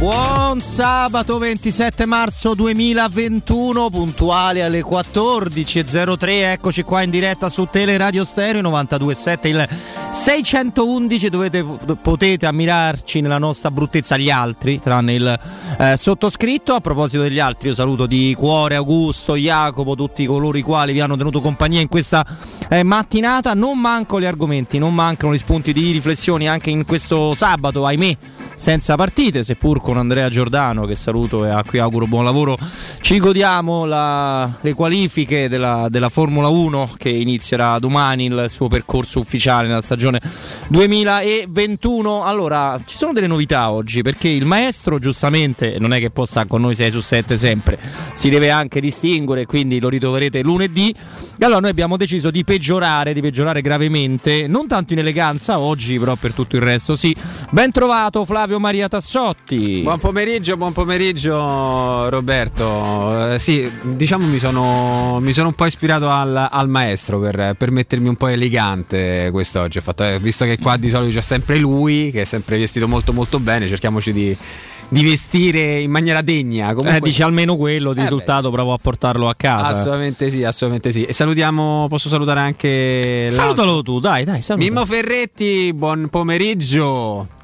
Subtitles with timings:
[0.00, 8.62] Buon sabato 27 marzo 2021, puntuale alle 14.03, eccoci qua in diretta su Teleradio Stereo
[8.62, 9.68] 92.7, il
[10.10, 11.62] 611 dovete,
[12.00, 15.40] potete ammirarci nella nostra bruttezza gli altri, tranne il
[15.78, 16.72] eh, sottoscritto.
[16.72, 21.00] A proposito degli altri, io saluto di cuore Augusto, Jacopo, tutti coloro i quali vi
[21.00, 22.26] hanno tenuto compagnia in questa
[22.70, 23.52] eh, mattinata.
[23.52, 28.16] Non mancano gli argomenti, non mancano gli spunti di riflessioni anche in questo sabato, ahimè,
[28.60, 32.58] senza partite, seppur con Andrea Giordano, che saluto e a cui auguro buon lavoro.
[33.00, 39.18] Ci godiamo la, le qualifiche della, della, Formula 1 che inizierà domani il suo percorso
[39.18, 40.20] ufficiale nella stagione
[40.68, 42.22] 2021.
[42.22, 46.60] Allora, ci sono delle novità oggi perché il maestro, giustamente, non è che possa con
[46.60, 47.78] noi 6 su 7 sempre,
[48.12, 50.94] si deve anche distinguere, quindi lo ritroverete lunedì.
[51.42, 55.98] E allora noi abbiamo deciso di peggiorare, di peggiorare gravemente, non tanto in eleganza oggi,
[55.98, 57.16] però per tutto il resto sì.
[57.50, 59.82] Ben trovato Flavio Maria Tassotti.
[59.82, 63.34] Buon pomeriggio, buon pomeriggio Roberto.
[63.34, 67.70] Eh, sì, diciamo mi sono, mi sono un po' ispirato al, al maestro per, per,
[67.70, 69.80] mettermi un po' elegante quest'oggi.
[69.80, 73.12] Fatto, eh, visto che qua di solito c'è sempre lui, che è sempre vestito molto
[73.12, 74.36] molto bene, cerchiamoci di
[74.90, 76.74] di vestire in maniera degna.
[76.74, 76.96] Comunque...
[76.96, 79.66] Eh, dici almeno quello di eh risultato, beh, provo a portarlo a casa.
[79.66, 81.04] Assolutamente sì, assolutamente sì.
[81.04, 83.28] E salutiamo, posso salutare anche.
[83.30, 83.94] Salutalo l'altro.
[83.94, 84.42] tu, dai, dai.
[84.42, 84.64] Saluta.
[84.64, 87.38] Mimmo Ferretti, buon pomeriggio.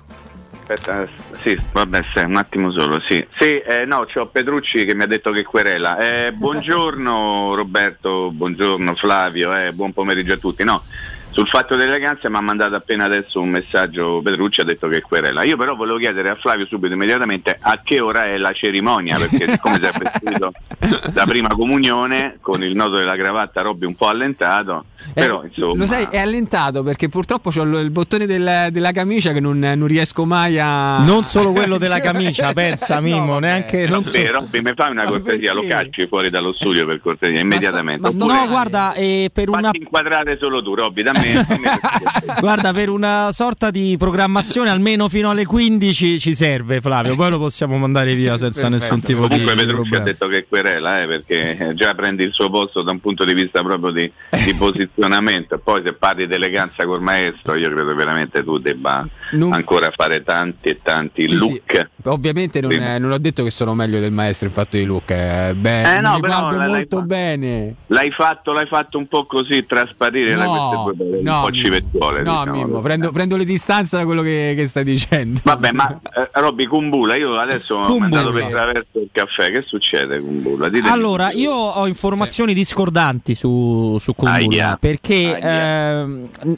[0.69, 1.06] Aspetta,
[1.45, 3.25] sì, vabbè, sì, un attimo solo, sì.
[3.39, 5.97] Sì, eh, no, c'ho Petrucci che mi ha detto che querela.
[5.97, 10.64] Eh, buongiorno Roberto, buongiorno Flavio, eh, buon pomeriggio a tutti.
[10.64, 10.83] No,
[11.31, 15.44] sul fatto dell'eleganza mi ha mandato appena adesso un messaggio Petrucci, ha detto che querela.
[15.44, 19.47] Io però volevo chiedere a Flavio subito immediatamente a che ora è la cerimonia, perché
[19.47, 20.50] siccome si è vestito
[21.14, 25.75] da prima comunione con il nodo della cravatta Robby un po' allentato, eh, però insomma...
[25.75, 29.87] Lo sai, è allentato perché purtroppo ho il bottone del, della camicia che non, non,
[29.87, 30.99] riesco mai a...
[30.99, 33.87] Non solo quello della camicia, pensa Mimmo, no, neanche...
[33.87, 34.19] Non so...
[34.31, 38.01] Robby, mi fai una cortesia, lo calci fuori dallo studio per cortesia, immediatamente.
[38.01, 39.71] Ma sta, ma no, guarda, eh, per una...
[39.72, 41.34] inquadrare solo tu, Robby, dammi
[42.41, 47.39] Guarda, per una sorta di programmazione almeno fino alle 15 ci serve Flavio, poi lo
[47.39, 51.03] possiamo mandare via senza nessun tipo Comunque, di Comunque Petrucci ha detto che è querela,
[51.03, 54.11] eh, perché già prendi il suo posto da un punto di vista proprio di,
[54.45, 54.55] di
[54.97, 59.53] posizionamento, poi se parli di eleganza col maestro io credo veramente tu debba non...
[59.53, 61.62] ancora fare tanti e tanti sì, look.
[61.67, 61.87] Sì.
[62.09, 65.11] Ovviamente non, è, non, ho detto che sono meglio del maestro in fatto di look,
[65.11, 65.55] eh.
[65.55, 67.75] Beh, eh no, mi guardo molto fa- bene.
[67.89, 72.23] L'hai fatto, l'hai fatto un po' così trasparire no, queste due no, un po' civettuole.
[72.23, 72.53] No, diciamo.
[72.53, 75.41] Mimmo, prendo, prendo, le distanze da quello che, che stai dicendo.
[75.43, 80.69] Vabbè, ma eh, Robby Cumbula, io adesso ho mandato per il caffè, che succede Cumbula?
[80.69, 82.59] Ditemi allora, io ho informazioni sì.
[82.59, 86.04] discordanti su, su Cumbula, ah, perché eh,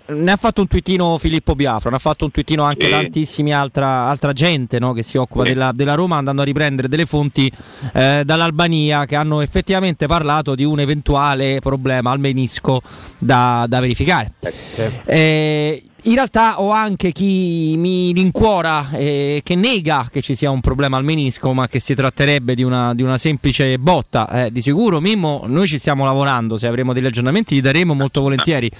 [0.06, 2.90] ne ha fatto un twittino Filippo Biafra, ne ha fatto un immagino anche sì.
[2.90, 5.50] tantissimi altra, altra gente no, che si occupa sì.
[5.50, 7.50] della, della, Roma andando a riprendere delle fonti
[7.94, 12.80] eh, dall'Albania che hanno effettivamente parlato di un eventuale problema al menisco
[13.18, 14.32] da, da verificare.
[14.40, 14.52] Eh,
[15.04, 20.60] eh, in realtà ho anche chi mi rincuora eh, che nega che ci sia un
[20.60, 24.46] problema al menisco, ma che si tratterebbe di una, di una semplice botta.
[24.46, 28.22] Eh, di sicuro, Mimmo, noi ci stiamo lavorando, se avremo degli aggiornamenti li daremo molto
[28.22, 28.70] volentieri.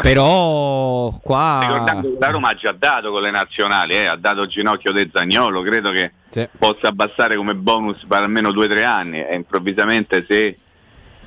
[0.00, 1.58] Però qua...
[1.60, 5.10] Ricordando che la Roma ha già dato con le nazionali, eh, ha dato ginocchio del
[5.12, 6.48] Zagnolo, credo che sì.
[6.58, 10.56] possa abbassare come bonus per almeno due o tre anni e improvvisamente se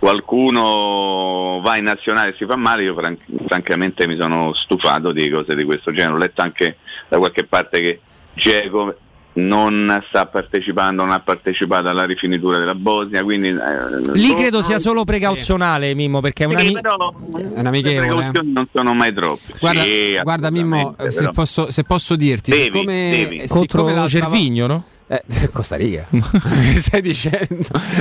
[0.06, 3.18] qualcuno va in nazionale e si fa male, io fran-
[3.48, 6.14] francamente mi sono stufato di cose di questo genere.
[6.14, 6.78] Ho letto anche
[7.10, 8.00] da qualche parte che
[8.36, 8.96] Geco
[9.34, 14.78] non sta partecipando, non ha partecipato alla rifinitura della Bosnia, quindi eh, lì credo sia
[14.78, 18.30] solo precauzionale, Mimmo, perché è una sì, però, è un amichevole.
[18.32, 19.54] Le non sono mai troppe.
[19.60, 23.48] Guarda, sì, guarda Mimmo, se posso, se posso, dirti, devi, siccome, devi.
[23.48, 24.84] contro Cervigno, no?
[25.08, 25.22] Eh,
[25.54, 26.08] Costa Rica,
[26.76, 27.44] stai dicendo?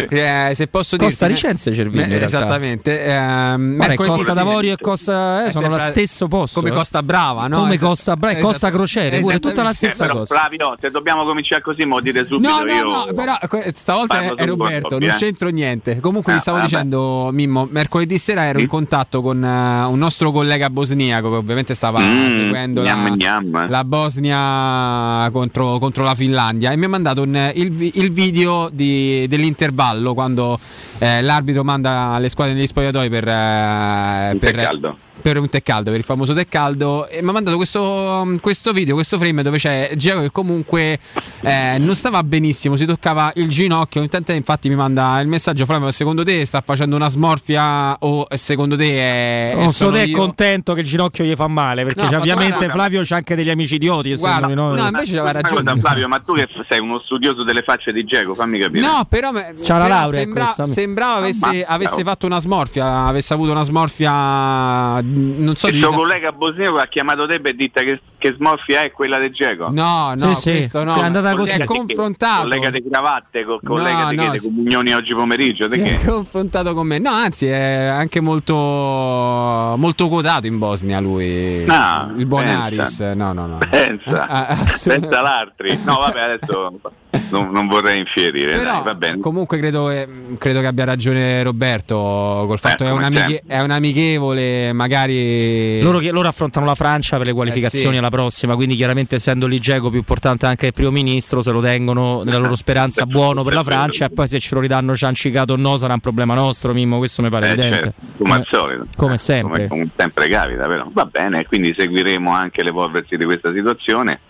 [0.15, 1.11] Eh, se posso dire.
[1.11, 2.15] Costa Ricense Cervini.
[2.15, 3.05] esattamente.
[3.05, 6.61] Eh, Costa d'Avorio e Costa eh, sono lo stesso posto.
[6.61, 6.77] Come eh.
[6.77, 7.61] Costa Brava, no?
[7.61, 10.35] Come Costa Brava e Costa Crociere, pure tutta la stessa però, cosa.
[10.35, 12.49] Flavio, se dobbiamo cominciare così, mo dire subito.
[12.49, 13.37] No, no, io no, però
[13.75, 15.17] stavolta è Roberto, non eh.
[15.17, 16.01] c'entro niente.
[16.01, 16.69] Comunque ah, ti stavo vabbè.
[16.69, 21.75] dicendo, Mimmo, mercoledì sera ero in contatto con uh, un nostro collega bosniaco che ovviamente
[21.75, 23.69] stava mm, seguendo gnam, la, gnam.
[23.69, 29.27] la, Bosnia contro, contro, la Finlandia e mi ha mandato un, il il video di,
[29.29, 30.59] dell'intervallo quando
[30.99, 34.97] eh, l'arbitro manda le squadre negli spogliatoi per, eh, per, per
[35.33, 38.95] un tè caldo, per il famoso tè caldo, e mi ha mandato questo, questo, video,
[38.95, 40.99] questo frame dove c'è Diego che comunque
[41.43, 45.91] eh, non stava benissimo, si toccava il ginocchio, intanto infatti mi manda il messaggio Flavio,
[45.91, 49.55] secondo te sta facendo una smorfia o secondo te è...
[49.57, 52.73] Non so te è contento che il ginocchio gli fa male, perché no, ovviamente guarda,
[52.73, 54.15] Flavio c'ha anche degli amici idioti.
[54.17, 55.77] Guarda, no, no, invece aveva ragione.
[55.79, 58.87] Flavio, ma tu che sei uno studioso delle facce di Diego, fammi capire.
[58.87, 63.63] No, però, C'ha la laurea sembra, sembrava avesse, avesse fatto una smorfia, avesse avuto una
[63.63, 68.83] smorfia non so il suo collega bosniaco ha chiamato te per dire che, che smorfia
[68.83, 70.85] è quella del Geco no no sì, questo sì.
[70.85, 71.51] no è andata così.
[71.51, 72.43] si è confrontato.
[72.43, 76.75] collega di cravatte con collega no, di no, che, comunioni oggi pomeriggio si è confrontato
[76.75, 76.99] con me.
[76.99, 81.65] No anzi è anche molto molto quotato in Bosnia lui.
[81.67, 83.01] Ah, il Bonaris.
[83.01, 83.59] no no no.
[83.69, 85.79] Pensa, ah, ah, pensa l'altri.
[85.85, 86.81] No vabbè adesso
[87.31, 88.57] non, non, vorrei infierire.
[88.57, 90.09] Però, dai, comunque credo, eh,
[90.39, 94.73] credo, che abbia ragione Roberto col fatto eh, che è, un amiche, è un amichevole,
[94.73, 95.81] magari...
[95.81, 97.99] Loro, loro, affrontano la Francia per le qualificazioni eh sì.
[97.99, 102.23] alla prossima, quindi chiaramente essendo l'Igego più importante anche il primo ministro, se lo tengono
[102.23, 105.57] nella loro speranza buono per la Francia e poi se ce lo ridanno ciancicato o
[105.57, 107.77] no sarà un problema nostro, Mimmo, questo mi pare eh, evidente.
[107.77, 108.87] Certo, come al solito.
[108.97, 109.69] Come sempre.
[109.69, 110.89] Come, come sempre capita, però.
[110.93, 114.21] Va bene, quindi seguiremo anche l'evolversi di questa situazione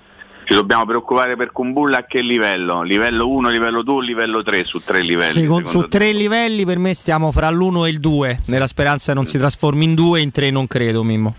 [0.44, 2.82] ci dobbiamo preoccupare per Kumbulla a che livello?
[2.82, 5.42] Livello 1, livello 2 o livello 3 su tre livelli?
[5.42, 8.50] Secondo, su tre livelli per me stiamo fra l'1 e il 2, sì.
[8.50, 11.34] nella speranza che non si trasformi in 2, in 3 non credo Mimmo.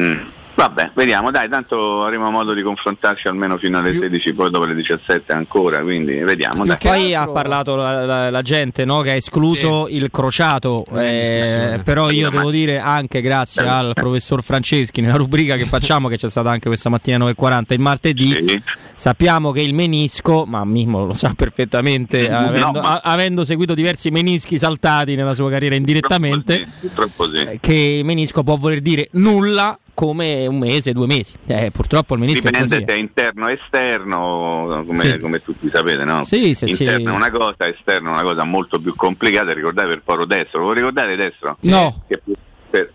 [0.00, 0.36] Mm.
[0.58, 4.74] Vabbè, vediamo, dai, tanto avremo modo di confrontarci almeno fino alle 16, poi dopo le
[4.74, 6.66] 17 ancora, quindi vediamo.
[6.66, 6.76] Dai.
[6.80, 7.30] Poi altro...
[7.30, 9.94] ha parlato la, la, la gente no, che ha escluso sì.
[9.94, 13.68] il crociato, eh, però io devo dire anche grazie eh.
[13.68, 17.80] al professor Franceschi nella rubrica che facciamo, che c'è stata anche questa mattina 9.40 il
[17.80, 18.62] martedì, sì.
[18.96, 23.00] sappiamo che il menisco, ma Mimmo lo sa perfettamente, no, avendo, ma...
[23.04, 28.42] avendo, seguito diversi menischi saltati nella sua carriera indirettamente, purtroppo sì, purtroppo che il menisco
[28.42, 31.34] può voler dire nulla come un mese, due mesi.
[31.48, 35.18] Eh, purtroppo il ministro Dipende è se è interno o esterno, come, sì.
[35.18, 36.22] come, tutti sapete, no?
[36.22, 39.52] Sì, sì, interno è una cosa, esterno è una cosa molto più complicata.
[39.52, 41.56] Ricordate per Poro Destro, lo ricordate Destro?
[41.62, 42.04] No.
[42.06, 42.22] Che,
[42.70, 42.92] per...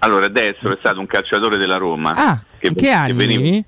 [0.00, 2.12] Allora, Destro è stato un calciatore della Roma.
[2.14, 3.14] Ah, che, che anni?
[3.14, 3.64] Veniva...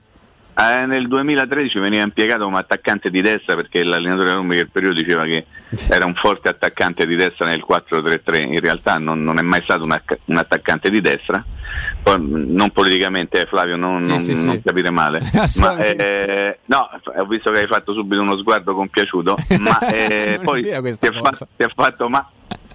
[0.60, 5.24] Eh, nel 2013 veniva impiegato come attaccante di destra perché l'allenatore Roma del periodo diceva
[5.24, 5.46] che
[5.88, 9.84] era un forte attaccante di destra nel 4-3-3, in realtà non, non è mai stato
[9.84, 11.44] un, un, attaccante di destra,
[12.02, 14.62] Poi, non politicamente eh, Flavio, non, sì, non, sì, non sì.
[14.64, 15.20] capire male,
[15.60, 20.64] ma, eh, no, ho visto che hai fatto subito uno sguardo compiaciuto, ma eh, poi
[20.64, 20.82] ti ha,
[21.12, 22.28] fatto, ti ha fatto ma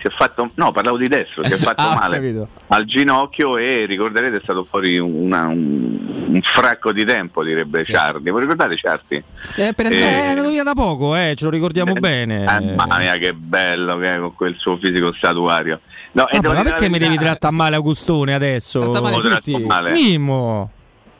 [0.03, 3.85] si è fatto, no parlavo di destro, si è fatto ah, male al ginocchio e
[3.85, 7.93] ricorderete è stato fuori una, un, un, fracco di tempo direbbe sì.
[7.93, 9.23] Ciardi, voi ricordate Ciardi?
[9.55, 12.43] Eh, per eh, è andato via da poco, eh, ce lo ricordiamo eh, bene.
[12.43, 15.79] Eh, mamma mia che bello che è con quel suo fisico statuario.
[16.11, 18.79] No, ah, ma perché mi devi trattare male Augustone adesso?
[18.81, 19.57] Tratta male tutti.
[19.63, 19.91] Male.
[19.91, 20.69] Mimo.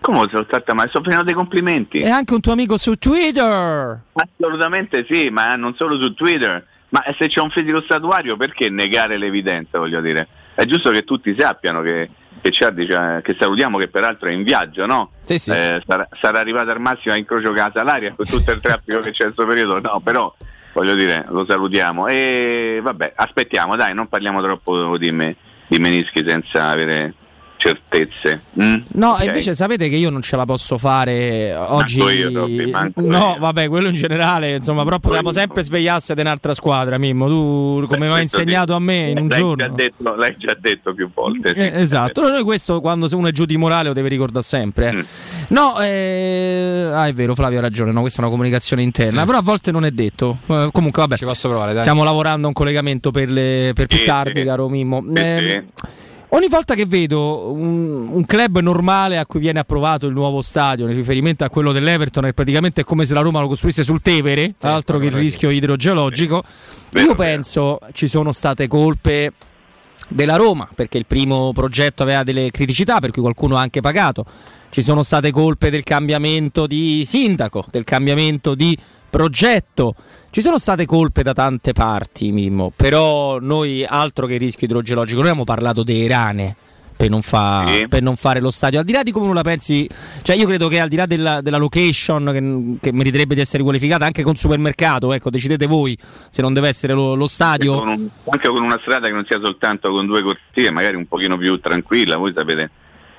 [0.01, 0.89] Come se lo tratta male?
[0.89, 1.99] Sto facendo dei complimenti.
[1.99, 4.01] E anche un tuo amico su Twitter.
[4.11, 9.17] Assolutamente sì, ma non solo su Twitter ma se c'è un fisico statuario perché negare
[9.17, 10.27] l'evidenza, voglio dire?
[10.53, 12.71] È giusto che tutti sappiano che, che cioè,
[13.23, 15.09] che salutiamo che peraltro è in viaggio, no?
[15.21, 15.49] Sì, sì.
[15.49, 19.09] Eh, sarà, sarà, arrivato al massimo a incrocio casa l'aria con tutto il traffico che
[19.09, 20.31] c'è in questo periodo, no, però
[20.73, 25.35] voglio dire, lo salutiamo e vabbè, aspettiamo, dai, non parliamo troppo di, me,
[25.67, 27.15] di menischi senza avere
[27.63, 28.41] certezze.
[28.61, 28.75] Mm?
[28.93, 29.27] No, okay.
[29.27, 31.99] invece sapete che io non ce la posso fare oggi.
[31.99, 33.39] Manco io, Robby, manco no, io.
[33.39, 37.27] vabbè, quello in generale, insomma, però potevamo sempre svegliarsi di un'altra squadra, Mimmo.
[37.27, 39.65] Tu come mi hai insegnato a me in un l'hai giorno.
[39.65, 41.53] Già detto, l'hai già detto più volte.
[41.53, 44.89] Eh, esatto, no, noi questo quando uno è giù di morale lo deve ricordare sempre.
[44.89, 44.93] Eh.
[44.93, 45.01] Mm.
[45.49, 46.89] No, eh...
[46.91, 49.25] ah, è vero, Flavio ha ragione, no, questa è una comunicazione interna, sì.
[49.25, 50.37] però a volte non è detto.
[50.47, 51.81] Eh, comunque, vabbè, ci posso provare, dai.
[51.81, 53.71] stiamo lavorando a un collegamento per, le...
[53.73, 55.01] per più tardi, caro Mimmo.
[55.13, 55.63] Eh,
[56.35, 60.87] Ogni volta che vedo un, un, club normale a cui viene approvato il nuovo stadio,
[60.87, 64.55] in riferimento a quello dell'Everton, è praticamente come se la Roma lo costruisse sul Tevere,
[64.57, 66.43] sì, altro che il rischio idrogeologico,
[66.91, 67.03] sì.
[67.03, 69.33] io penso ci sono state colpe
[70.07, 74.25] della Roma, perché il primo progetto aveva delle criticità, per cui qualcuno ha anche pagato.
[74.71, 78.75] Ci sono state colpe del cambiamento di sindaco, del cambiamento di
[79.13, 79.93] progetto.
[80.31, 85.29] Ci sono state colpe da tante parti, Mimmo, però noi altro che rischio idrogeologico, noi
[85.29, 86.55] abbiamo parlato dei rane.
[86.95, 87.87] Per non, fa, sì.
[87.87, 88.79] per non, fare lo stadio.
[88.79, 89.89] Al di là di come non la pensi,
[90.21, 93.61] cioè io credo che al di là della, della location che, che, meriterebbe di essere
[93.61, 95.97] qualificata anche con supermercato, ecco, decidete voi
[96.29, 97.73] se non deve essere lo, lo stadio.
[97.73, 100.95] Anche con, un, anche con, una strada che non sia soltanto con due corsie, magari
[100.95, 102.69] un pochino più tranquilla, voi sapete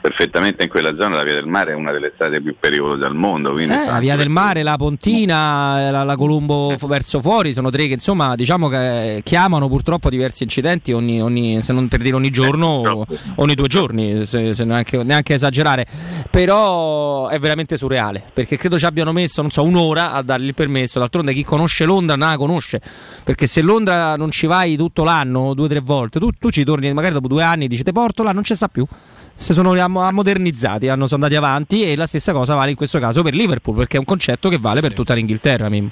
[0.05, 3.15] perfettamente in quella zona la via del mare è una delle strade più pericolose al
[3.15, 3.57] mondo.
[3.57, 7.95] Eh, la via del mare, la Pontina, la, la Colombo verso fuori sono tre che
[7.95, 13.07] insomma diciamo che chiamano purtroppo diversi incidenti ogni, ogni se non per dire ogni giorno,
[13.09, 15.87] eh, ogni due giorni, se, se neanche, neanche, esagerare.
[16.31, 20.55] Però è veramente surreale perché credo ci abbiano messo non so, un'ora a dargli il
[20.55, 20.99] permesso.
[20.99, 22.79] D'altronde chi conosce Londra non la conosce
[23.25, 26.63] perché se Londra non ci vai tutto l'anno, due o tre volte, tu, tu ci
[26.63, 28.87] torni magari dopo due anni, dici te porto là, non ci sta più
[29.35, 33.23] si sono modernizzati, hanno, sono andati avanti e la stessa cosa vale in questo caso
[33.23, 35.69] per Liverpool perché è un concetto che vale sì, per tutta l'Inghilterra.
[35.69, 35.91] Mim.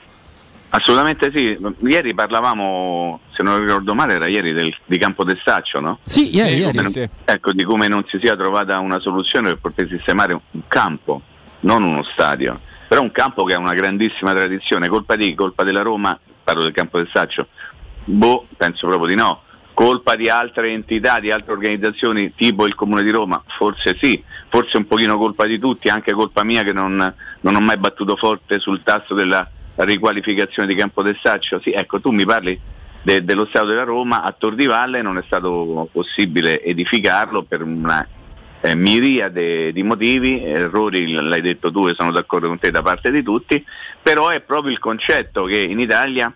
[0.75, 5.81] Assolutamente sì, ieri parlavamo, se non ricordo male, era ieri del, di Campo del Saccio,
[5.81, 5.99] no?
[6.03, 7.07] Sì, ieri, ieri non, sì.
[7.25, 11.21] Ecco, di come non si sia trovata una soluzione per poter sistemare un campo,
[11.61, 12.59] non uno stadio,
[12.89, 16.73] però un campo che ha una grandissima tradizione, colpa di, colpa della Roma, parlo del
[16.73, 17.49] Campo del Saccio,
[18.05, 19.43] boh, penso proprio di no
[19.83, 23.43] colpa di altre entità, di altre organizzazioni tipo il Comune di Roma?
[23.45, 27.61] Forse sì, forse un pochino colpa di tutti, anche colpa mia che non, non ho
[27.61, 31.59] mai battuto forte sul tasto della riqualificazione di Campo del Saccio.
[31.59, 32.59] Sì, ecco, tu mi parli
[33.03, 37.63] de, dello Stato della Roma, a Tor di Valle non è stato possibile edificarlo per
[37.63, 38.07] una
[38.61, 43.11] eh, miriade di motivi, errori l'hai detto tu e sono d'accordo con te da parte
[43.11, 43.65] di tutti,
[44.01, 46.33] però è proprio il concetto che in Italia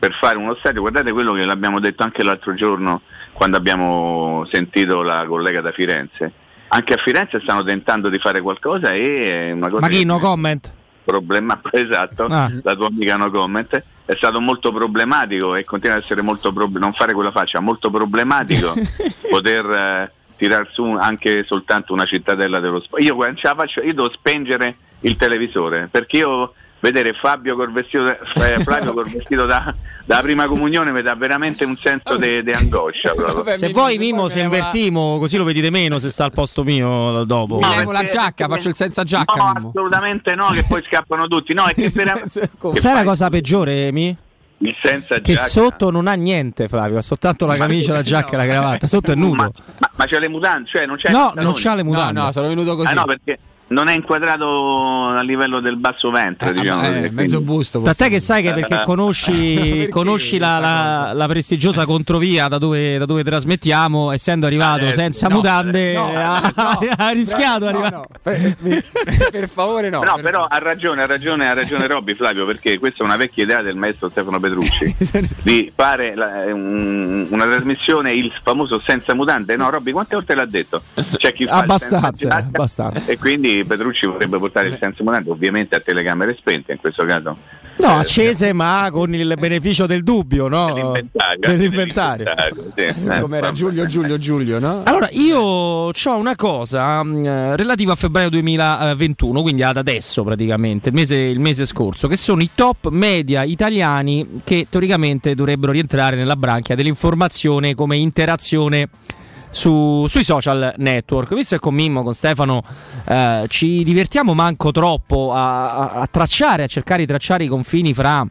[0.00, 3.02] per fare uno stadio, guardate quello che l'abbiamo detto anche l'altro giorno
[3.34, 6.32] quando abbiamo sentito la collega da Firenze.
[6.68, 9.80] Anche a Firenze stanno tentando di fare qualcosa e è una cosa...
[9.82, 10.72] Ma chi no comment?
[11.04, 12.50] Problema, esatto, ah.
[12.62, 13.84] la tua amica no comment.
[14.06, 17.90] È stato molto problematico e continua ad essere molto problematico, non fare quella faccia, molto
[17.90, 18.72] problematico
[19.28, 23.02] poter eh, tirar su anche soltanto una cittadella dello sport.
[23.02, 29.08] Io io devo spengere il televisore perché io vedere Fabio col vestito, eh, Flavio col
[29.08, 29.72] vestito da,
[30.04, 33.14] da prima comunione mi dà veramente un senso di angoscia.
[33.14, 37.24] Vabbè, se vuoi Mimo se invertimo così lo vedete meno se sta al posto mio
[37.24, 37.58] dopo.
[37.58, 39.34] Mi levo la giacca, faccio il senza giacca.
[39.34, 39.68] No, Mimo.
[39.68, 41.54] assolutamente no, che poi scappano tutti.
[41.54, 42.50] No, è che veramente...
[42.72, 44.16] Sai la cosa peggiore, Mi?
[44.62, 45.48] Il senza che giacca.
[45.48, 48.38] sotto non ha niente Flavio, ha soltanto la camicia, la giacca e no.
[48.38, 49.36] la cravatta, sotto è nudo.
[49.36, 52.12] Ma, ma, ma c'ha le mutande, cioè non c'è No, non c'ha le mutande.
[52.12, 52.88] No, no, sono venuto così.
[52.88, 53.38] Ah, no, perché
[53.70, 56.82] non è inquadrato a livello del basso ventre, eh, diciamo.
[56.82, 57.78] Eh, mezzo busto.
[57.80, 62.58] Da te che sai che perché conosci, perché conosci la, la, la, prestigiosa controvia da
[62.58, 67.70] dove, da dove trasmettiamo, essendo arrivato eh, senza no, mutande, no, ha, no, ha, rischiato.
[67.70, 68.56] No, per,
[69.30, 70.02] per, favore, no.
[70.02, 73.44] No, però ha ragione, ha ragione, ha ragione Robby Flavio, perché questa è una vecchia
[73.44, 74.96] idea del maestro Stefano Petrucci
[75.42, 79.54] di fare la, un, una trasmissione il famoso senza mutande.
[79.54, 80.82] No, Robby, quante volte l'ha detto?
[80.94, 83.04] C'è chi fa abbastanza, abbastanza.
[83.06, 87.36] E quindi Petrucci vorrebbe portare il senso monetario, ovviamente a telecamere spente in questo caso.
[87.80, 90.92] No, eh, accese ma con il beneficio del dubbio, no?
[91.38, 92.26] Dell'inventario.
[92.76, 94.82] Sì, eh, Come Giulio, Giulio, Giulio, no?
[94.84, 100.90] Allora, io ho una cosa mh, mm, relativa a febbraio 2021, quindi ad adesso praticamente,
[100.90, 106.16] il mese, il mese scorso, che sono i top media italiani che teoricamente dovrebbero rientrare
[106.16, 108.88] nella branchia dell'informazione come interazione
[109.50, 111.34] su, sui social network.
[111.34, 112.62] Visto che con Mimmo, con Stefano
[113.06, 117.92] eh, ci divertiamo manco troppo a, a, a tracciare, a cercare di tracciare i confini
[117.92, 118.26] fra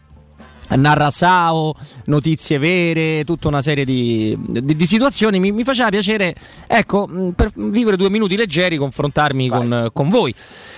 [0.75, 1.73] Narrasao,
[2.05, 5.39] notizie vere, tutta una serie di, di, di situazioni.
[5.39, 6.35] Mi, mi, faceva piacere,
[6.67, 10.33] ecco, per vivere due minuti leggeri, confrontarmi con, con, voi.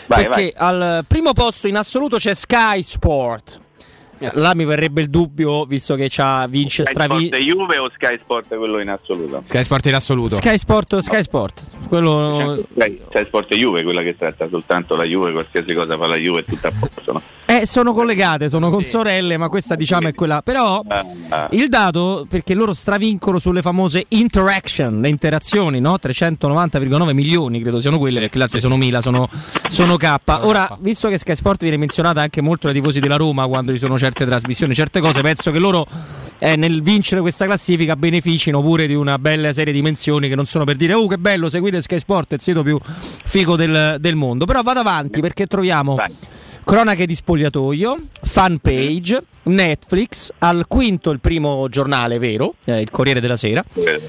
[0.07, 0.69] Vai, perché vai.
[0.69, 3.59] al primo posto in assoluto c'è Sky Sport.
[4.21, 4.35] Yes.
[4.35, 7.25] Là mi verrebbe il dubbio, visto che c'ha, vince stravince.
[7.25, 9.41] Sky Sport Juve o Sky Sport quello in assoluto?
[9.43, 10.35] Sky Sport in assoluto.
[10.35, 11.63] Sky Sport, Sky Sport.
[11.87, 12.63] Quello...
[12.77, 16.41] Sky, Sky Sport Juve, quella che tratta soltanto la Juve, qualsiasi cosa fa la Juve
[16.41, 17.13] è tutta a posto.
[17.13, 17.21] No?
[17.61, 20.41] Eh, sono collegate, sono con sorelle, ma questa diciamo è quella.
[20.41, 21.47] Però ah, ah.
[21.51, 25.97] il dato, perché loro stravincono sulle famose interaction, le interazioni, no?
[26.01, 29.29] 390,9 milioni credo siano quelle, perché le altre sono 1000, sono,
[29.67, 30.15] sono K.
[30.41, 33.79] Ora, visto che Sky Sport viene menzionata anche molto dai tifosi della Roma quando ci
[33.79, 35.85] sono certe certe trasmissioni, certe cose, penso che loro
[36.39, 40.45] eh, nel vincere questa classifica beneficino pure di una bella serie di menzioni che non
[40.45, 44.15] sono per dire oh che bello, seguite Sky Sport, il sito più figo del, del
[44.15, 44.45] mondo.
[44.45, 45.95] Però vado avanti perché troviamo...
[45.95, 46.39] Vai.
[46.71, 53.19] Cronache di spogliatoio, fan page, Netflix, al quinto il primo giornale vero, eh, il Corriere
[53.19, 53.61] della Sera,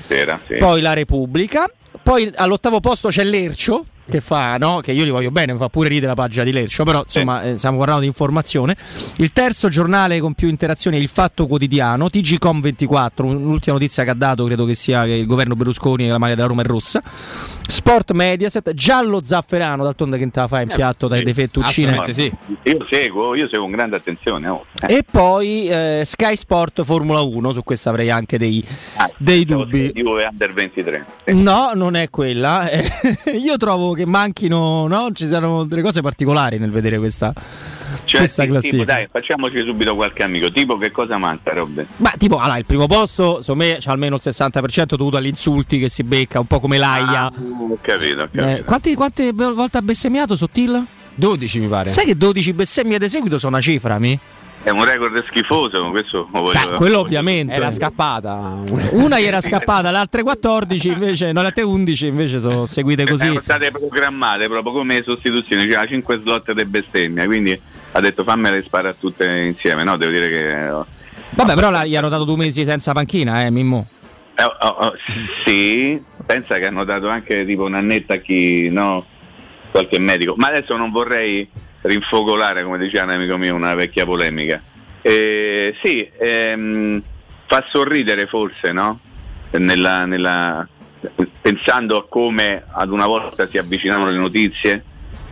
[0.07, 0.59] sera sì.
[0.59, 1.69] poi La Repubblica,
[2.05, 4.81] poi all'ottavo posto c'è l'Ercio, che fa, no?
[4.81, 7.41] Che io li voglio bene, mi fa pure ridere la pagina di Lercio, però insomma
[7.43, 8.77] eh, stiamo parlando di informazione.
[9.17, 14.15] Il terzo giornale con più interazioni è il Fatto Quotidiano, TGCOM24, l'ultima notizia che ha
[14.15, 17.03] dato credo che sia che il governo Berlusconi la maglia della Roma è rossa.
[17.65, 22.01] Sport Mediaset, giallo zafferano, d'altronde che te la fa in piatto dai dei fettuccine.
[22.13, 22.31] Sì.
[22.65, 24.47] Io seguo, io seguo con grande attenzione.
[24.49, 24.67] Oh.
[24.87, 28.63] E poi eh, Sky Sport Formula 1, su questo avrei anche dei,
[28.97, 29.91] Ah, dei dubbi.
[29.95, 31.07] Juve Under 23.
[31.27, 32.69] No, non è quella.
[32.69, 32.91] Eh,
[33.41, 35.09] Io trovo che manchino, no?
[35.13, 37.33] Ci siano delle cose particolari nel vedere questa,
[38.05, 38.85] Cioè, questa sì, tipo, classifica.
[38.85, 40.51] dai, facciamoci subito qualche amico.
[40.51, 41.87] Tipo che cosa manca, Robbe?
[41.97, 45.79] Ma tipo, allora, il primo posto, secondo me, c'ha almeno il 60% dovuto agli insulti
[45.79, 47.23] che si becca, un po' come Laia.
[47.27, 48.47] Ah, ho capito, ho capito.
[48.47, 50.85] Eh, quanti- quante volte ha bestemmiato Sottil?
[51.15, 51.91] 12 mi pare.
[51.91, 54.19] Sai che 12 bestemmie di seguito sono una cifra, mi?
[54.65, 57.53] È un record schifoso, questo lo voglio- Ah, quello ovviamente.
[57.53, 58.59] Era scappata.
[58.93, 63.05] Una gli era scappata, le altre 14 invece, no, le altre 11 invece sono seguite
[63.05, 63.25] così.
[63.27, 67.61] Erano state programmate proprio come sostituzioni, c'era 5 slot di bestemmia, quindi
[67.95, 69.97] ha detto fammele sparare tutte insieme, no?
[69.97, 70.67] Devo dire che...
[70.69, 70.85] eh,
[71.31, 73.85] Vabbè, però la- gli hanno dato due mesi senza panchina, eh, Mimmo.
[74.37, 74.95] eh, oh, oh,
[75.45, 79.05] sì, pensa che hanno dato anche tipo un'annetta a chi, no?
[79.73, 80.35] Qualche medico.
[80.37, 81.49] Ma adesso non vorrei
[81.83, 84.61] rinfocolare, come diceva un amico mio, una vecchia polemica.
[85.01, 87.03] Eh, sì, ehm,
[87.47, 88.99] fa sorridere forse, no?
[89.53, 90.67] Nella- nella-
[91.41, 94.85] pensando a come ad una volta si avvicinavano le notizie,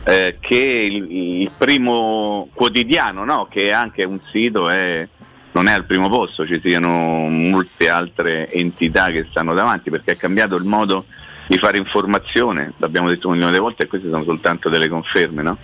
[0.04, 3.46] eh, che il, il primo quotidiano, no?
[3.50, 5.06] che è anche un sito, è-
[5.52, 10.16] non è al primo posto, ci siano molte altre entità che stanno davanti perché è
[10.16, 11.06] cambiato il modo
[11.46, 15.42] di fare informazione, l'abbiamo detto un milione di volte e queste sono soltanto delle conferme,
[15.42, 15.58] no?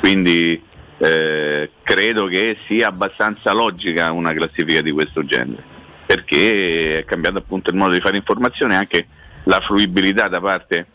[0.00, 0.60] Quindi
[0.98, 5.62] eh, credo che sia abbastanza logica una classifica di questo genere
[6.10, 9.06] perché è cambiato appunto il modo di fare informazione e anche
[9.44, 10.86] la fruibilità da parte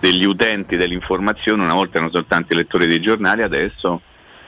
[0.00, 4.00] degli utenti dell'informazione, una volta erano soltanto i lettori dei giornali, adesso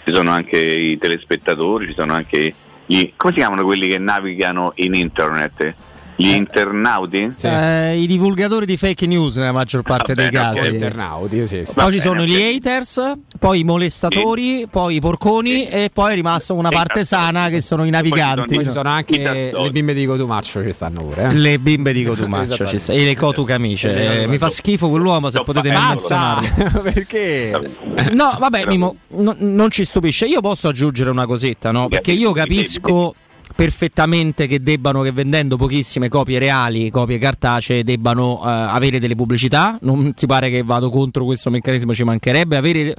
[0.04, 2.54] ci sono anche i telespettatori, ci sono anche
[2.86, 5.74] gli, come si chiamano quelli che navigano in internet?
[6.16, 7.32] Gli internauti?
[7.34, 7.46] Sì.
[7.46, 10.66] Eh, I divulgatori di fake news nella maggior parte Vabbè, dei casi.
[10.68, 11.72] Internauti, sì, sì.
[11.74, 16.52] Poi ci sono gli haters, poi i molestatori, poi i porconi e poi è rimasta
[16.52, 17.24] una parte esatto.
[17.24, 18.54] sana che sono i naviganti.
[18.54, 21.30] Poi ci sono anche le bimbe di Cotumaccio ci stanno pure.
[21.30, 21.32] Eh.
[21.34, 23.90] Le bimbe di Cotumaccio ci e le Cotu camicie.
[23.90, 26.40] E le Eh, mi fa schifo quell'uomo se potete menzionarlo.
[26.40, 26.80] Basta!
[26.82, 27.70] Perché?
[28.12, 30.26] No, vabbè, Mimo, no- non ci stupisce.
[30.26, 31.88] Io posso aggiungere una cosetta, no?
[31.88, 33.14] Perché io capisco
[33.54, 39.78] perfettamente che debbano, che vendendo pochissime copie reali, copie cartacee, debbano eh, avere delle pubblicità.
[39.82, 42.56] Non ti pare che vado contro questo meccanismo, ci mancherebbe.
[42.56, 42.94] Avere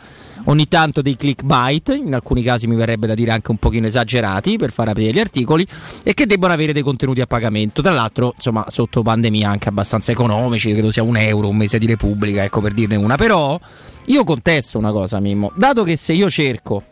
[0.45, 4.57] ogni tanto dei clickbait, in alcuni casi mi verrebbe da dire anche un pochino esagerati
[4.57, 5.65] per far aprire gli articoli,
[6.03, 7.81] e che debbano avere dei contenuti a pagamento.
[7.81, 11.85] Tra l'altro, insomma, sotto pandemia anche abbastanza economici, credo sia un euro un mese di
[11.85, 13.17] Repubblica, ecco per dirne una.
[13.17, 13.59] Però
[14.05, 16.83] io contesto una cosa, Mimmo, dato che se io cerco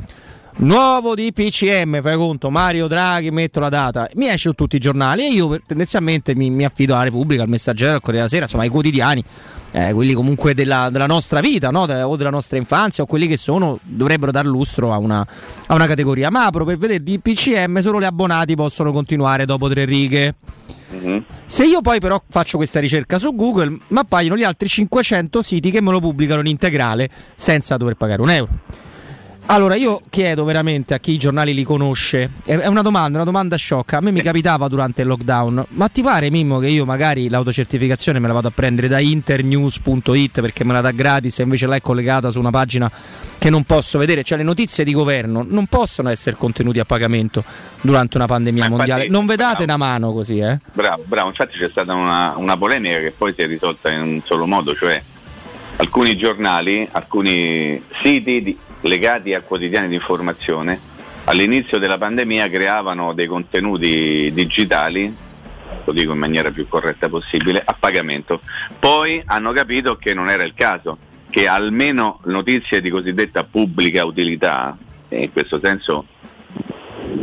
[0.57, 5.25] nuovo DPCM, fai conto, Mario Draghi, metto la data, mi esce su tutti i giornali
[5.25, 8.63] e io tendenzialmente mi, mi affido alla Repubblica, al Messaggero, al Corriere della Sera, insomma
[8.63, 9.23] ai quotidiani,
[9.71, 11.85] eh, quelli comunque della, della nostra vita, no?
[11.85, 15.25] De- o della nostra infanzia, o quelli che sono, dovrebbero dar lustro a una,
[15.65, 16.29] a una categoria.
[16.29, 20.35] Ma apro per vedere DPCM, solo gli abbonati possono continuare dopo tre righe.
[20.91, 21.25] Mhm.
[21.47, 25.71] Se io poi però faccio questa ricerca su Google, mi appaiono gli altri 500 siti
[25.71, 28.51] che me lo pubblicano in integrale senza dover pagare un euro.
[29.47, 33.57] Allora io chiedo veramente a chi i giornali li conosce, è una domanda, una domanda
[33.57, 37.27] sciocca, a me mi capitava durante il lockdown, ma ti pare Mimmo che io magari
[37.27, 41.67] l'autocertificazione me la vado a prendere da internews.it perché me la dà gratis e invece
[41.67, 42.89] là è collegata su una pagina
[43.37, 47.43] che non posso vedere, cioè le notizie di governo non possono essere contenuti a pagamento
[47.81, 49.73] durante una pandemia infatti- mondiale, non vedate bravo.
[49.75, 50.57] una mano così eh?
[50.71, 54.21] Bravo, bravo, infatti c'è stata una, una polemica che poi si è risolta in un
[54.23, 55.03] solo modo, cioè
[55.75, 60.79] alcuni giornali, alcuni siti di- legati a quotidiani di informazione
[61.25, 65.15] all'inizio della pandemia creavano dei contenuti digitali,
[65.85, 68.41] lo dico in maniera più corretta possibile, a pagamento.
[68.79, 70.97] Poi hanno capito che non era il caso,
[71.29, 76.05] che almeno notizie di cosiddetta pubblica utilità, e in questo senso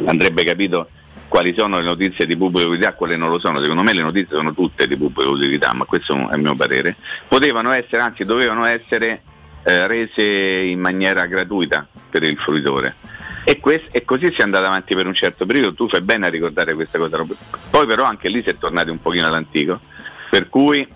[0.06, 0.88] andrebbe capito
[1.28, 3.60] quali sono le notizie di pubblica utilità quali non lo sono.
[3.60, 6.96] Secondo me le notizie sono tutte di pubblica utilità, ma questo è il mio parere.
[7.28, 9.22] Potevano essere, anzi dovevano essere
[9.62, 12.96] eh, rese in maniera gratuita per il fruitore.
[13.44, 16.26] E, quest- e così si è andato avanti per un certo periodo, tu fai bene
[16.26, 17.24] a ricordare questa cosa.
[17.70, 19.80] Poi però anche lì si è tornati un pochino all'antico,
[20.28, 20.86] per cui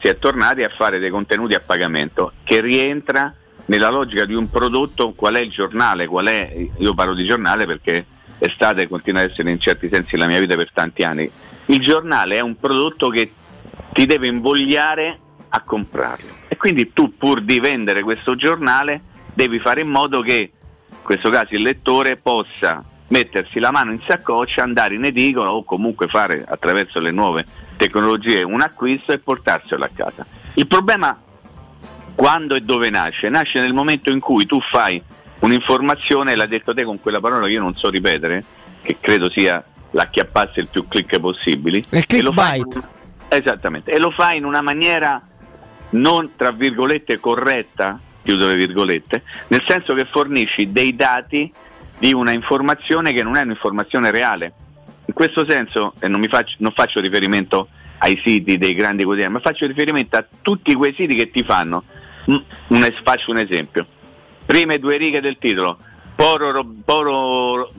[0.00, 3.34] si è tornati a fare dei contenuti a pagamento che rientra
[3.66, 7.66] nella logica di un prodotto, qual è il giornale, qual è, io parlo di giornale
[7.66, 8.06] perché
[8.38, 11.30] è stata e continua ad essere in certi sensi la mia vita per tanti anni.
[11.66, 13.30] Il giornale è un prodotto che
[13.92, 15.18] ti deve invogliare
[15.50, 16.28] a comprarlo.
[16.48, 20.52] E quindi tu pur di vendere questo giornale devi fare in modo che,
[20.88, 25.64] in questo caso il lettore, possa mettersi la mano in saccoccia, andare in edicola o
[25.64, 27.44] comunque fare attraverso le nuove
[27.76, 30.26] tecnologie un acquisto e portarselo a casa.
[30.54, 31.18] Il problema
[32.14, 33.28] quando e dove nasce?
[33.28, 35.02] Nasce nel momento in cui tu fai
[35.40, 38.44] un'informazione, l'ha detto te con quella parola che io non so ripetere,
[38.82, 41.84] che credo sia l'acchiapparsi il più click possibili.
[41.88, 42.82] Il clickbait.
[43.28, 45.22] Esattamente, e lo fai in una maniera
[45.90, 51.52] non tra virgolette corretta, chiudo le virgolette, nel senso che fornisci dei dati
[51.98, 54.52] di una informazione che non è un'informazione reale.
[55.06, 59.40] In questo senso, e non, faccio, non faccio riferimento ai siti dei grandi quotidiani, ma
[59.40, 61.84] faccio riferimento a tutti quei siti che ti fanno.
[62.26, 62.42] Un,
[63.02, 63.86] faccio un esempio.
[64.46, 65.78] Prime due righe del titolo.
[66.14, 67.72] Poro, Poro,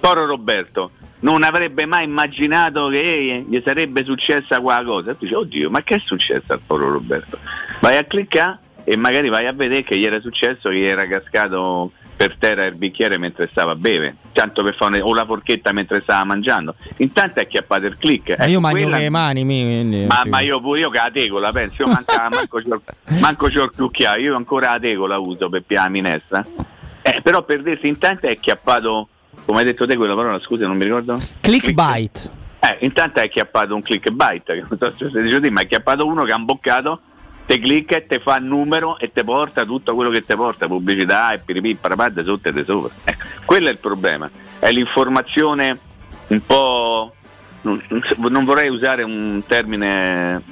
[0.00, 5.10] Poro Roberto non avrebbe mai immaginato che gli sarebbe successa quella cosa.
[5.10, 7.38] E tu dici, oddio, ma che è successo al Poro Roberto?
[7.80, 11.06] Vai a cliccare e magari vai a vedere che gli era successo che gli era
[11.06, 15.70] cascato per terra il bicchiere mentre stava a bere, tanto per fare o la forchetta
[15.70, 16.74] mentre stava mangiando.
[16.96, 18.36] Intanto è chiappato il click.
[18.36, 18.96] Ma io mangio quella...
[18.96, 20.28] le mani, mi, quindi, ma, sì.
[20.28, 22.82] ma, io pure io che la tegola, penso, io manca, manco, c'ho,
[23.20, 26.44] manco c'ho il cucchiaio, io ancora la tegola uso per piare la minestra.
[27.02, 29.08] Eh, però per dirsi intanto è chiappato,
[29.48, 31.18] come hai detto te quella parola, scusa non mi ricordo?
[31.40, 32.30] Clickbait.
[32.60, 36.24] Eh, intanto è chiappato un clickbait, che non so se dice ma è chiappato uno
[36.24, 37.00] che ha imboccato
[37.46, 40.66] te clicca e te fa il numero e te porta tutto quello che ti porta,
[40.66, 42.94] pubblicità e piripì, parapad sotto e di sopra.
[43.04, 45.78] Ecco, quello è il problema, è l'informazione
[46.26, 47.14] un po',
[47.62, 47.82] non,
[48.16, 50.42] non vorrei usare un termine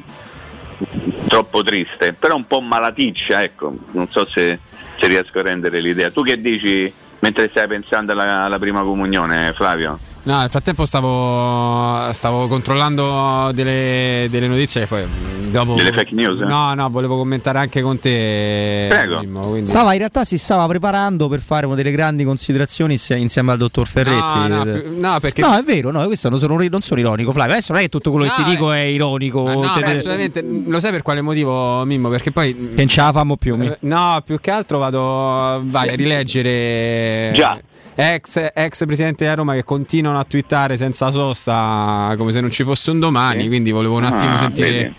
[1.29, 4.59] troppo triste, però un po' malaticcia, ecco, non so se,
[4.99, 6.11] se riesco a rendere l'idea.
[6.11, 6.91] Tu che dici
[7.27, 9.99] mentre stai pensando alla, alla prima comunione, Flavio?
[10.27, 15.75] No, nel frattempo stavo, stavo controllando delle, delle, notizie che poi mm, dopo.
[15.75, 16.41] Delle fake news?
[16.41, 18.87] No, no, volevo commentare anche con te.
[18.89, 19.21] Prego.
[19.21, 19.71] Mimmo, quindi...
[19.71, 23.87] Stava in realtà si stava preparando per fare una delle grandi considerazioni insieme al dottor
[23.87, 24.49] Ferretti.
[24.49, 25.43] No, no, no, perché...
[25.43, 27.53] no è vero, no, questo non sono, non sono ironico, Flavio.
[27.53, 29.49] Adesso non è che tutto quello no, che ti dico è ironico.
[29.49, 29.85] no, te...
[29.85, 30.43] assolutamente.
[30.43, 32.09] Lo sai per quale motivo, Mimmo?
[32.09, 32.53] Perché poi.
[32.53, 33.57] Che non ce la famo più.
[33.62, 35.62] Eh, no, più che altro vado.
[35.67, 37.31] Vai a rileggere.
[37.33, 37.61] Già
[37.97, 42.63] ex, ex presidente della Roma che continuano a twittare senza sosta come se non ci
[42.63, 43.43] fosse un domani.
[43.43, 43.49] Sì.
[43.49, 44.95] Quindi volevo un attimo ah, sentire vedi.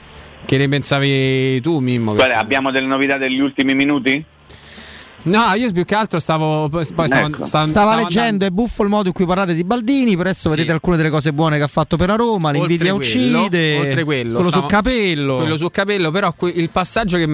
[0.46, 2.16] che ne pensavi tu, Mimmo.
[2.16, 4.24] Guarda, abbiamo delle novità degli ultimi minuti?
[5.28, 6.70] No, io più che altro stavo.
[6.70, 7.46] Poi stavo, ecco.
[7.46, 10.16] stavo, stavo leggendo, è buffo il modo in cui parlate di Baldini.
[10.16, 10.56] Presto sì.
[10.56, 12.52] vedete alcune delle cose buone che ha fatto per la Roma.
[12.52, 13.78] L'invidia uccide.
[13.78, 15.36] Oltre quello, quello stavo, su capello.
[15.36, 17.26] Quello su capello, però il passaggio che,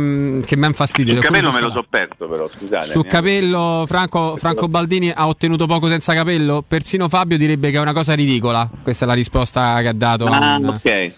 [0.45, 1.17] che mi ha infastidito.
[1.17, 2.87] Su capello me lo so perso, però scusate.
[2.87, 6.63] Su capello, Franco, Franco Baldini ha ottenuto poco senza capello.
[6.67, 8.69] Persino Fabio direbbe che è una cosa ridicola.
[8.81, 10.25] Questa è la risposta che ha dato.
[10.25, 11.11] Ah, un, ok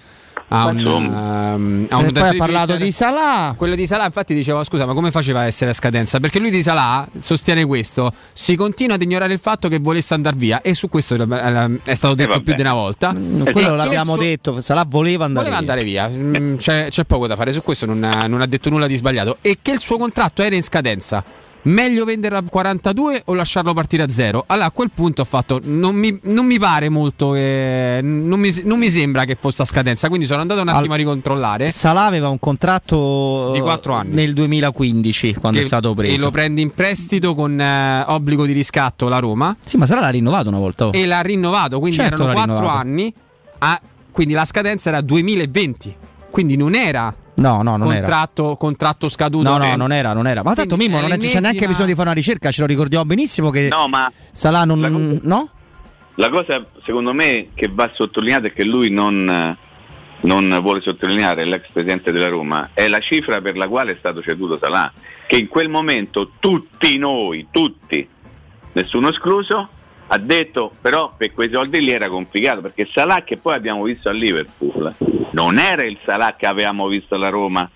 [0.48, 2.78] a un, um, a un poi ha parlato Twitter.
[2.78, 3.54] di Salah.
[3.58, 6.20] Quello di Salah infatti diceva scusa ma come faceva a essere a scadenza?
[6.20, 8.14] Perché lui di Salah sostiene questo.
[8.34, 12.14] Si continua ad ignorare il fatto che volesse andare via e su questo è stato
[12.14, 13.14] detto eh più di una volta.
[13.14, 14.24] Mm, quello l'abbiamo suo...
[14.24, 16.42] detto Salah voleva andare voleva via, andare via.
[16.42, 18.96] Mm, c'è, c'è, poco da fare su questo non ha, non ha detto nulla di
[18.96, 19.38] sbagliato.
[19.42, 21.24] E che il suo contratto era in scadenza
[21.66, 24.44] meglio venderla a 42 o lasciarlo partire a zero?
[24.48, 28.54] Allora a quel punto ho fatto, non mi, non mi pare molto, che, non, mi,
[28.64, 31.72] non, mi, sembra che fosse a scadenza, quindi sono andato un attimo a ricontrollare.
[31.72, 36.16] Salah aveva un contratto di 4 anni nel 2015 quando che, è stato preso.
[36.16, 39.56] E lo prende in prestito con eh, obbligo di riscatto la Roma.
[39.64, 40.88] Sì, ma Salah l'ha rinnovato una volta.
[40.88, 40.92] Oh.
[40.94, 43.14] E l'ha rinnovato, quindi certo erano 4 anni,
[43.60, 43.80] a,
[44.12, 45.96] quindi la scadenza era 2020,
[46.30, 48.56] quindi non era No, no, non contratto, era.
[48.56, 49.50] contratto scaduto.
[49.50, 50.42] No, no, non era, non era.
[50.44, 53.50] Ma tanto Mimmo non c'è neanche bisogno di fare una ricerca, ce lo ricordiamo benissimo
[53.50, 54.80] che no, ma Salah non...
[54.80, 55.50] La cosa, no?
[56.16, 59.58] La cosa secondo me che va sottolineata è che lui non,
[60.22, 64.22] non vuole sottolineare l'ex presidente della Roma è la cifra per la quale è stato
[64.22, 64.92] ceduto Salah,
[65.28, 68.08] che in quel momento tutti noi, tutti,
[68.72, 69.70] nessuno escluso,
[70.08, 74.10] ha detto però per quei soldi lì era complicato perché Salah che poi abbiamo visto
[74.10, 74.94] a Liverpool
[75.32, 77.70] non era il Salah che avevamo visto alla Roma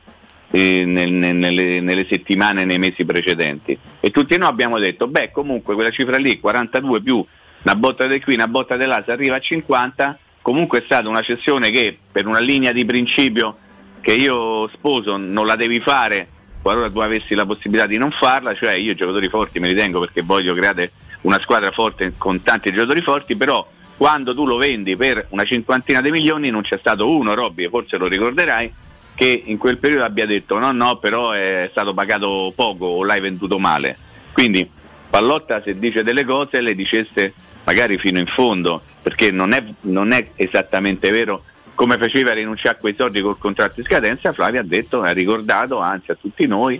[0.51, 3.77] eh, nel, nelle, nelle, settimane, nei mesi precedenti.
[3.99, 7.23] E tutti noi abbiamo detto beh comunque quella cifra lì 42 più
[7.61, 11.09] una botta di qui, una botta di là si arriva a 50 comunque è stata
[11.09, 13.57] una cessione che per una linea di principio
[13.99, 16.27] che io sposo non la devi fare
[16.61, 19.99] qualora tu avessi la possibilità di non farla cioè io giocatori forti me li tengo
[19.99, 24.95] perché voglio creare una squadra forte con tanti giocatori forti, però quando tu lo vendi
[24.95, 28.73] per una cinquantina di milioni non c'è stato uno, Robby, forse lo ricorderai,
[29.13, 33.19] che in quel periodo abbia detto no, no, però è stato pagato poco o l'hai
[33.19, 33.97] venduto male.
[34.31, 34.69] Quindi
[35.09, 37.33] Pallotta se dice delle cose le dicesse
[37.65, 41.43] magari fino in fondo, perché non è, non è esattamente vero
[41.75, 45.11] come faceva a rinunciare a quei soldi col contratto in scadenza, Flavio ha detto, ha
[45.11, 46.79] ricordato anzi a tutti noi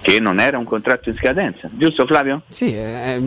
[0.00, 2.42] che non era un contratto in scadenza, giusto Flavio?
[2.48, 3.18] Sì, eh,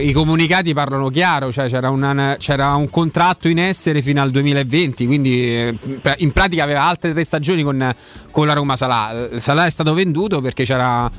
[0.00, 5.06] i comunicati parlano chiaro, cioè c'era, una, c'era, un contratto in essere fino al 2020,
[5.06, 5.78] quindi eh,
[6.18, 7.90] in pratica aveva altre tre stagioni con,
[8.30, 9.30] con la Roma Salà.
[9.36, 11.10] Salà è stato venduto perché c'era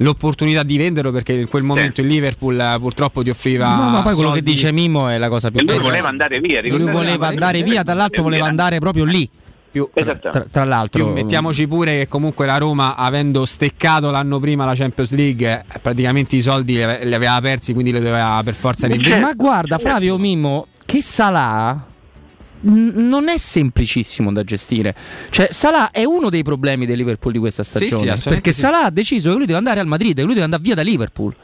[0.00, 2.06] l'opportunità di venderlo perché in quel momento sì.
[2.06, 4.44] il Liverpool eh, purtroppo ti offriva no, ma poi quello soldi.
[4.44, 7.62] che dice Mimmo è la cosa più e lui voleva andare via lui voleva andare
[7.62, 9.28] via tra l'altro voleva andare proprio lì
[9.70, 10.16] più, tra,
[10.50, 15.12] tra, l'altro più mettiamoci pure che comunque la Roma avendo steccato l'anno prima la Champions
[15.12, 19.32] League eh, praticamente i soldi li aveva persi quindi li doveva per forza reinvestire ma
[19.34, 21.86] guarda Flavio Mimmo che Salah
[22.62, 24.94] non è semplicissimo da gestire.
[25.30, 28.16] Cioè, Salah è uno dei problemi del Liverpool di questa stagione.
[28.16, 28.60] Sì, sì, perché sì.
[28.60, 30.82] Salah ha deciso che lui deve andare al Madrid, che lui deve andare via da
[30.82, 31.34] Liverpool.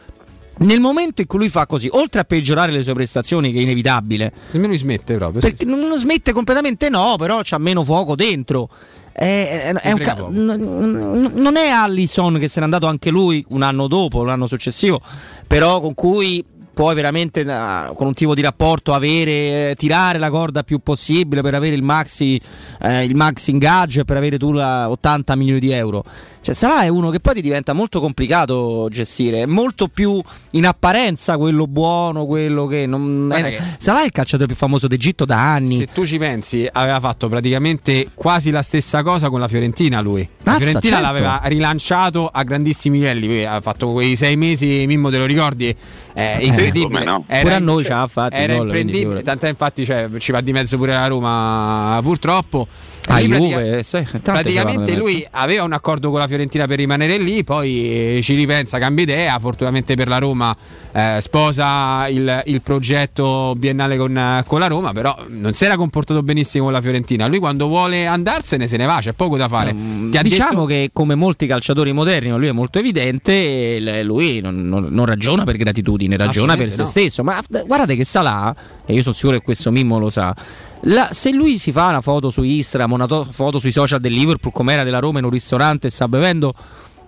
[0.59, 3.63] Nel momento in cui lui fa così, oltre a peggiorare le sue prestazioni, che è
[3.63, 5.41] inevitabile, se me lui smette proprio.
[5.41, 8.69] Perché non smette completamente, no, però c'ha meno fuoco dentro.
[9.13, 13.63] È, è, è ca- n- non è Allison che se n'è andato anche lui un
[13.63, 15.01] anno dopo, l'anno successivo,
[15.47, 16.45] però con cui
[16.77, 21.41] puoi veramente uh, con un tipo di rapporto avere, eh, tirare la corda più possibile
[21.41, 22.39] per avere il maxi,
[22.83, 26.05] eh, il maxi ingaggio e per avere tu la 80 milioni di euro.
[26.47, 30.67] Cioè, Salah è uno che poi ti diventa molto complicato gestire, è molto più in
[30.67, 33.43] apparenza quello buono, quello che non è.
[33.43, 35.77] Che Salah è il calciatore più famoso d'Egitto da anni.
[35.77, 40.21] Se tu ci pensi, aveva fatto praticamente quasi la stessa cosa con la Fiorentina lui.
[40.21, 41.13] La Mazza, Fiorentina certo.
[41.13, 45.75] l'aveva rilanciato a grandissimi livelli, ha fatto quei sei mesi, Mimmo te lo ricordi?
[46.13, 47.05] È incredibile.
[47.05, 47.25] no.
[47.27, 48.35] Era, pure a noi ci ha fatto.
[48.35, 52.67] Era imprendibile, tant'è infatti cioè, ci va di mezzo pure la Roma purtroppo.
[53.09, 58.19] Ah, Juve, sì, praticamente lui aveva un accordo con la Fiorentina per rimanere lì, poi
[58.23, 60.57] ci ripensa, cambia idea, fortunatamente per la Roma
[60.93, 66.23] eh, sposa il, il, progetto biennale con, con, la Roma, però non si era comportato
[66.23, 67.27] benissimo con la Fiorentina.
[67.27, 69.71] Lui quando vuole andarsene se ne va, c'è poco da fare.
[69.71, 70.67] Um, diciamo detto...
[70.67, 75.57] che come molti calciatori moderni, lui è molto evidente, lui non, non, non ragiona per
[75.57, 76.89] gratitudine, ragiona per se no.
[76.89, 77.23] stesso.
[77.23, 80.35] Ma guardate che Salah, e io sono sicuro che questo Mimmo lo sa,
[80.83, 84.13] la, se lui si fa una foto su Instagram, una to- foto sui social del
[84.13, 86.55] Liverpool, come era della Roma in un ristorante e sta bevendo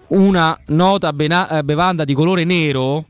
[0.08, 3.04] una nota bena- eh, bevanda di colore nero,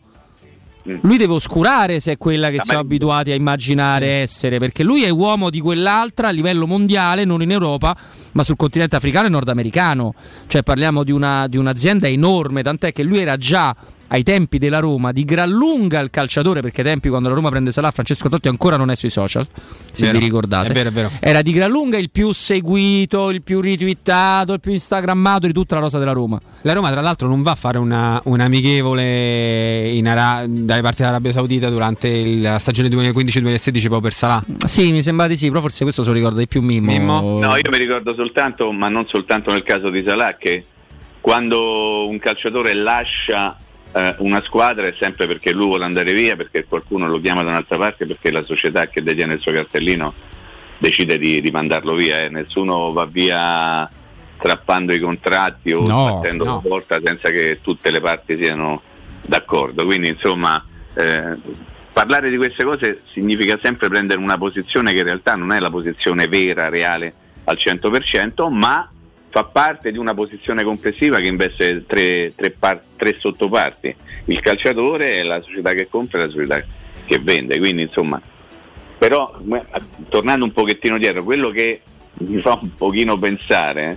[0.89, 0.99] mm.
[1.03, 5.09] lui deve oscurare se è quella che siamo abituati a immaginare essere, perché lui è
[5.09, 7.97] uomo di quell'altra a livello mondiale, non in Europa,
[8.33, 10.15] ma sul continente africano e nordamericano.
[10.47, 13.75] Cioè parliamo di, una, di un'azienda enorme, tant'è che lui era già
[14.09, 17.51] ai tempi della Roma di gran lunga il calciatore, perché ai tempi quando la Roma
[17.51, 19.47] prende Salah, Francesco Totti ancora non è sui social,
[19.93, 20.69] se vero, vi ricordate.
[20.69, 21.11] È vero, è vero.
[21.21, 25.75] Era di gran lunga il più seguito, il più ritwittato, il più instagrammato di tutta
[25.75, 26.41] la rosa della Roma.
[26.63, 31.33] La Roma tra l'altro non va a fare una, un amichevole Ara- dalle parti dell'Arabia
[31.33, 34.45] Saudita durante il, la stagione 2015-2016 proprio per Salah?
[34.67, 36.91] Sì, mi sembra di sì, però forse questo se lo ricorda di più Mimmo.
[36.91, 37.39] Mimmo?
[37.41, 40.65] No, io mi ricordo soltanto, ma non soltanto nel caso di Salah, che
[41.21, 43.57] quando un calciatore lascia
[43.93, 47.51] eh, una squadra è sempre perché lui vuole andare via, perché qualcuno lo chiama da
[47.51, 50.15] un'altra parte, perché la società che detiene il suo cartellino
[50.79, 52.23] decide di, di mandarlo via.
[52.23, 52.29] Eh.
[52.29, 53.91] Nessuno va via
[54.37, 56.55] strappando i contratti o no, battendo no.
[56.55, 58.83] la porta senza che tutte le parti siano
[59.23, 59.85] d'accordo.
[59.85, 61.37] Quindi insomma eh,
[61.93, 65.71] parlare di queste cose significa sempre prendere una posizione che in realtà non è la
[65.71, 68.89] posizione vera, reale al 100%, ma
[69.39, 73.95] fa parte di una posizione complessiva che investe tre, tre, par- tre sottoparti,
[74.27, 76.65] il calciatore, la società che compra e la società
[77.07, 78.21] che vende, quindi insomma,
[78.99, 79.39] però
[80.09, 81.83] tornando un pochettino dietro, quello che
[82.19, 83.97] mi fa un pochino pensare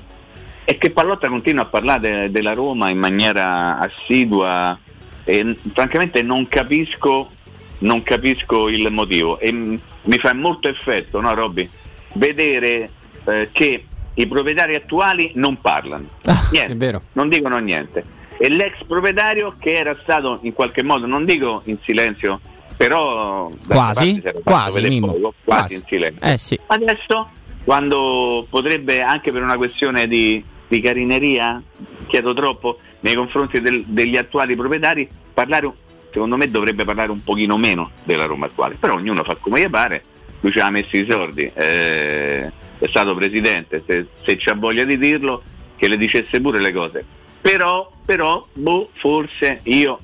[0.64, 4.78] è che Pallotta continua a parlare de- della Roma in maniera assidua
[5.24, 7.32] e francamente non capisco,
[7.80, 11.68] non capisco il motivo e m- mi fa molto effetto, no Robby,
[12.14, 12.90] vedere
[13.26, 18.20] eh, che i proprietari attuali non parlano, ah, niente, non dicono niente.
[18.38, 22.40] E l'ex proprietario che era stato in qualche modo, non dico in silenzio,
[22.76, 26.28] però quasi, quasi, poco, quasi, quasi, in silenzio.
[26.28, 26.60] Eh sì.
[26.66, 27.30] Adesso,
[27.64, 31.62] quando potrebbe anche per una questione di, di carineria,
[32.08, 35.72] chiedo troppo, nei confronti del, degli attuali proprietari, parlare,
[36.12, 39.70] secondo me dovrebbe parlare un pochino meno della Roma attuale, però ognuno fa come gli
[39.70, 40.04] pare,
[40.40, 41.52] lui ci ha messo i soldi.
[41.54, 45.44] Eh, è stato presidente, se, se c'ha voglia di dirlo,
[45.76, 47.06] che le dicesse pure le cose.
[47.40, 50.00] Però, però, boh, forse io,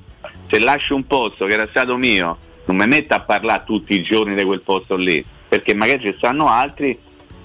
[0.48, 4.02] se lascio un posto che era stato mio, non mi metto a parlare tutti i
[4.02, 6.96] giorni di quel posto lì, perché magari ci stanno altri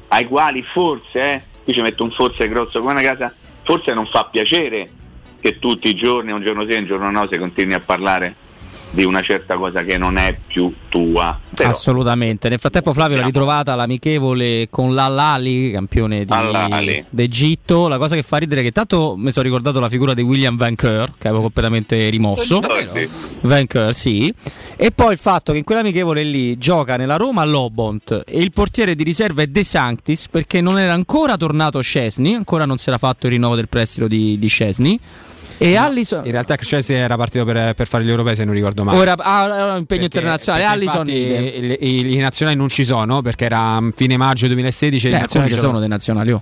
[0.10, 4.06] ai quali forse, eh, qui ci metto un forse grosso come una casa, forse non
[4.06, 4.89] fa piacere
[5.39, 8.36] che tutti i giorni, un giorno sì, un giorno no, si continui a parlare
[8.93, 11.39] di una certa cosa che non è più tua.
[11.53, 12.47] Però, Assolutamente.
[12.47, 17.88] Nel frattempo Flavio l'ha ritrovata l'amichevole con l'Al-Ali, campione di, d'Egitto.
[17.88, 20.56] La cosa che fa ridere è che tanto mi sono ricordato la figura di William
[20.58, 22.62] Van Keur, che avevo completamente rimosso.
[22.93, 23.10] Sì.
[23.41, 24.32] Van Keur, sì.
[24.75, 28.93] E poi il fatto che in quell'amichevole lì gioca nella Roma Lobont e il portiere
[28.93, 32.99] di riserva è De Sanctis perché non era ancora tornato Scesni, ancora non si era
[32.99, 34.99] fatto il rinnovo del prestito di, di Scesni.
[35.57, 36.25] E no, Allison.
[36.25, 38.97] In realtà Chelsea era partito per, per, fare gli europei, se non ricordo male.
[38.97, 40.63] Ora ha ah, un impegno perché, internazionale.
[40.63, 41.07] Perché Allison.
[41.07, 45.09] I, i, i, nazionali non ci sono perché era fine maggio 2016.
[45.09, 46.31] Beh, i nazionali ci sono dei nazionali.
[46.31, 46.41] Oh.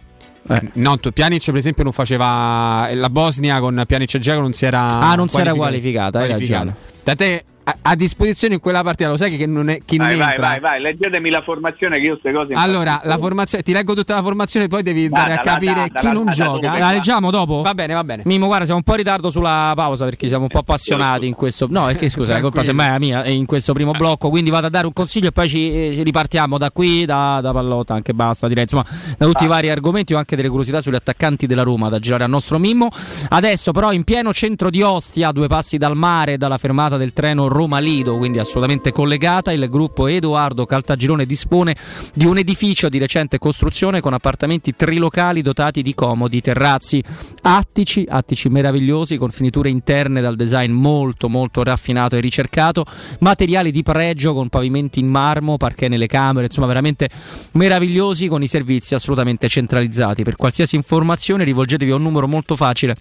[0.49, 0.69] Eh.
[0.73, 4.99] No, Pjanic per esempio non faceva la Bosnia con Pjanic e Dzeko non si era
[4.99, 6.75] Ah, non si era qualificata, qualificata.
[7.03, 10.25] Tant'è a, a, disposizione in quella partita, lo sai che non è chi vai, non
[10.25, 13.93] vai, vai, vai, leggetemi la formazione che io queste cose Allora, la formazione, ti leggo
[13.93, 16.77] tutta la formazione, poi devi andare a capire da, chi da, non da, gioca.
[16.77, 17.61] La leggiamo dopo?
[17.61, 18.23] Va bene, va bene.
[18.25, 21.33] Mimo, guarda, siamo un po' in ritardo sulla pausa perché siamo un po' appassionati in
[21.33, 21.67] questo.
[21.69, 24.69] No, perché scusa, la colpa semmai è mia in questo primo blocco, quindi vado a
[24.69, 28.47] dare un consiglio e poi ci, eh, ripartiamo da qui, da, da Pallotta, anche basta,
[28.47, 28.85] direi, insomma,
[29.17, 29.45] da tutti ah.
[29.45, 32.59] i vari argomenti, ho anche delle curiosità sugli attaccanti della Roma da girare al nostro
[32.59, 32.89] Mimmo.
[33.29, 37.47] Adesso però in pieno centro di Ostia, due passi dal mare, dalla fermata del treno
[37.47, 39.51] Roma Lido, quindi assolutamente collegata.
[39.51, 41.75] Il gruppo Edoardo Caltagirone dispone
[42.13, 47.03] di un edificio di recente costruzione con appartamenti trilocali dotati di comodi terrazzi
[47.43, 52.85] attici, attici meravigliosi con finiture interne dal design molto molto raffinato e ricercato,
[53.19, 57.09] materiali di pregio con pavimenti in marmo, parquet nelle camere, insomma veramente
[57.53, 60.23] meravigliosi con i servizi assolutamente centralizzati.
[60.23, 62.95] Per qualsiasi informazione rivolgetevi a un numero molto facile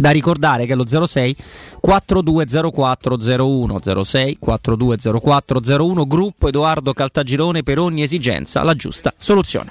[0.00, 1.36] da ricordare che è lo 06
[1.80, 9.70] 420401 06 420401 gruppo Edoardo Caltagirone per ogni esigenza la giusta soluzione.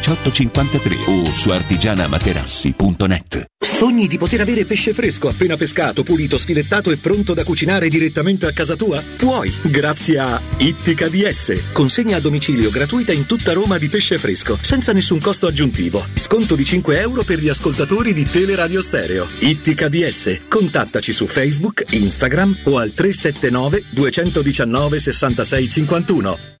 [0.01, 3.45] 53 o su artigianamaterassi.net.
[3.63, 8.45] Sogni di poter avere pesce fresco appena pescato, pulito, sfilettato e pronto da cucinare direttamente
[8.45, 9.01] a casa tua?
[9.15, 11.71] Puoi, grazie a Ittica DS.
[11.71, 16.05] Consegna a domicilio gratuita in tutta Roma di pesce fresco, senza nessun costo aggiuntivo.
[16.13, 19.27] Sconto di 5 euro per gli ascoltatori di Teleradio Stereo.
[19.39, 20.41] Ittica DS.
[20.47, 26.60] Contattaci su Facebook, Instagram o al 379 219 66 51.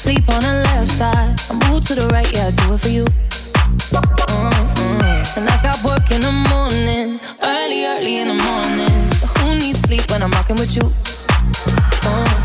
[0.00, 2.88] sleep on the left side, I move to the right, yeah, I do it for
[2.88, 3.04] you.
[3.92, 5.36] Mm-mm.
[5.36, 8.96] And I got work in the morning, early, early in the morning.
[9.38, 10.90] Who needs sleep when I'm rocking with you?
[12.04, 12.40] Oh,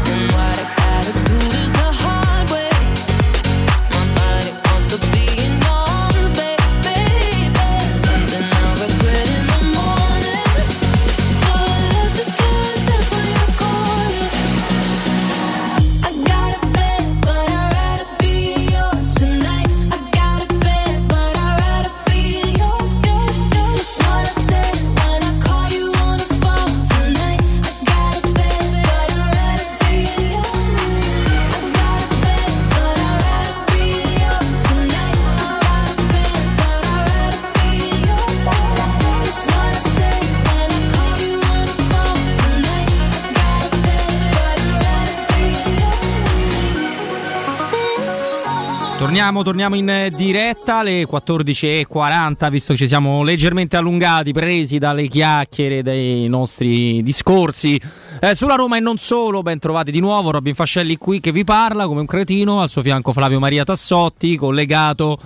[49.16, 55.82] Torniamo, torniamo in diretta alle 14.40, visto che ci siamo leggermente allungati, presi dalle chiacchiere
[55.82, 57.80] dei nostri discorsi
[58.20, 59.42] eh, sulla Roma e non solo.
[59.42, 62.82] Ben trovati di nuovo, Robin Fascelli qui che vi parla come un cretino, al suo
[62.82, 65.18] fianco Flavio Maria Tassotti, collegato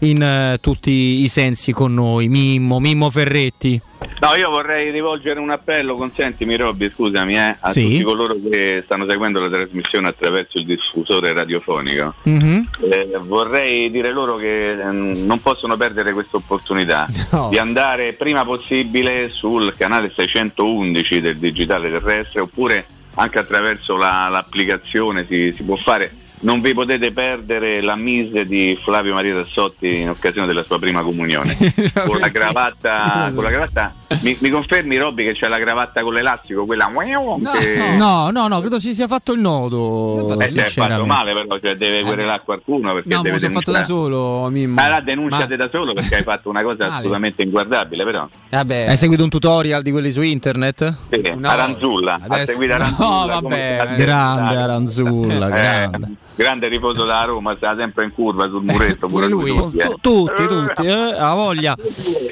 [0.00, 0.90] in eh, tutti
[1.22, 3.80] i sensi con noi, Mimmo, Mimmo Ferretti.
[4.20, 7.82] No, io vorrei rivolgere un appello, consentimi Robby, scusami, eh, a Sì.
[7.82, 12.14] tutti coloro che stanno seguendo la trasmissione attraverso il diffusore radiofonico.
[12.24, 12.68] Mhm.
[12.90, 17.48] Eh, vorrei dire loro che ehm, non possono perdere questa opportunità No.
[17.50, 25.26] di andare prima possibile sul canale 611 del digitale terrestre oppure anche attraverso la- l'applicazione
[25.28, 26.10] si, si può fare.
[26.44, 31.00] Non vi potete perdere la mise di Flavio Maria Tassotti in occasione della sua prima
[31.02, 31.56] comunione.
[32.06, 36.12] con la cravatta, con la cravatta mi, mi confermi Robby che c'è la cravatta con
[36.12, 36.90] l'elastico, quella
[37.58, 40.38] che- No, no, no, credo si sia fatto il nodo.
[40.38, 43.46] eh, si è fatto male però, cioè deve querelare qualcuno perché No, ma deve so
[43.50, 43.86] fatto da denunciare.
[44.12, 44.74] solo, Mimmo.
[44.74, 46.92] Ma la denunciate Ma- da solo perché hai fatto una cosa Male.
[46.92, 48.28] assolutamente inguardabile però.
[48.50, 48.86] Vabbè.
[48.90, 50.94] Hai seguito un tutorial di quelli su internet?
[51.10, 53.40] Sì, Aranzulla, ha Adesso- seguito No, Aranzulla.
[53.40, 53.78] vabbè.
[53.82, 55.48] come- Grande Aranzulla,
[55.84, 55.90] Eh,
[56.34, 56.68] grande.
[56.68, 59.06] riposo da Roma, sta sempre in curva sul muretto.
[59.08, 59.50] pure lui.
[59.50, 59.86] Tutti, eh.
[59.88, 61.76] Tu- tutti, tutti, eh, ha voglia.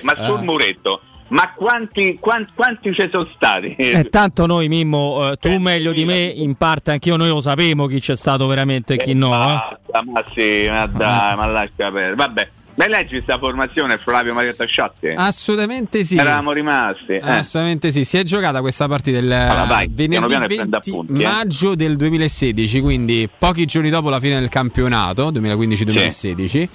[0.02, 0.42] Ma sul Eh.
[0.44, 3.74] muretto, ma quanti, quan- quanti ci sono stati?
[3.76, 7.86] Eh, tanto noi, Mimmo, eh, tu meglio di me, in parte anch'io noi lo sapevo
[7.86, 9.32] chi c'è stato veramente e chi no.
[9.32, 9.38] eh.
[9.38, 12.14] Basta, ma sì, ma dai, ma lascia perdere.
[12.14, 15.08] Vabbè, me leggi sta formazione Flavio Maria Tasciatti?
[15.14, 16.16] Assolutamente sì.
[16.16, 17.12] Eravamo rimasti.
[17.12, 17.20] eh.
[17.20, 20.90] Assolutamente sì, si è giocata questa partita il Allora, vai, venerdì piano e prende 20
[20.90, 21.26] appunti, eh.
[21.26, 26.68] maggio del 2016, quindi pochi giorni dopo la fine del campionato 2015-2016.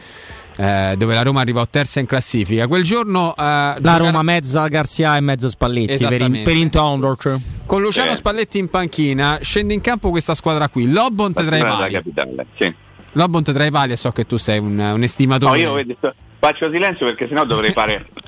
[0.59, 2.67] eh, dove la Roma arrivò terza in classifica.
[2.67, 7.35] Quel giorno eh, La gioca- Roma mezza Garzia e mezza Spalletti per, in, per Intondorch.
[7.67, 8.17] con Luciano Sì.
[8.17, 10.89] Spalletti in panchina scende in campo questa squadra qui.
[10.91, 12.73] Lobont tra i capitale, sì.
[13.13, 15.51] Lobont tra i pali e so che tu sei un, un estimatore.
[15.51, 15.97] No, io vedi,
[16.39, 18.05] faccio silenzio perché sennò dovrei fare.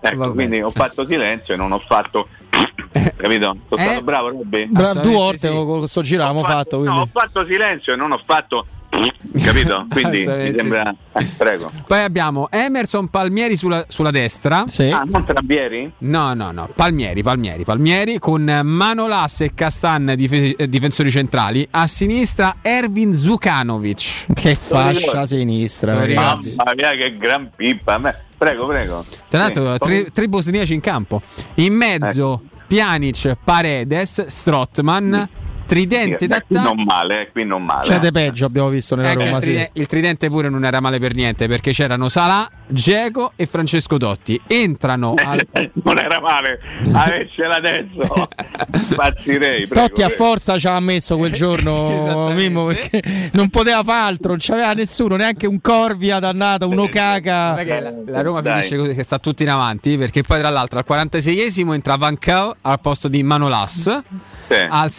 [0.00, 2.28] ecco, quindi ho fatto silenzio e non ho fatto.
[3.16, 3.56] Capito?
[3.68, 4.66] Sono stato bravo, Robby?
[4.66, 6.76] Bra- due volte con sto giro l'abbiamo fatto.
[6.76, 7.00] No, quindi.
[7.00, 8.66] ho fatto silenzio e non ho fatto.
[9.42, 9.86] Capito?
[9.90, 10.94] Quindi mi sembra.
[11.12, 11.70] eh, prego.
[11.86, 14.64] Poi abbiamo Emerson Palmieri sulla, sulla destra.
[14.90, 15.92] Ah, non Trambieri?
[15.98, 16.68] No, no, no.
[16.74, 21.66] Palmieri, Palmieri, Palmieri con Manolas e Castan eh, difensori centrali.
[21.70, 24.32] A sinistra Ervin Zukanovic.
[24.32, 26.54] Che fascia sinistra, ragazzi.
[26.56, 28.00] Mamma mia, che gran pippa.
[28.38, 29.04] Prego, prego.
[29.28, 29.78] Tra l'altro, Sì.
[29.78, 31.20] tre, tre bosniaci in campo.
[31.56, 35.28] In mezzo Pjanic, Paredes, Strottman.
[35.68, 36.62] Tridente qui d'attacco.
[36.74, 37.86] non male, eh, qui non male.
[37.86, 39.36] C'è de peggio, abbiamo visto nella Ecco, Roma.
[39.36, 39.48] il, Sì.
[39.50, 43.98] tride- il tridente pure non era male per niente perché c'erano Salah, Geco e Francesco
[43.98, 44.40] Dotti.
[44.46, 45.46] Entrano al,
[45.84, 46.58] non era male
[46.92, 48.28] avercela adesso
[48.72, 53.02] impazzirei prego, Totti a forza ci ha messo quel giorno Mimmo perché
[53.32, 57.52] non poteva fare altro, non c'aveva nessuno, neanche un Corvia dannato, un Okaka.
[57.54, 60.78] Vabbè, la, la Roma finisce così che sta tutti in avanti perché poi tra l'altro
[60.78, 64.00] al 46esimo entra Van Cao al posto di Manolas
[64.70, 64.90] al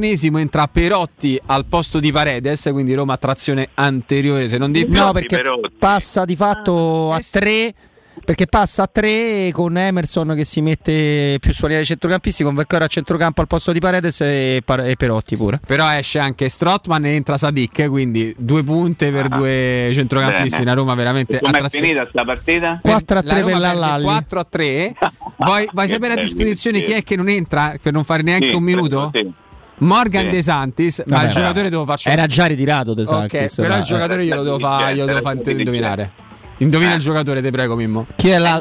[0.00, 4.86] 61esimo entra Perotti al posto di Paredes quindi Roma a trazione anteriore se non di
[4.86, 5.42] più No, perché
[5.78, 7.74] passa di fatto a 3
[8.22, 12.54] perché passa a 3 con Emerson che si mette più sulla linea dei centrocampisti con
[12.54, 15.60] Vecchio a centrocampo al posto di Paredes e, Par- e Perotti pure.
[15.64, 20.62] però esce anche Strottman e entra Sadik quindi due punte per due centrocampisti Bene.
[20.62, 22.78] una Roma veramente a com'è trazione finita sta partita?
[22.82, 24.04] 4 a La 3 Roma per la perde Lalli.
[24.04, 24.94] 4 a 3
[25.72, 28.62] vuoi, sapere a disposizione chi è che non entra per non fare neanche Sì, un
[28.62, 29.10] minuto?
[29.14, 29.32] sì.
[29.80, 30.28] Morgan Sì.
[30.30, 33.68] De Santis ma Vabbè, il giocatore devo farci Era già ritirato De Ok, Santis, però
[33.68, 33.78] dai.
[33.78, 36.12] il giocatore glielo devo fare glielo devo fare indovinare.
[36.58, 38.06] Indovina il giocatore, te prego, Mimmo.
[38.16, 38.60] Chi è, la-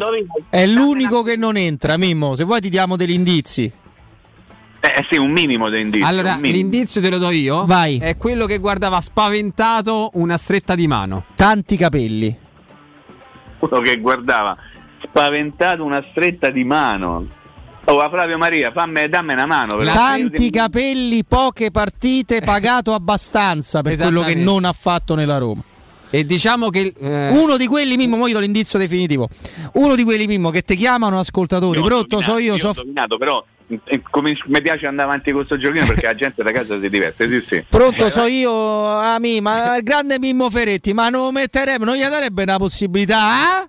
[0.49, 2.37] è l'unico che non entra, Mimmo.
[2.37, 3.69] Se vuoi ti diamo degli indizi.
[4.81, 6.07] Eh sì, un minimo di indizio.
[6.07, 6.53] Allora, minimo.
[6.53, 7.65] l'indizio te lo do io.
[7.65, 7.97] Vai.
[7.97, 11.25] È quello che guardava spaventato una stretta di mano.
[11.35, 12.33] Tanti capelli.
[13.59, 14.55] uno che guardava
[15.03, 17.27] spaventato una stretta di mano.
[17.89, 19.75] Oh, a Flavio Maria, fammi, dammi una mano.
[19.75, 25.61] per Tanti capelli, poche partite, pagato abbastanza per quello che non ha fatto nella Roma.
[26.11, 26.93] E diciamo che.
[26.99, 29.27] eh, Uno di quelli, Mimmo, mo do l'indizio definitivo.
[29.73, 31.79] Uno di quelli, Mimmo, che ti chiamano ascoltatori.
[31.79, 32.67] Io ho Pronto, so io, ho so.
[32.69, 36.51] indovinato, però eh, come mi piace andare avanti con questo giochino perché la gente da
[36.51, 37.27] casa si diverte.
[37.27, 37.65] Sì, sì.
[37.69, 42.43] Pronto, so io, Ami, ma il grande Mimmo Ferretti, ma non metterebbe, non gli darebbe
[42.43, 43.63] una possibilità?
[43.63, 43.67] Eh?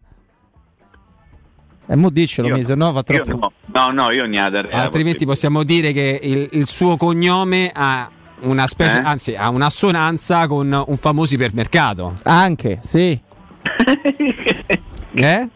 [1.91, 3.53] E mo diccelo, Io mi, se no fa Io troppo.
[3.74, 8.09] no, no, no, io la altrimenti possiamo dire che il, il suo cognome ha
[8.43, 9.03] una specie, Eh?
[9.05, 12.14] anzi, ha un'assonanza con un famoso ipermercato.
[12.22, 13.18] Anche, sì.
[15.12, 15.49] Eh?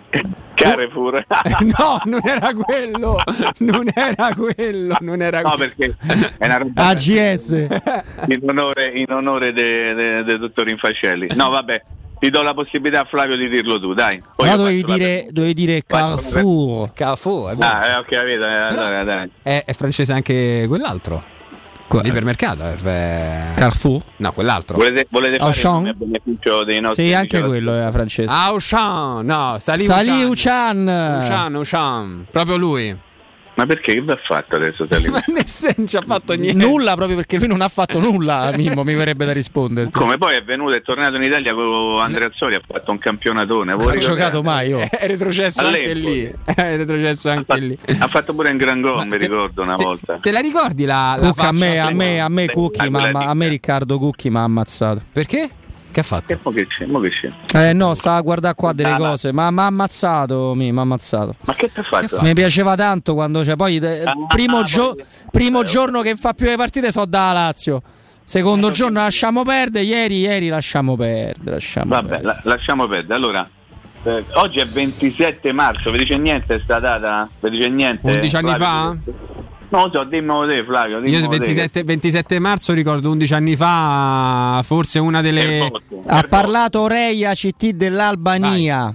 [0.54, 1.24] Carrefour.
[1.78, 3.20] no, non era quello.
[3.58, 4.96] Non era quello.
[5.00, 5.72] Non era No, quello.
[5.76, 5.96] perché
[6.38, 7.50] è una roba AGS.
[8.28, 11.28] in onore, in onore del dottor Infascelli.
[11.36, 11.82] No, vabbè,
[12.24, 14.18] ti do la possibilità a Flavio di dirlo tu, dai.
[14.34, 16.90] Poi No, dovevi dire, dovevi dire Carrefour.
[16.94, 17.70] Carrefour, è vero.
[17.70, 19.30] Ah, eh, ho capito, eh, allora dai.
[19.42, 21.22] È, è francese anche quell'altro.
[22.02, 22.64] L'ipermercato.
[22.82, 24.00] eh, Carrefour?
[24.16, 24.76] No, quell'altro.
[24.78, 25.86] Volete, volete fare Auchan?
[25.86, 28.28] a beneficio dei nostri Sì, amici anche quello era francese.
[28.32, 30.78] Auchan, no, Salì Salì Auchan.
[30.78, 30.88] Uchan.
[30.88, 32.98] Auchan, Auchan, proprio lui.
[33.56, 35.08] Ma perché che va fatto adesso Salì?
[35.08, 36.64] Ma nessuno non ci ha fatto niente.
[36.64, 39.90] Nulla proprio perché lui non ha fatto nulla, Mimmo, mi verrebbe da rispondere.
[39.90, 43.72] Come poi è venuto, è tornato in Italia con Andrea Azzoli, ha fatto un campionatone.
[43.72, 44.06] Non ho ricordate?
[44.06, 44.78] giocato mai io.
[44.80, 46.14] È retrocesso anche All'Empoli.
[46.14, 46.34] lì.
[46.54, 47.78] È retrocesso anche lì.
[47.98, 50.18] Ha fatto pure un gran gol, mi ricordo una volta.
[50.20, 53.34] Te la ricordi la, la Cook, a me, a me, a me, Cucchi, ma- a
[53.34, 55.00] me Riccardo Cucchi mi ha ammazzato.
[55.12, 55.48] Perché?
[55.94, 56.24] Che ha fatto?
[56.26, 56.86] Che mo che c'è?
[56.86, 57.68] Mo che c'è?
[57.68, 60.80] Eh no, stava a guardare qua delle Ah, cose, ma mi ha ammazzato, mi ha
[60.80, 61.36] ammazzato.
[61.44, 62.20] Ma che ti ha fatto?
[62.20, 66.32] Mi piaceva tanto quando c'è poi eh, Ah, primo, gio- poi- primo giorno che fa
[66.34, 67.80] più le partite so da Lazio.
[68.24, 72.26] Secondo giorno lasciamo perdere, ieri, ieri lasciamo perdere, lasciamo Vabbè, perdere.
[72.26, 73.14] la- lasciamo perdere.
[73.14, 73.48] Allora,
[74.02, 77.28] eh, oggi è 27 marzo, vi dice niente sta data?
[77.38, 78.10] Vi dice niente?
[78.10, 79.00] 11 anni Flavio?
[79.04, 79.12] fa?
[79.68, 80.98] Non lo so, dimmelo te Flavio.
[80.98, 81.38] Io dimmelo il te.
[81.38, 85.70] 27, 27 marzo ricordo 11 anni fa, forse una delle...
[86.06, 88.94] Ha parlato Reia CT dell'Albania.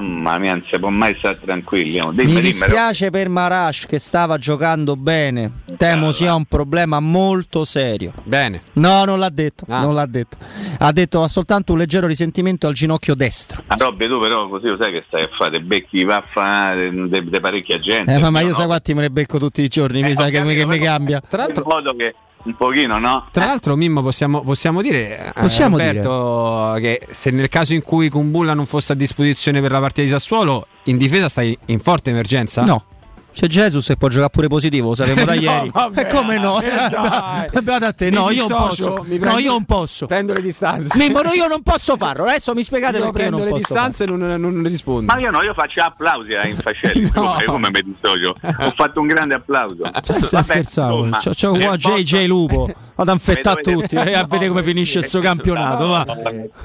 [0.00, 1.92] Mamma mia, non si può mai stare tranquilli.
[2.00, 5.60] Dimmi, Mi dimmi, dispiace per Marash che stava giocando bene.
[5.76, 8.12] Temo sia un problema molto serio.
[8.24, 8.62] Bene.
[8.74, 9.64] No, non l'ha detto.
[9.68, 9.82] Ah.
[9.82, 10.36] Non l'ha detto.
[10.78, 13.62] Ha detto ha soltanto un leggero risentimento al ginocchio destro.
[13.66, 16.24] Ah, Robby, tu però così lo sai che stai a fare, te becchi va a
[16.32, 18.12] fare di parecchia gente.
[18.14, 18.54] Eh, ma, ma io no?
[18.54, 20.66] sai quanti me ne becco tutti i giorni, mi Eh, sa ho che, mi- che
[20.66, 21.20] mi cambia.
[21.26, 22.14] Tra l'altro, In modo che
[22.44, 23.26] un pochino, no?
[23.30, 28.08] Tra l'altro, Mimmo, possiamo, possiamo dire, eh, Possiamo Roberto, che se nel caso in cui
[28.08, 32.10] Kumbulla non fosse a disposizione per la partita di Sassuolo, in difesa stai in forte
[32.10, 32.62] emergenza?
[32.62, 32.84] No.
[33.32, 35.70] C'è Jesus e può giocare pure positivo, lo sappiamo da No, ieri.
[35.72, 36.60] vabbè, e come no?
[36.60, 37.60] eh.
[37.62, 39.04] Beata a te, Mi no, io non posso.
[39.06, 40.06] mi No, prendo- io non posso.
[40.06, 40.98] Prendo le distanze.
[40.98, 42.24] Mimmo, no, io non posso farlo.
[42.24, 45.12] Adesso mi spiegate Io perché io prendo non le posso distanze e non, non rispondo.
[45.12, 48.34] Ma io no, io faccio applausi a Infascelli, come, come mi dissocio?
[48.42, 49.82] Ho fatto un grande applauso.
[49.92, 50.26] farlo.
[50.26, 51.04] Stai scherzando?
[51.06, 52.70] insomma, C'ho, c'ho qua JJ Lupo.
[52.94, 55.86] Vado a infettare Mi tutti e a vedere come finisce il suo campionato.
[55.88, 56.04] Va.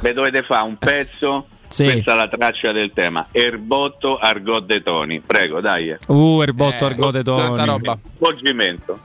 [0.01, 1.47] Ve dovete fare un pezzo.
[1.69, 1.83] Sì.
[1.85, 3.27] Questa è la traccia del tema.
[3.31, 5.19] Erbotto Argot de Toni.
[5.19, 5.95] Prego, dai.
[6.07, 7.79] Uh, Erbotto Argote Toni.
[8.17, 8.99] Svolgimento.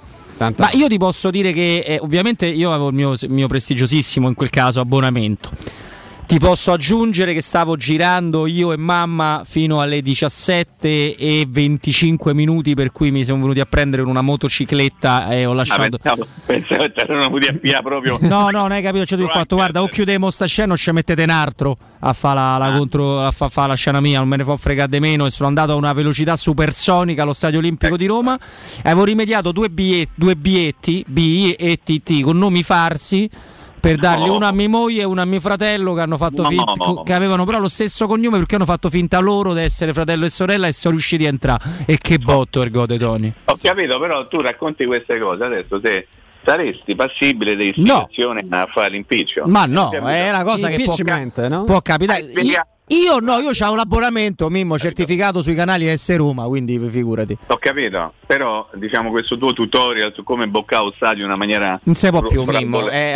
[0.57, 4.27] Ma io ti posso dire che eh, ovviamente io avevo il mio, il mio prestigiosissimo
[4.27, 5.51] in quel caso abbonamento.
[6.33, 12.73] Ti posso aggiungere che stavo girando io e mamma fino alle 17 e 25 minuti
[12.75, 15.99] per cui mi sono venuti a prendere una motocicletta e ho Ah, lasciato...
[15.99, 18.17] pensavo, pensavo che erano venuti a via proprio.
[18.23, 19.05] No, no, non hai capito.
[19.05, 22.15] Cioè, tu hai fatto, guarda, o chiudiamo sta scena o ci mettete un altro a
[22.15, 22.59] fare la, Ah.
[22.71, 25.27] la contro, a fa, fa la scena mia, non me ne fa fregare di meno.
[25.27, 28.39] E sono andato a una velocità supersonica allo Stadio Olimpico di Roma.
[28.83, 33.29] E avevo rimediato due biglietti, due biglietti B e TT con nomi farsi.
[33.83, 34.37] Per dargli No.
[34.37, 36.49] uno a mia moglie e uno a mio fratello che hanno fatto No.
[36.49, 40.25] finta, che avevano però lo stesso cognome perché hanno fatto finta loro di essere fratello
[40.25, 41.65] e sorella e sono riusciti a entrare.
[41.87, 43.33] E che botto Ergode Tony.
[43.47, 46.07] Ho capito, però tu racconti queste cose adesso se
[46.45, 49.43] saresti passibile di istigazione a fare l'impiccio.
[49.47, 52.21] Ma no, è una cosa che può, ca- può capitare.
[52.23, 57.37] Io, io no, io ho un abbonamento Mimmo certificato sui canali S Roma, quindi figurati.
[57.49, 61.79] Ho capito, però diciamo questo tuo tutorial su come boccare lo stadio in una maniera
[61.83, 63.13] Non si può più, fra- Mimmo, fra- eh,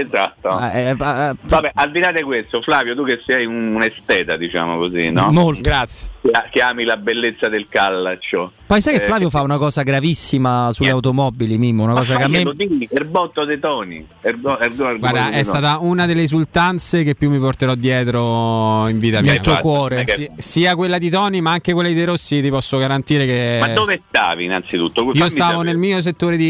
[0.00, 0.58] esatto.
[0.72, 3.82] Eh, eh, eh, Vabbè, al di là di questo, Flavio, tu che sei un, un
[3.82, 5.30] esteta, diciamo così, no?
[5.30, 5.60] Molto.
[5.60, 6.08] Grazie.
[6.50, 8.52] Che, ami la bellezza del callaccio.
[8.64, 12.16] Poi sai che Eh, Flavio fa una cosa gravissima sulle automobili, Mimmo, una ma cosa
[12.16, 14.06] che a me dire, Erbotto dei toni.
[14.22, 15.44] Erbo- erbo- erbo- Guarda, è toni.
[15.44, 19.40] stata una delle esultanze che più mi porterò dietro in vita Nel mia.
[19.40, 20.04] tuo cuore.
[20.06, 23.58] Si- sia quella di Tony, ma anche quella di De Rossi, ti posso garantire che.
[23.60, 25.02] Ma dove stavi innanzitutto?
[25.02, 25.68] Io Fammi stavo sapere.
[25.68, 26.46] nel mio settore di,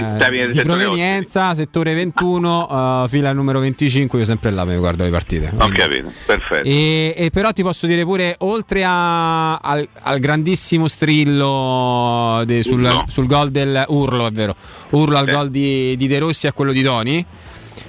[0.00, 4.18] nel di settore provenienza, settore 21, uh, fila numero 25.
[4.18, 5.52] Io sempre là mi guardo le partite.
[5.58, 6.66] Ho capito, perfetto.
[6.66, 13.04] E, e però ti posso dire pure, oltre a- al, al grandissimo strillo de- sul,
[13.06, 14.54] sul gol del urlo, è vero,
[14.90, 17.24] urlo al gol di, di De Rossi e a quello di Toni.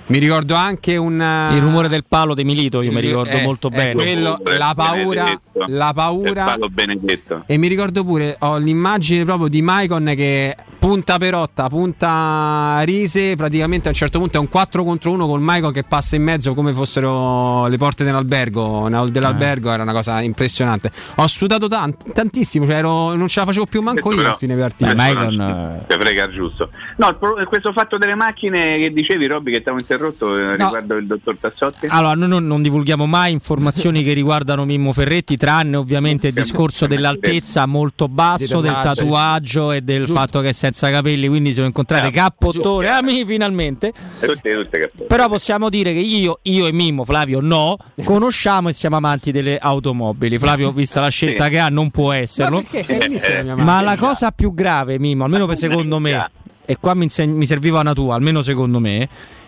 [0.08, 1.16] Mi ricordo anche un
[1.54, 3.94] il rumore del palo di Milito, io mi ricordo eh, molto eh, bene.
[3.94, 5.66] quello, la paura, Benedetto.
[5.68, 7.44] la Il paura palo benedetto.
[7.46, 13.88] e mi ricordo pure, ho l'immagine proprio di Maicon che punta Perotta, punta Rise, praticamente
[13.90, 16.54] a un certo punto è un 4 contro 1 con Maicon che passa in mezzo
[16.54, 20.90] come fossero le porte dell'albergo, dell'albergo era una cosa impressionante.
[21.16, 24.36] Ho sudato tant- tantissimo, cioè ero- non ce la facevo più manco io Però- a
[24.36, 24.92] fine partita.
[24.92, 24.96] Eh,
[25.36, 26.70] non- Ti frega giusto.
[26.96, 30.96] No, pro- questo fatto delle macchine che dicevi, Robby, che ti avevo interrotto eh, riguardo
[30.96, 31.88] il dottor Tassotti.
[31.90, 36.88] Allora, noi non, non divulghiamo mai informazioni che riguardano Mimmo Ferretti, tranne ovviamente il discorso
[36.88, 39.72] dell'altezza molto basso, del tatuaggio.
[39.72, 40.14] e del Giusto.
[40.20, 43.92] fatto che è senza capelli, quindi sono incontrate cappottone, amici finalmente.
[44.20, 48.98] Tutte, tutte Però possiamo dire che io, io e Mimmo, Flavio no, conosciamo e siamo
[48.98, 50.38] amanti delle automobili.
[50.38, 51.50] Flavio, vista la scelta Sì.
[51.52, 52.64] che ha, non può esserlo.
[52.72, 53.64] mia mano?
[53.64, 56.30] Ma la cosa più grave, Mimmo, almeno per secondo me,
[56.66, 59.08] e qua mi, inseg- mi serviva una tua, almeno secondo me,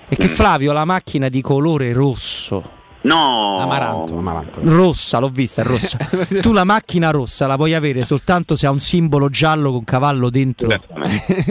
[0.09, 2.77] è che Flavio ha la macchina di colore rosso.
[3.01, 4.59] No, Amaranto, amaranto.
[4.61, 5.97] Rossa, l'ho vista, è rossa.
[6.41, 10.29] tu la macchina rossa la puoi avere soltanto se ha un simbolo giallo con cavallo
[10.29, 10.67] dentro.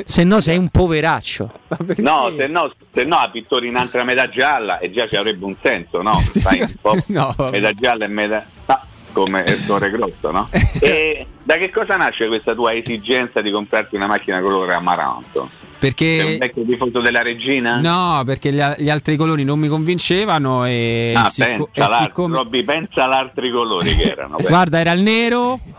[0.04, 1.50] se no sei un poveraccio.
[1.96, 5.46] No, se no, se no la pittori in altra metà gialla e già ci avrebbe
[5.46, 6.20] un senso, no?
[6.20, 8.44] Sai, un po' No, metà gialla e metà.
[8.66, 8.80] no,
[9.12, 10.48] come il Torre Grosso, no?
[10.82, 15.48] e da che cosa nasce questa tua esigenza di comprarti una macchina colore amaranto?
[15.48, 17.80] Sei un Perché vecchio tifoso della regina?
[17.80, 22.02] no, perché gli, a- gli altri colori non mi convincevano e, Ah, sicco- pensa, e
[22.02, 24.36] siccome Robby, pensa agli altri colori che erano.
[24.46, 25.58] Guarda, era il nero,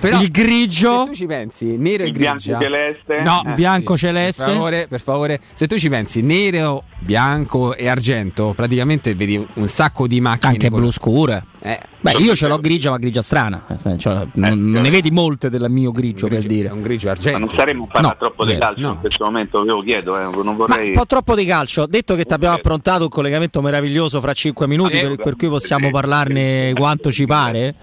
[0.00, 3.20] Però, il grigio, se tu ci pensi, nero e il bianco celeste?
[3.22, 4.44] no, Eh, bianco Per celeste.
[4.44, 10.06] favore, per favore, se tu ci pensi, nero, bianco e argento, praticamente vedi un sacco
[10.06, 10.52] di macchine.
[10.52, 11.44] Anche blu scure.
[11.62, 13.66] Eh, Beh, io ce l'ho grigia, ma grigia strana.
[13.68, 16.68] Eh, cioè, non, non ne vedi molte del mio grigio, per è dire.
[16.70, 17.38] un grigio Ma argento.
[17.38, 18.92] non saremmo parlare No, troppo di zero, calcio no.
[18.92, 20.88] in questo momento, io chiedo, eh, non Ma vorrei...
[20.88, 21.84] un po' troppo di calcio.
[21.86, 25.48] Detto che ti abbiamo approntato un collegamento meraviglioso fra 5 minuti, Sì, per, per cui
[25.48, 27.74] possiamo parlarne quanto ci pare.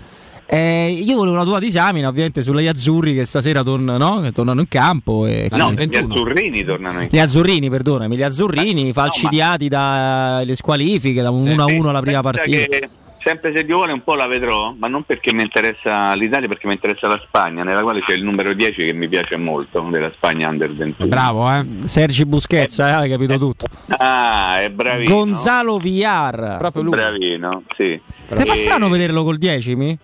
[0.50, 4.22] Eh, io volevo una tua disamina, ovviamente, sugli azzurri che stasera torn- no?
[4.22, 5.26] che tornano in campo.
[5.28, 11.30] E No, gli azzurrini tornano in Gli azzurrini, perdonami, gli azzurrini falcidiati dalle squalifiche da
[11.30, 12.66] un 1-1 alla prima partita.
[12.66, 12.90] che
[13.28, 16.66] sempre se Dio vuole un po' la vedrò, ma non perché mi interessa l'Italia, perché
[16.68, 20.10] mi interessa la Spagna, nella quale c'è il numero 10 che mi piace molto, della
[20.16, 21.10] Spagna Under 21.
[21.10, 21.66] Bravo, eh.
[21.88, 23.66] Sergi Busquets, eh, hai capito tutto.
[23.98, 25.14] Ah, è bravino.
[25.14, 26.56] Gonzalo Villar.
[26.58, 26.92] Proprio lui.
[26.96, 28.00] Bravino, sì.
[28.30, 29.98] Ti fa E- strano vederlo col 10 mi?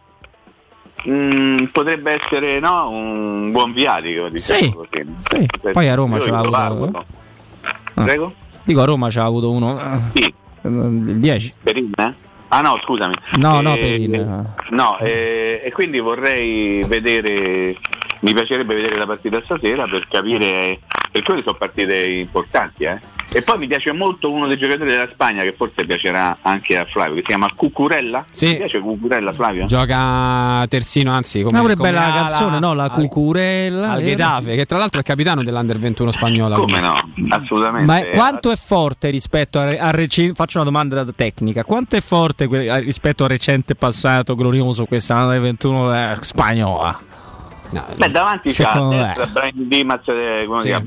[1.08, 4.28] mm, potrebbe essere no, un buon viatico.
[4.28, 5.14] Diciamo Sì, così.
[5.18, 5.72] sì.
[5.72, 6.52] Poi a Roma ce l'ha avuto.
[6.52, 7.06] valuto.
[7.94, 8.34] Prego?
[8.66, 9.80] Dico a Roma c'ha avuto uno.
[10.14, 10.24] Sì.
[10.24, 11.54] eh, Il 10.
[11.64, 11.92] Perin?
[11.98, 12.14] eh?
[12.54, 13.16] Ah no, scusami.
[13.38, 14.54] No, no, Eh, Perin.
[14.70, 17.76] No, eh, e quindi vorrei vedere,
[18.20, 20.80] mi piacerebbe vedere la partita stasera per capire,
[21.12, 22.84] perché quelle sono partite importanti.
[22.84, 23.00] Eh?
[23.36, 26.86] E poi mi piace molto uno dei giocatori della Spagna che forse piacerà anche a
[26.86, 28.24] Flavio, che si chiama Cucurella.
[28.30, 28.50] Sì.
[28.50, 29.66] Mi piace Cucurella Flavio?
[29.66, 32.74] Gioca terzino, anzi, come, Ma pure come bella la canzone, no?
[32.74, 33.90] La al- cucurella.
[33.90, 34.04] al eh.
[34.04, 36.56] Getafe, che tra l'altro è il capitano dell'Under 21 spagnola.
[36.58, 36.94] Come no?
[37.30, 37.86] Assolutamente.
[37.86, 39.92] Ma è- quanto è forte rispetto a, a
[40.36, 45.42] faccio una domanda tecnica, quanto è forte que- rispetto al recente passato glorioso quest'anno del
[45.42, 47.12] 21 eh, spagnola?
[47.96, 50.84] Beh, davanti destra Brian Dimas, eh, come si chiama?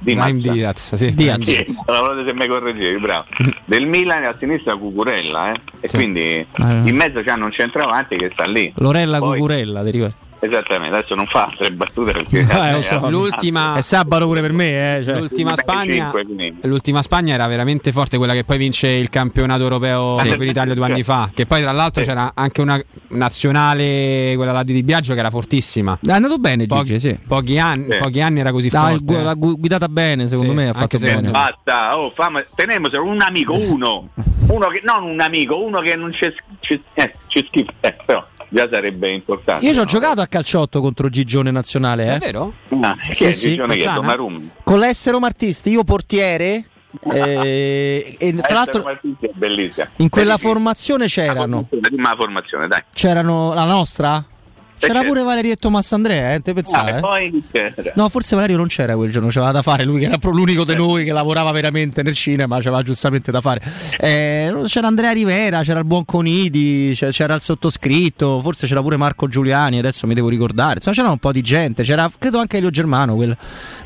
[0.00, 1.14] Brian Diaz, sì.
[1.14, 1.44] Diaz.
[1.86, 3.24] Volete se mi correggevi, bravo.
[3.64, 5.60] Del Milan e a sinistra Cucurella, eh?
[5.80, 5.96] E Sì.
[5.96, 8.72] quindi in mezzo c'hanno un centravanti che sta lì.
[8.76, 10.14] Lorella Poi- Cucurella, ti ricordi?
[10.42, 13.10] Esattamente, adesso non fa altre battute perché Eh, so.
[13.10, 15.04] L'ultima, È sabato pure per me, eh.
[15.04, 15.18] cioè.
[15.18, 16.10] l'ultima Spagna,
[16.62, 20.28] l'ultima Spagna era veramente forte, quella che poi vince il campionato europeo Sì.
[20.30, 21.30] per l'Italia due anni fa.
[21.34, 22.08] Che poi, tra l'altro, Sì.
[22.08, 25.98] c'era anche una nazionale, quella là di Di Biagio, che era fortissima.
[26.04, 27.18] È andato bene Po- Gigi, sì.
[27.26, 27.98] pochi, anni, Sì.
[27.98, 29.04] pochi anni era così Dai, forte.
[29.04, 31.30] gu- l'ha gu- guidata bene, secondo Sì, me ha fatto se- bene.
[31.30, 34.08] Basta, oh, fammi, tenemoselo un amico, uno,
[34.48, 38.24] uno che, non un amico, uno che non c'è, c'è, eh, c'è schifo, eh, però
[38.50, 39.64] già sarebbe importante.
[39.64, 39.88] Io ci ho no?
[39.88, 42.18] giocato a calciotto contro Gigione nazionale, È eh.
[42.18, 42.52] vero?
[42.80, 44.00] Ah, Sì, è sì, Gigione che è?
[44.62, 46.64] Con l'essero Martisti, io portiere.
[47.12, 48.98] eh, e tra l'altro è
[49.98, 52.82] in quella formazione c'erano la formazione, dai.
[52.92, 54.26] c'erano la nostra?
[54.80, 56.96] C'era pure Valerietto Massandrea, eh, te Ah, pensare?
[56.96, 57.74] e poi c'era.
[57.96, 60.64] No, forse Valerio non c'era quel giorno, c'aveva da fare, lui che era proprio l'unico
[60.64, 63.60] di noi che lavorava veramente nel cinema, c'aveva giustamente da fare.
[63.98, 69.28] Eh, c'era Andrea Rivera, c'era il buon Conidi, c'era il sottoscritto, forse c'era pure Marco
[69.28, 70.74] Giuliani, adesso mi devo ricordare.
[70.76, 73.36] Insomma, c'era un po' di gente, c'era credo anche Elio Germano quel,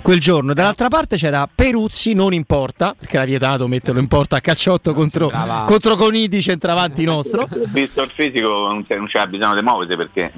[0.02, 0.54] quel giorno.
[0.54, 5.30] Dall'altra parte c'era Peruzzi, non importa, perché era vietato metterlo in porta a calciotto contro,
[5.66, 7.48] contro Conidi, centravanti nostro.
[7.68, 10.32] Visto il fisico non c'è, non c'è bisogno di muoversi perché eh,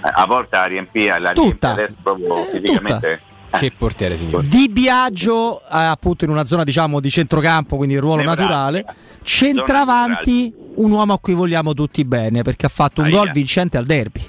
[0.00, 1.74] a volte la riempia, la Tutta.
[1.74, 3.20] riempie adesso proprio Eh, fisicamente.
[3.50, 4.46] Che portiere, signore.
[4.46, 8.84] Di Biagio, eh, appunto in una zona diciamo di centrocampo, quindi il ruolo naturale.
[9.22, 13.16] Centravanti, un uomo a cui vogliamo tutti bene perché ha fatto un Aia.
[13.16, 14.22] gol vincente al derby.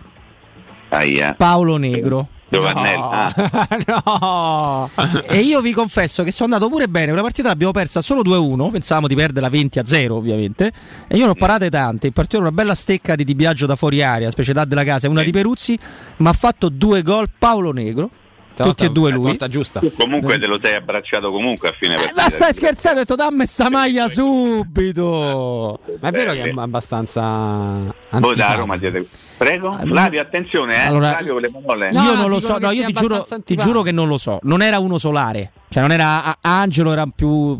[0.89, 1.33] Aia.
[1.33, 2.27] Paolo Negro.
[2.49, 3.01] Giovannelli.
[3.01, 4.89] Ah, no!
[5.27, 7.11] e io vi confesso che sono andato pure bene.
[7.11, 8.71] Una partita l'abbiamo persa solo 2-1.
[8.71, 10.71] Pensavamo di perderla 20 a 0, ovviamente.
[11.07, 12.07] E io ne ho parate tante.
[12.07, 15.09] In particolare una bella stecca di Di Biagio da fuori area, specialità della casa, e
[15.09, 15.77] una di Peruzzi.
[16.17, 18.09] Ma ha fatto due gol Paolo Negro.
[18.55, 19.37] Tutti e due lui.
[19.47, 19.79] Giusta.
[19.97, 22.23] comunque te lo sei abbracciato comunque a fine partita.
[22.23, 22.99] Ma stai scherzando?
[22.99, 25.79] Ho detto dammi sta maglia subito.
[26.01, 27.93] Ma è vero che è abbastanza.
[28.09, 28.55] Voi da.
[28.55, 29.05] Roma siete...
[29.39, 29.71] Prego?
[29.85, 30.87] Flavio, attenzione, eh.
[30.87, 31.89] Allora- Flavio con le parole.
[31.93, 34.37] No, io non lo so, no, io ti giuro, ti giuro che non lo so.
[34.43, 35.53] Non era uno solare.
[35.69, 37.57] Cioè, non era A- Angelo, era più.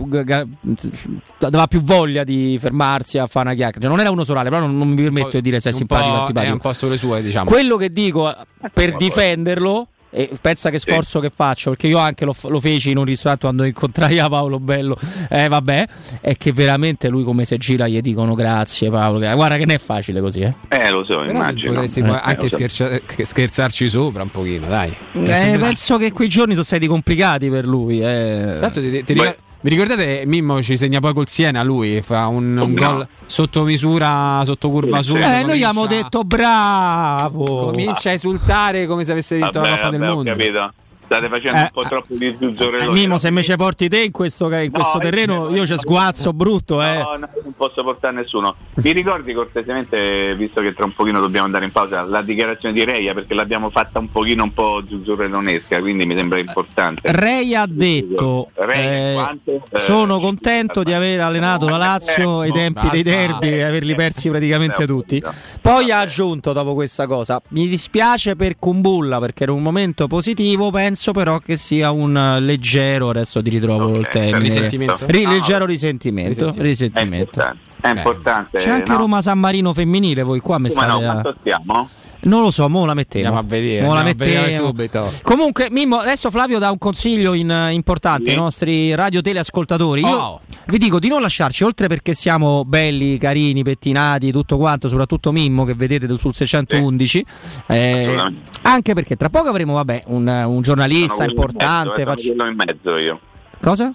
[1.40, 3.80] aveva più voglia di fermarsi a fare una chiacchiera.
[3.82, 6.10] Cioè, non era uno solare, però non, non mi permetto di dire se è simpatico
[6.10, 6.52] o antipatico.
[6.52, 7.46] È un po' sulle sue, diciamo.
[7.50, 8.36] Quello che dico
[8.74, 9.88] per difenderlo.
[10.12, 13.46] E pensa che sforzo che faccio, perché io anche lo, lo feci in un ristorante
[13.46, 14.98] quando incontrai a Paolo Bello.
[15.30, 15.88] Eh, vabbè,
[16.22, 19.20] è che veramente lui come se gira gli dicono grazie Paolo.
[19.20, 20.54] Guarda che non è facile così, eh.
[20.70, 21.74] Eh, lo so, Però immagino.
[21.74, 22.56] potresti Eh, eh, anche lo so.
[22.58, 24.96] schercia- scherzarci sopra un pochino, dai.
[25.14, 28.02] Eh, penso che quei giorni sono stati complicati per lui.
[28.02, 28.58] Eh.
[28.60, 32.58] Tanto ti- ti ricor- vi ricordate Mimmo ci segna poi col Siena lui fa un,
[32.58, 32.74] un no.
[32.74, 35.12] gol sotto misura sotto curva sì.
[35.12, 37.72] Eh, noi comincia- abbiamo detto bravo.
[37.72, 40.74] comincia a esultare come se avesse vinto Vabbè, la Coppa vabbè, del Mondo capito.
[41.10, 43.00] State facendo Eh, un po' troppo di Eh, zuzzurelloni.
[43.00, 46.34] Mimo, se me ci porti te in questo, in questo No, terreno, io- ci sguazzo
[46.34, 46.98] brutto, eh.
[46.98, 48.56] No, no, non posso portare nessuno.
[48.76, 52.84] Mi ricordi cortesemente, visto che tra un pochino dobbiamo andare in pausa, la dichiarazione di
[52.86, 57.02] Reia perché l'abbiamo fatta un pochino un po' zuzzurellonesca, quindi mi sembra importante.
[57.12, 62.52] Rei ha detto: Reia, eh, quanto, eh, Sono contento di aver allenato la Lazio ai
[62.52, 63.20] tempi dei basta.
[63.40, 65.24] derby e averli persi praticamente tutti.
[65.60, 70.70] Poi ha aggiunto dopo questa cosa: Mi dispiace per Kumbulla perché era un momento positivo.
[70.70, 74.40] Penso però che sia un eh, leggero, adesso ti ritrovo il termine.
[74.40, 74.98] risentimento.
[75.08, 76.52] Ri- No, leggero risentimento.
[76.58, 77.42] risentimento.
[77.82, 78.58] È importante.
[78.58, 78.62] È.
[78.62, 78.98] C'è anche no?
[79.00, 81.90] Roma San Marino femminile, voi qua mi no, state a- quanto stiamo?
[82.22, 83.26] Non lo so, mo la mettevo.
[83.28, 84.68] Andiamo a vedere, Mo la andiamo a vedere mettevo.
[84.68, 85.14] subito.
[85.22, 88.30] Comunque, Mimmo, adesso Flavio dà un consiglio in- eh, importante Sì.
[88.32, 90.02] ai nostri radio teleascoltatori.
[90.02, 90.42] Io Oh.
[90.70, 95.66] Vi dico di non lasciarci, oltre perché siamo belli, carini, pettinati, tutto quanto, soprattutto Mimmo
[95.66, 97.26] che vedete sul 611.
[97.68, 98.50] eh, Assolutamente.
[98.64, 102.02] anche perché tra poco avremo, vabbè, un, un giornalista Sono quello importante.
[102.02, 103.20] eh, facci- sono quello in mezzo io.
[103.62, 103.94] Cosa?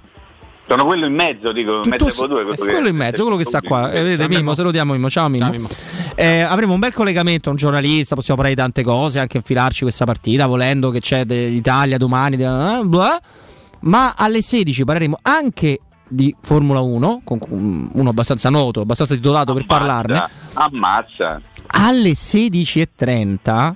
[0.66, 2.43] Sono quello in mezzo, dico, Tu- mezzo tu- due.
[2.53, 3.93] è quello in mezzo, quello che sta qua.
[3.93, 5.11] Eh, vedete, Mimmo, salutiamo Mimmo.
[5.11, 5.45] Ciao Mimmo.
[5.45, 5.68] Ciao, Mimmo.
[6.16, 10.07] Eh, avremo un bel collegamento, un giornalista, possiamo parlare di tante cose, anche infilarci questa
[10.07, 13.20] partita, volendo che c'è d'Italia domani, bla bla,
[13.81, 17.38] ma alle 16 parleremo anche di Formula 1, con
[17.92, 20.28] uno abbastanza noto, abbastanza titolato ammazza, per parlarne.
[20.55, 21.40] Ammazza.
[21.66, 23.72] Alle 16.30,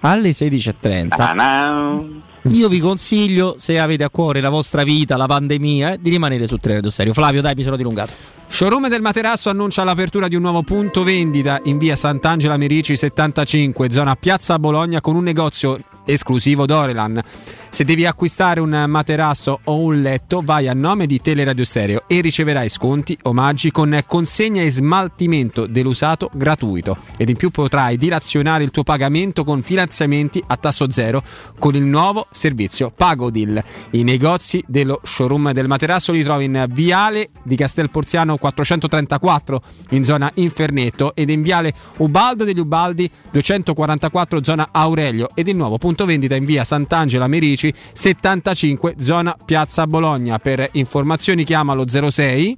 [0.00, 2.02] alle 16.30, Ta-na.
[2.42, 6.46] io vi consiglio, se avete a cuore la vostra vita, la pandemia, eh, di rimanere
[6.46, 7.12] su Teleradio Stereo.
[7.12, 8.37] Flavio, dai, mi sono dilungato.
[8.50, 13.90] Showroom del Materasso annuncia l'apertura di un nuovo punto vendita in via Sant'Angela Merici 75,
[13.90, 17.22] zona Piazza Bologna, con un negozio esclusivo Dorelan.
[17.70, 22.20] Se devi acquistare un materasso o un letto, vai a nome di Teleradio Stereo e
[22.20, 26.96] riceverai sconti, omaggi con consegna e smaltimento dell'usato gratuito.
[27.16, 31.22] Ed in più potrai dilazionare il tuo pagamento con finanziamenti a tasso zero
[31.58, 33.62] con il nuovo servizio Pagodil.
[33.90, 39.60] I negozi dello showroom del materasso li trovi in Viale di Castel Porziano 434
[39.90, 45.78] in zona Infernetto ed in Viale Ubaldo degli Ubaldi 244 zona Aurelio ed il nuovo
[45.78, 50.38] punto vendita in via Sant'Angela Merici 75 zona Piazza Bologna.
[50.38, 52.56] Per informazioni chiamalo 06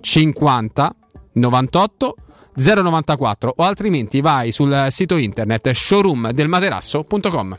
[0.00, 0.94] 50
[1.32, 2.14] 98
[2.56, 7.58] 094 o altrimenti vai sul sito internet showroomdelmaterasso.com.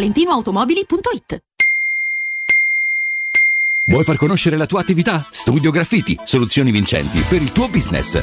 [0.00, 1.42] valentinoautomobili.it.
[3.84, 5.26] Vuoi far conoscere la tua attività?
[5.28, 8.20] Studio Graffiti, soluzioni vincenti per il tuo business.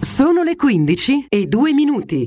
[0.00, 2.26] Sono le 15 e 2 minuti.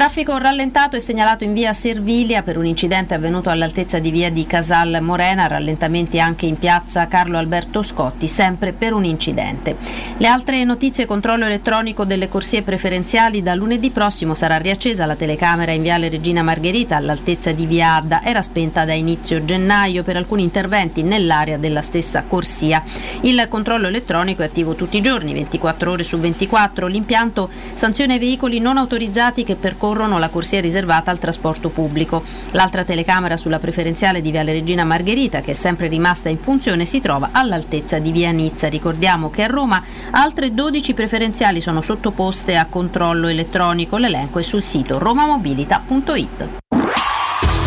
[0.00, 4.46] Traffico rallentato e segnalato in via Servilia per un incidente avvenuto all'altezza di via di
[4.46, 9.76] Casal Morena, rallentamenti anche in piazza Carlo Alberto Scotti, sempre per un incidente.
[10.16, 15.72] Le altre notizie controllo elettronico delle corsie preferenziali da lunedì prossimo sarà riaccesa la telecamera
[15.72, 20.44] in viale Regina Margherita all'altezza di via Adda, era spenta da inizio gennaio per alcuni
[20.44, 22.82] interventi nell'area della stessa corsia.
[23.20, 26.86] Il controllo elettronico è attivo tutti i giorni, 24 ore su 24.
[26.86, 32.22] L'impianto sanziona i veicoli non autorizzati che percorrono la corsia riservata al trasporto pubblico.
[32.52, 37.00] L'altra telecamera sulla preferenziale di Viale Regina Margherita, che è sempre rimasta in funzione, si
[37.00, 38.68] trova all'altezza di Via Nizza.
[38.68, 43.96] Ricordiamo che a Roma altre 12 preferenziali sono sottoposte a controllo elettronico.
[43.96, 46.48] L'elenco è sul sito romamobilita.it.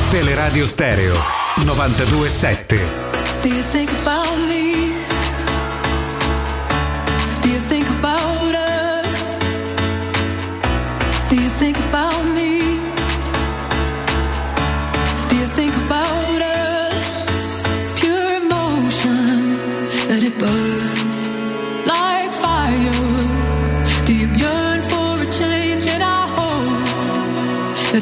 [0.09, 1.15] Teleradio Stereo
[1.59, 4.93] 92.7 Do you think about me?
[7.41, 9.27] Do you think about us?
[11.29, 12.12] Do you think about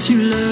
[0.02, 0.51] that you learn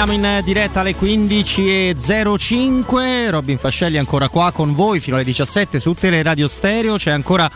[0.00, 3.28] Torniamo in diretta alle 15.05.
[3.28, 6.96] Robin Fascelli ancora qua con voi fino alle 17 su Teleradio Stereo.
[6.96, 7.50] C'è ancora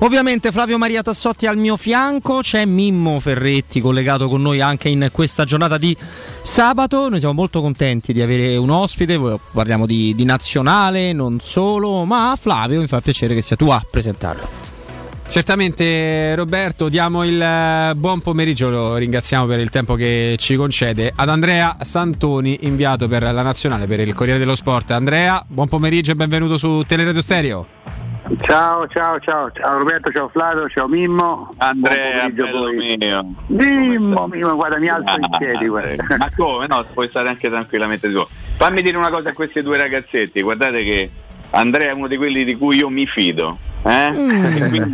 [0.00, 2.40] ovviamente Flavio Maria Tassotti al mio fianco.
[2.40, 5.96] C'è Mimmo Ferretti collegato con noi anche in questa giornata di
[6.42, 7.08] sabato.
[7.08, 9.16] Noi siamo molto contenti di avere un ospite.
[9.52, 12.04] Parliamo di, di nazionale, non solo.
[12.04, 14.63] Ma Flavio mi fa piacere che sia tu a presentarlo.
[15.34, 21.12] Certamente Roberto, diamo il eh, buon pomeriggio, lo ringraziamo per il tempo che ci concede
[21.12, 24.92] ad Andrea Santoni, inviato per la nazionale per il Corriere dello Sport.
[24.92, 27.66] Andrea, buon pomeriggio e benvenuto su Teleradio Stereo.
[28.42, 31.52] Ciao, ciao, ciao, ciao Roberto, ciao Flavio, ciao Mimmo.
[31.56, 33.34] Andrea, mio.
[33.48, 35.66] Mimmo, Mimmo, guarda, mi alzo in piedi.
[35.66, 35.96] guarda.
[36.16, 36.68] Ma come?
[36.68, 38.24] No, puoi stare anche tranquillamente tu.
[38.54, 41.10] Fammi dire una cosa a questi due ragazzetti, guardate che
[41.54, 43.56] Andrea è uno di quelli di cui io mi fido.
[43.86, 44.06] Eh?
[44.08, 44.90] E quindi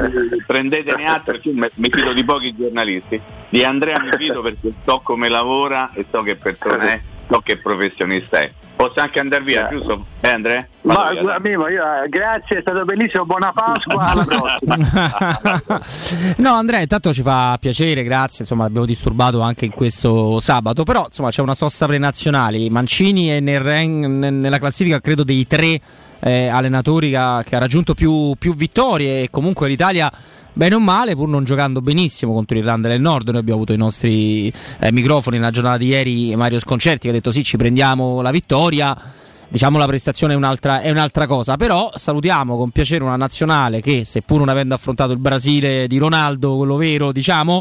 [0.46, 3.20] prendetene atto perché mi fido di pochi giornalisti.
[3.48, 7.56] Di Andrea mi fido perché so come lavora e so che persona è, so che
[7.56, 8.50] professionista è.
[8.74, 10.06] Posso anche andare via, giusto?
[10.20, 10.68] Eh, Andre?
[10.82, 14.24] Ma via, Mimo, io, eh, grazie, è stato bellissimo, buona Pasqua, alla
[14.64, 15.82] prossima.
[16.38, 18.38] no, Andrea, intanto ci fa piacere, grazie.
[18.40, 20.84] Insomma, abbiamo disturbato anche in questo sabato.
[20.84, 22.70] Però, insomma, c'è una sosta prenazionale.
[22.70, 25.78] Mancini è nel rank- nella classifica, credo, dei tre
[26.20, 29.22] eh, allenatori che ha, che ha raggiunto più, più vittorie.
[29.22, 30.10] E comunque l'Italia.
[30.52, 33.76] Bene o male, pur non giocando benissimo contro l'Irlanda del Nord, noi abbiamo avuto i
[33.76, 36.34] nostri eh, microfoni nella giornata di ieri.
[36.34, 38.96] Mario Sconcerti che ha detto: Sì, ci prendiamo la vittoria
[39.50, 44.04] diciamo la prestazione è un'altra, è un'altra cosa, però salutiamo con piacere una nazionale che
[44.04, 47.60] seppur non avendo affrontato il Brasile di Ronaldo, quello vero, diciamo,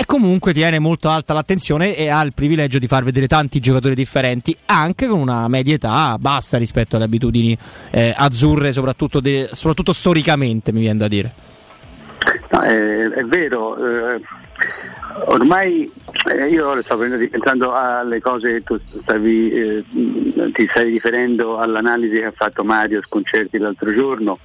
[0.00, 3.96] e comunque tiene molto alta l'attenzione e ha il privilegio di far vedere tanti giocatori
[3.96, 7.58] differenti, anche con una media età bassa rispetto alle abitudini
[7.90, 11.34] eh, azzurre, soprattutto, de- soprattutto storicamente, mi viene da dire.
[12.50, 14.20] No, è, è vero, eh,
[15.26, 15.90] ormai
[16.30, 19.84] eh, io sto pensando alle cose che tu stavi, eh,
[20.52, 24.38] ti stai riferendo all'analisi che ha fatto Mario Sconcerti l'altro giorno.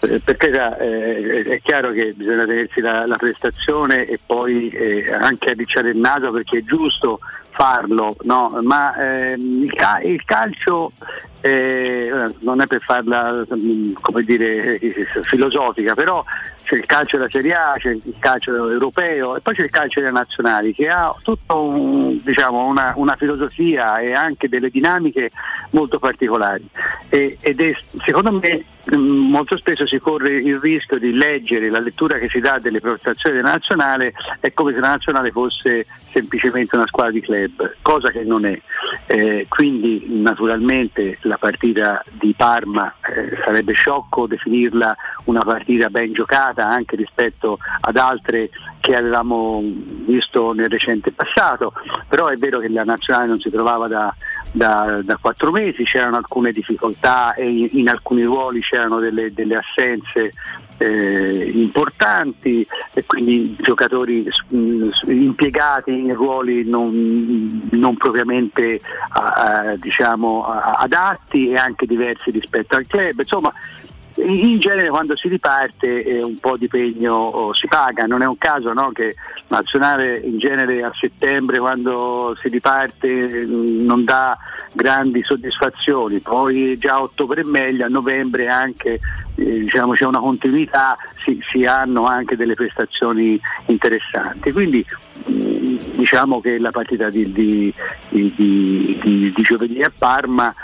[0.00, 5.12] Eh, per carità, eh, è chiaro che bisogna tenersi la, la prestazione e poi eh,
[5.12, 7.18] anche arricciare il naso perché è giusto
[7.50, 8.58] farlo, no?
[8.62, 10.92] ma ehm, il, ca- il calcio
[11.40, 12.10] eh,
[12.40, 14.78] non è per farla mm, come dire,
[15.22, 16.22] filosofica, però
[16.66, 20.00] c'è il calcio della Serie A, c'è il calcio europeo e poi c'è il calcio
[20.00, 25.30] delle nazionali che ha tutta un, diciamo, una, una filosofia e anche delle dinamiche
[25.70, 26.68] molto particolari.
[27.08, 27.72] E, ed è
[28.04, 28.64] secondo me
[28.94, 33.36] molto spesso si corre il rischio di leggere la lettura che si dà delle prestazioni
[33.36, 38.22] della nazionale è come se la nazionale fosse semplicemente una squadra di club, cosa che
[38.22, 38.58] non è.
[39.06, 46.66] Eh, quindi naturalmente la partita di Parma eh, sarebbe sciocco definirla una partita ben giocata
[46.66, 49.62] anche rispetto ad altre che avevamo
[50.06, 51.72] visto nel recente passato,
[52.08, 54.14] però è vero che la nazionale non si trovava da,
[54.56, 59.56] da, da quattro mesi, c'erano alcune difficoltà e in, in alcuni ruoli c'erano delle, delle
[59.56, 60.32] assenze
[60.78, 68.80] eh, importanti e quindi giocatori mh, impiegati in ruoli non, non propriamente
[69.10, 73.18] a- a- diciamo, a- adatti e anche diversi rispetto al club.
[73.18, 73.52] Insomma,
[74.16, 78.26] in genere quando si riparte eh, un po' di pegno oh, si paga, non è
[78.26, 79.14] un caso no, che
[79.48, 84.36] la nazionale in genere a settembre quando si riparte mh, non dà
[84.72, 89.00] grandi soddisfazioni, poi già a ottobre è meglio, a novembre anche
[89.34, 94.52] eh, diciamo, c'è una continuità, si, si hanno anche delle prestazioni interessanti.
[94.52, 94.84] Quindi
[95.26, 97.74] mh, diciamo che la partita di, di-
[98.08, 100.54] di- di giovedì a Parma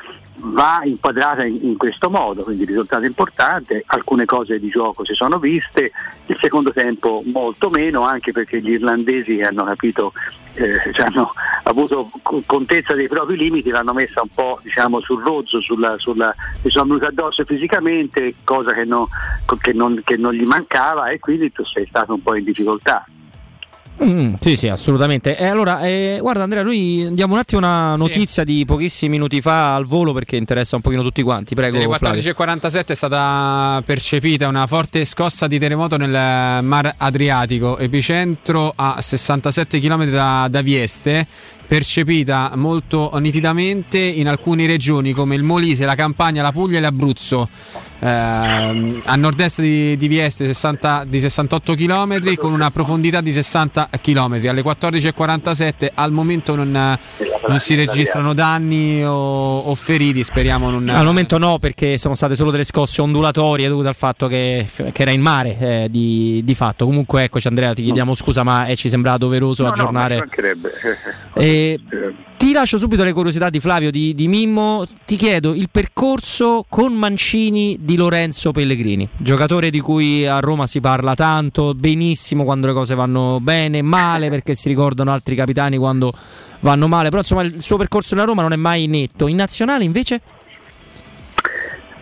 [0.44, 5.38] va inquadrata in, in questo modo, quindi risultato importante, alcune cose di gioco si sono
[5.38, 5.92] viste,
[6.26, 10.12] il secondo tempo molto meno, anche perché gli irlandesi hanno capito,
[10.54, 11.30] eh, cioè hanno
[11.64, 16.34] avuto co- contezza dei propri limiti, l'hanno messa un po' diciamo, sul rozzo, sulla, sulla,
[16.62, 19.08] mi sono venuti addosso fisicamente, cosa che, no-
[19.60, 23.04] che non, che non gli mancava e quindi tu sei stato un po' in difficoltà.
[24.04, 25.36] Mm, sì, sì, assolutamente.
[25.36, 29.74] E allora, eh, guarda Andrea, noi diamo un attimo una notizia di pochissimi minuti fa
[29.74, 31.54] al volo perché interessa un pochino tutti quanti.
[31.54, 31.76] Prego.
[31.76, 32.20] Alle Flavio.
[32.20, 39.78] 14.47 è stata percepita una forte scossa di terremoto nel Mar Adriatico, epicentro a 67
[39.78, 41.26] km da, da Vieste,
[41.72, 47.48] percepita molto nitidamente in alcune regioni come il Molise, la Campania, la Puglia e l'Abruzzo.
[48.04, 53.88] Ehm, a nord-est di, di Vieste 60 di 68 km con una profondità di 60
[54.02, 54.40] km.
[54.48, 60.88] Alle 14.47 al momento non, non si registrano danni o, o feriti, speriamo non...
[60.88, 65.02] Al momento no, perché sono state solo delle scosse ondulatorie dovute al fatto che, che
[65.02, 66.84] era in mare eh, di, di fatto.
[66.84, 70.16] Comunque, eccoci, Andrea, ti chiediamo scusa, ma eh, ci sembra doveroso No, no, aggiornare.
[70.18, 70.70] mancherebbe.
[71.70, 71.80] Eh,
[72.36, 74.84] ti lascio subito le curiosità di Flavio di, di Mimmo.
[75.04, 80.80] Ti chiedo il percorso con Mancini di Lorenzo Pellegrini, giocatore di cui a Roma si
[80.80, 86.12] parla tanto, benissimo quando le cose vanno bene, male perché si ricordano altri capitani quando
[86.60, 87.10] vanno male.
[87.10, 89.28] Però insomma il suo percorso nella Roma non è mai netto.
[89.28, 90.20] In nazionale invece?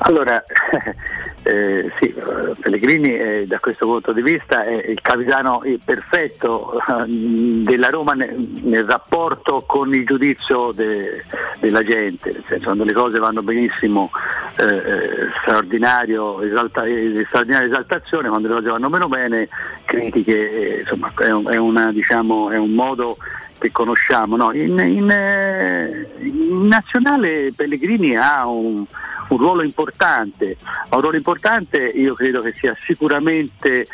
[0.03, 0.43] Allora,
[1.43, 2.15] eh, sì,
[2.61, 8.15] Pellegrini eh, da questo punto di vista è il capitano eh, perfetto eh, della Roma
[8.15, 11.23] nel, nel rapporto con il giudizio de-
[11.59, 14.11] della gente, nel senso quando le cose vanno benissimo
[14.57, 16.85] eh, eh, straordinario, esalta-
[17.27, 19.49] straordinaria esaltazione, quando le cose vanno meno bene
[19.85, 23.19] critiche, insomma è un, è una, diciamo, è un modo
[23.61, 24.37] che conosciamo.
[24.37, 24.53] no?
[24.53, 28.85] In, in, eh, in nazionale Pellegrini ha un,
[29.29, 30.57] un ruolo importante,
[30.89, 33.87] ha un ruolo importante io credo che sia sicuramente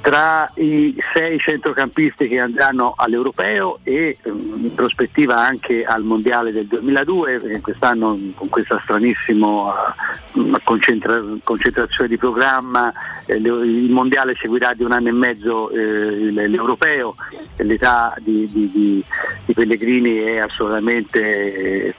[0.00, 6.66] tra i sei centrocampisti che andranno all'europeo e ehm, in prospettiva anche al mondiale del
[6.66, 9.94] 2002, perché quest'anno con questa stranissima
[10.32, 12.92] eh, concentra- concentrazione di programma
[13.26, 17.14] eh, il mondiale seguirà di un anno e mezzo eh, l'europeo,
[17.56, 19.04] l'età di, di- di-
[19.44, 21.94] di Pellegrini è assolutamente eh,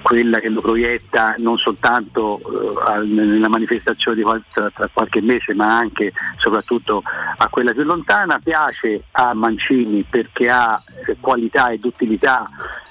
[0.00, 5.76] quella che lo proietta non soltanto eh, nella manifestazione di qual- tra, qualche mese ma
[5.76, 7.02] anche soprattutto
[7.36, 12.48] a quella più lontana, piace a Mancini perché ha eh, qualità ed utilità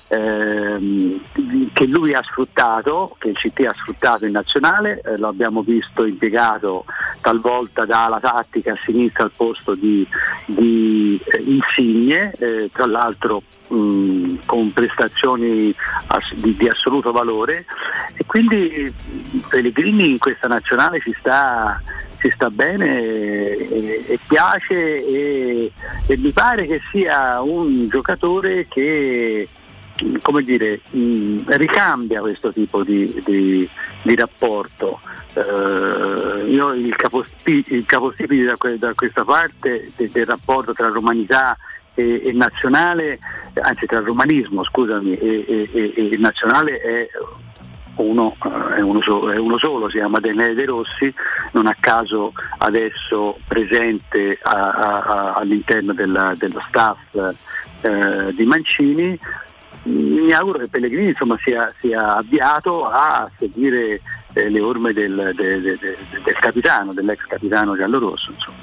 [0.08, 1.22] ehm,
[1.74, 6.06] che lui ha sfruttato, che il CT ha sfruttato in nazionale, eh, lo abbiamo visto
[6.06, 6.86] impiegato
[7.22, 10.08] talvolta dalla tattica a sinistra al posto di,
[10.46, 15.74] di, eh, Insigne, eh, tra l'altro mh, con prestazioni
[16.08, 17.66] ass- di, di assoluto valore.
[18.16, 18.94] E quindi
[19.50, 21.82] Pellegrini in questa nazionale ci sta,
[22.20, 25.72] ci sta bene e, e piace e,
[26.08, 29.48] e mi pare che sia un giocatore che
[30.22, 33.70] come dire, mh, ricambia questo tipo di, di-
[34.04, 35.00] di rapporto.
[35.34, 41.56] Eh, io il, caposti- il capostipite da, da questa parte de- del rapporto tra romanità
[41.94, 43.20] e, e nazionale,
[43.62, 47.08] anzi tra romanismo scusami, e, e- e- nazionale è
[47.96, 48.36] uno,
[48.76, 51.12] è, uno so- è uno solo, si chiama Daniele De Rossi,
[51.54, 57.00] non a caso adesso presente a- a- a- all'interno della- dello staff
[57.82, 59.20] eh, di Mancini.
[59.84, 64.02] Mi auguro che Pellegrini insomma, sia, sia avviato a seguire
[64.34, 68.32] eh, le orme del, de- de- de- del capitano, dell'ex capitano giallorosso.
[68.32, 68.58] Insomma.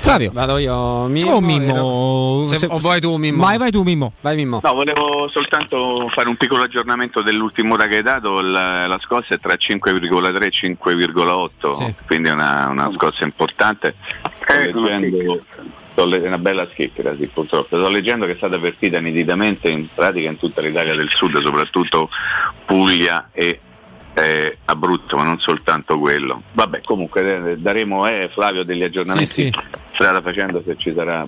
[0.00, 0.30] Flavio.
[0.32, 1.34] Vado io, Mimmo.
[1.34, 2.42] Oh, Mimmo.
[2.42, 3.42] Se- Se- o vuoi tu, Mimmo?
[3.44, 4.12] Vai, vai tu, Mimmo.
[4.20, 4.60] Vai, Mimmo.
[4.62, 9.34] No, volevo soltanto fare un piccolo aggiornamento dell'ultima ora che hai dato, la, la scossa
[9.34, 13.94] è tra 5,3 e 5,8, quindi è una, una scossa importante.
[14.42, 15.38] Sto leggendo,
[16.04, 17.76] le- una bella schicchera, sì, purtroppo.
[17.76, 22.10] Sto leggendo che è stata avvertita nitidamente in pratica in tutta l'Italia del Sud, soprattutto
[22.64, 23.60] Puglia e
[24.14, 26.42] eh, Abruzzo, ma non soltanto quello.
[26.52, 29.52] Vabbè, comunque eh, daremo eh, Flavio degli aggiornamenti Sì, sì.
[29.94, 31.26] strada facendo se ci sarà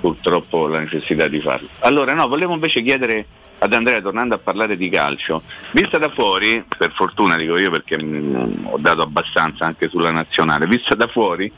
[0.00, 1.68] purtroppo la necessità di farlo.
[1.80, 3.26] Allora no, volevo invece chiedere
[3.58, 8.02] ad Andrea, tornando a parlare di calcio, vista da fuori, per fortuna dico io perché
[8.02, 11.52] mm, ho dato abbastanza anche sulla nazionale, vista da fuori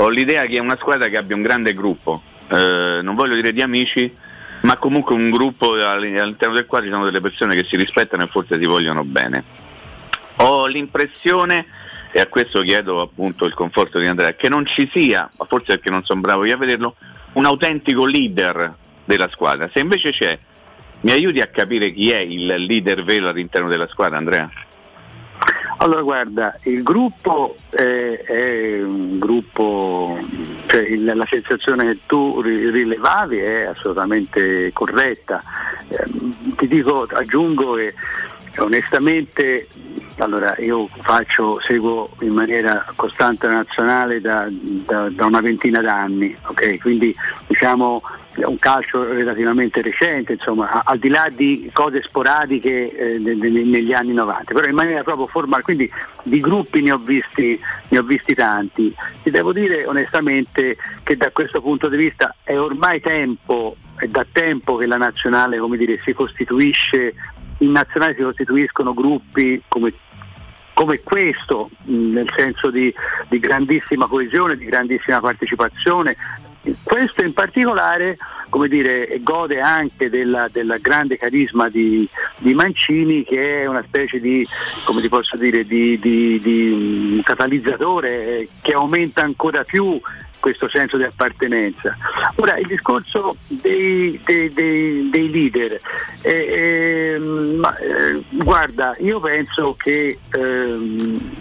[0.00, 3.52] ho l'idea che è una squadra che abbia un grande gruppo, eh, non voglio dire
[3.52, 4.10] di amici,
[4.62, 8.22] ma comunque un gruppo all- all'interno del quale ci sono delle persone che si rispettano
[8.22, 9.44] e forse si vogliono bene.
[10.36, 11.66] Ho l'impressione,
[12.12, 15.66] e a questo chiedo appunto il conforto di Andrea, che non ci sia, ma forse
[15.74, 16.96] perché non sono bravo io a vederlo,
[17.34, 18.74] un autentico leader
[19.04, 19.68] della squadra.
[19.70, 20.38] Se invece c'è,
[21.02, 24.50] mi aiuti a capire chi è il leader vero all'interno della squadra, Andrea?
[25.82, 30.14] Allora guarda, il gruppo è, è un gruppo,
[30.66, 35.42] cioè il- la sensazione che tu ri- rilevavi è assolutamente corretta.
[35.88, 37.94] Ehm, ti dico, aggiungo che
[38.58, 39.68] onestamente
[40.20, 46.34] allora, io faccio, seguo in maniera costante la nazionale da, da- da una ventina d'anni,
[46.46, 46.78] ok?
[46.80, 47.14] quindi
[47.46, 48.02] diciamo
[48.36, 53.92] un calcio relativamente recente, insomma, al di là di cose sporadiche eh, ne- ne- negli
[53.92, 55.90] anni 90, però in maniera proprio formale, quindi
[56.22, 58.94] di gruppi ne ho visti, ne ho visti tanti.
[59.22, 64.24] Ti devo dire onestamente che da questo punto di vista è ormai tempo, è da
[64.30, 67.14] tempo che la nazionale come dire, si costituisce,
[67.58, 69.92] in nazionale si costituiscono gruppi come
[70.80, 72.90] come questo, mh, nel senso di,
[73.28, 76.16] di grandissima coesione, di grandissima partecipazione.
[76.82, 78.16] Questo in particolare
[78.66, 82.08] dire, gode anche della- del grande carisma di,
[82.38, 84.46] di Mancini che è una specie di,
[85.36, 86.38] dire, di, di-
[87.18, 90.00] mh, catalizzatore eh, che aumenta ancora più
[90.40, 91.96] questo senso di appartenenza.
[92.36, 95.78] Ora il discorso dei, dei- dei- dei leader,
[96.22, 101.36] eh, ehm, ma, eh, guarda, io penso che, ehm,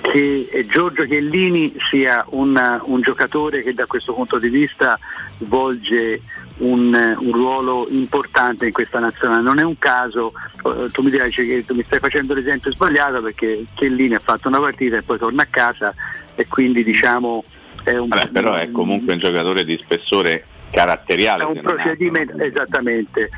[0.00, 4.98] che eh, Giorgio Chiellini sia un, un giocatore che da questo punto di vista
[5.38, 6.20] svolge
[6.58, 9.42] un, un ruolo importante in questa nazionale.
[9.42, 10.32] Non è un caso,
[10.64, 14.48] eh, tu mi dirai che tu mi stai facendo l'esempio sbagliato perché Chiellini ha fatto
[14.48, 15.94] una partita e poi torna a casa
[16.34, 17.44] e quindi diciamo
[17.84, 21.42] Vabbè, però è comunque un giocatore di spessore caratteriale.
[21.42, 23.30] è un procedimento, esattamente.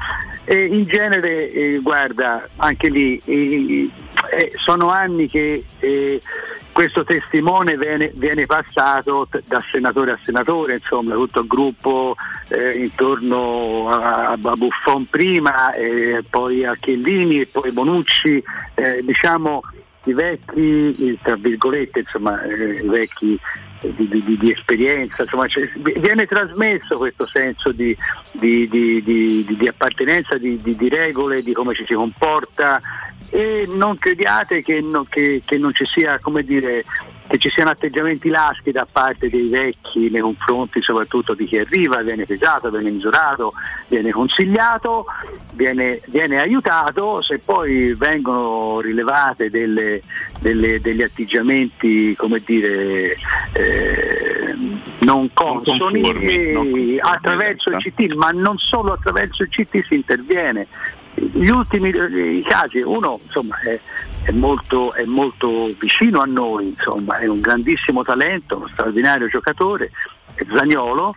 [0.44, 3.90] E in genere, eh, guarda, anche lì eh,
[4.56, 6.20] sono anni che eh,
[6.72, 12.14] questo testimone viene, viene passato t- da senatore a senatore, insomma, tutto il gruppo
[12.48, 15.70] eh, intorno a, a Buffon prima,
[16.30, 18.42] poi a Chiellini e poi Bonucci,
[18.74, 19.62] eh, diciamo
[20.06, 23.38] i vecchi, tra virgolette, insomma, eh, i vecchi
[23.80, 27.96] di, di- di esperienza, insomma, c'è- viene trasmesso questo senso di,
[28.32, 28.68] di-
[29.68, 30.38] appartenenza,
[30.74, 32.80] di regole, di come ci si comporta?
[33.30, 36.84] E non crediate che, no- che- che non ci sia, come dire,
[37.26, 42.02] che ci siano atteggiamenti laschi da parte dei vecchi nei confronti soprattutto di chi arriva,
[42.02, 43.52] viene pesato, viene misurato,
[43.88, 45.06] viene consigliato,
[45.52, 50.02] viene, viene aiutato, se poi vengono rilevate delle-
[50.40, 53.16] delle- degli atteggiamenti come dire
[53.52, 54.54] eh,
[55.00, 58.02] non consoni conformi, non conformi, attraverso il esatto.
[58.04, 60.66] CT, ma non solo attraverso il CT si interviene.
[61.14, 63.78] Gli ultimi eh, casi, uno insomma, è,
[64.24, 69.90] è molto, è molto vicino a noi, insomma, è un grandissimo talento, uno straordinario giocatore,
[70.34, 71.14] è Zagnolo,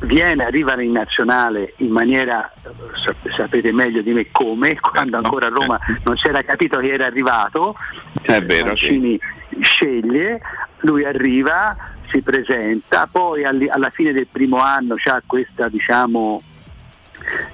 [0.00, 2.70] viene, arriva in nazionale in maniera, eh,
[3.02, 6.92] sap- sapete meglio di me come, quando ancora a Roma non si era capito che
[6.92, 7.76] era arrivato,
[8.20, 8.86] È vero, sì.
[8.86, 9.20] Mancini
[9.60, 10.40] sceglie,
[10.80, 11.76] lui arriva,
[12.08, 16.40] si presenta, poi alla fine del primo anno c'ha questa diciamo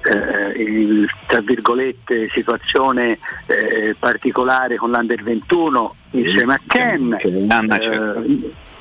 [0.03, 3.17] eh, il- tra virgolette situazione
[3.47, 7.17] eh, particolare con l'Under 21 insieme a Ken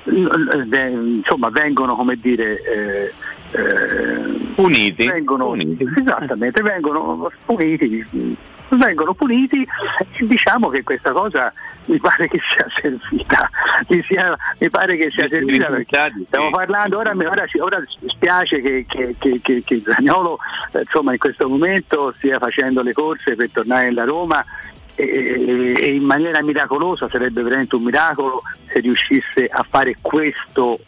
[0.05, 3.13] insomma vengono come dire eh,
[3.53, 5.07] eh, Uniti.
[5.07, 8.05] vengono, esattamente vengono puniti
[8.71, 11.53] vengono puniti e diciamo che questa cosa
[11.91, 13.51] mi pare che sia servita
[13.89, 18.61] mi, sia- mi pare che sia servita perché stiamo parlando ora, mi- ora, ora spiace
[18.61, 20.39] che, che, che, che, che Zaniolo
[20.73, 24.45] eh, insomma in questo momento stia facendo le corse per tornare nella Roma
[24.95, 30.79] e, in maniera miracolosa sarebbe veramente un miracolo se riuscisse a fare questo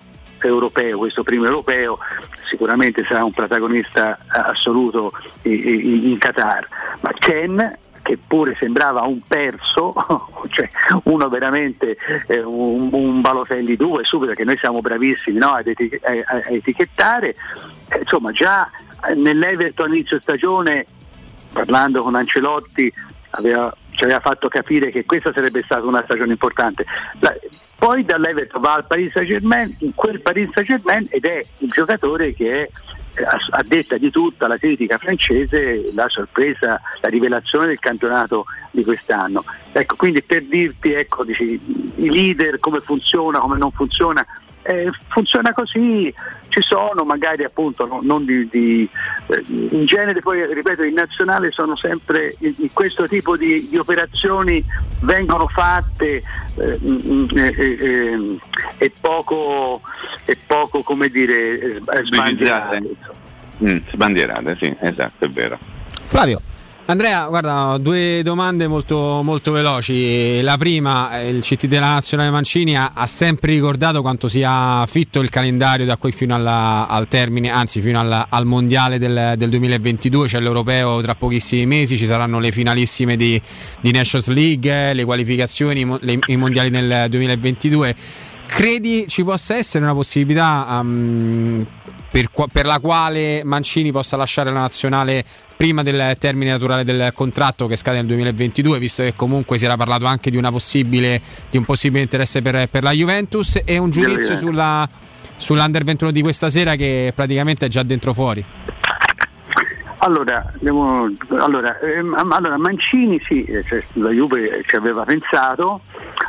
[0.45, 1.99] europeo, questo primo europeo,
[2.47, 5.13] sicuramente sarà un protagonista eh, assoluto
[5.43, 6.67] i- i- in Qatar.
[7.01, 9.95] Ma Ken che pure sembrava un perso,
[10.51, 10.69] cioè
[11.05, 11.97] uno veramente
[12.27, 16.43] eh, un, un Balotelli 2 subito che noi siamo bravissimi no, ad eti- a- a-
[16.51, 17.35] etichettare,
[17.89, 18.69] Eh, insomma già
[19.09, 20.85] eh, nell'Everton inizio stagione
[21.53, 22.93] parlando con Ancelotti
[23.31, 26.85] aveva, ci aveva fatto capire che questa sarebbe stata una stagione importante.
[27.21, 27.35] La-
[27.77, 31.71] poi dall'Everton va al Paris Saint Germain, in quel Paris Saint Germain ed è il
[31.71, 32.71] giocatore che è
[33.51, 39.45] a, detta di tutta la critica francese la sorpresa, la rivelazione del campionato di quest'anno.
[39.73, 41.59] Ecco, quindi per dirti ecco, dici,
[41.97, 44.27] i leader come funziona, come non funziona,
[44.63, 46.13] eh, funziona così,
[46.49, 48.89] ci sono magari appunto no- non di, di-
[49.27, 53.77] eh, in genere poi ripeto in nazionale sono sempre in, in questo tipo di, di
[53.77, 54.65] operazioni
[55.01, 56.23] vengono fatte
[56.57, 58.39] eh, mm, eh, eh, eh,
[58.79, 59.81] e poco
[60.25, 62.83] e poco come dire eh, sbandierate.
[63.65, 65.59] Mm, sbandierate, sì, esatto, è vero.
[66.07, 66.41] Flavio.
[66.85, 70.41] Andrea, guarda, due domande molto, molto veloci.
[70.43, 75.21] La prima, eh, il CT della Nazionale Mancini ha, ha sempre ricordato quanto sia fitto
[75.21, 79.49] il calendario da qui fino alla- al termine, anzi fino alla- al mondiale del, del
[79.49, 83.41] 2022, c'è l'europeo tra pochissimi mesi, ci saranno le finalissime di,
[83.81, 87.95] di Nations League, le qualificazioni, le- i mondiali nel 2022.
[88.49, 91.65] Credi ci possa essere una possibilità um,
[92.13, 95.25] per, per la quale Mancini possa lasciare la nazionale
[95.57, 99.77] prima del termine naturale del contratto che scade nel 2022, visto che comunque si era
[99.77, 103.63] parlato anche di, una possibile, di un possibile interesse per, per la Juventus.
[103.65, 104.87] E un giudizio sulla,
[105.37, 108.45] sull'Under 21 di questa sera che praticamente è già dentro fuori.
[109.99, 115.81] Allora, devo- allora, ehm, allora, Mancini sì, cioè, la Juve ci aveva pensato,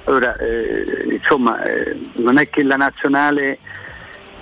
[0.03, 3.57] allora, eh, insomma eh, non è che la nazionale,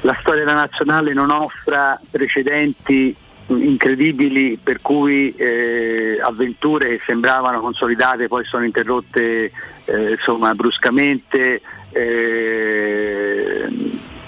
[0.01, 3.15] la storia della nazionale non offra precedenti
[3.47, 9.51] incredibili per cui eh, avventure che sembravano consolidate poi sono interrotte
[9.85, 11.61] eh, insomma, bruscamente.
[11.91, 13.69] eh,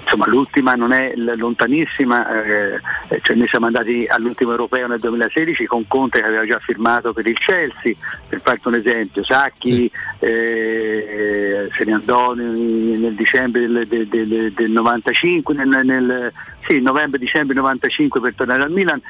[0.03, 2.79] insomma, l'ultima non è lontanissima, eh,
[3.21, 7.25] cioè noi siamo andati all'ultimo europeo nel 2016 con Conte che aveva già firmato per
[7.25, 7.93] il Chelsea,
[8.27, 9.89] per farti un esempio, Sacchi
[10.19, 16.31] eh, se ne andò nel, nel dicembre del, del- del- del 95, nel, nel-
[16.67, 19.01] sì, novembre-dicembre 95 per tornare al Milan.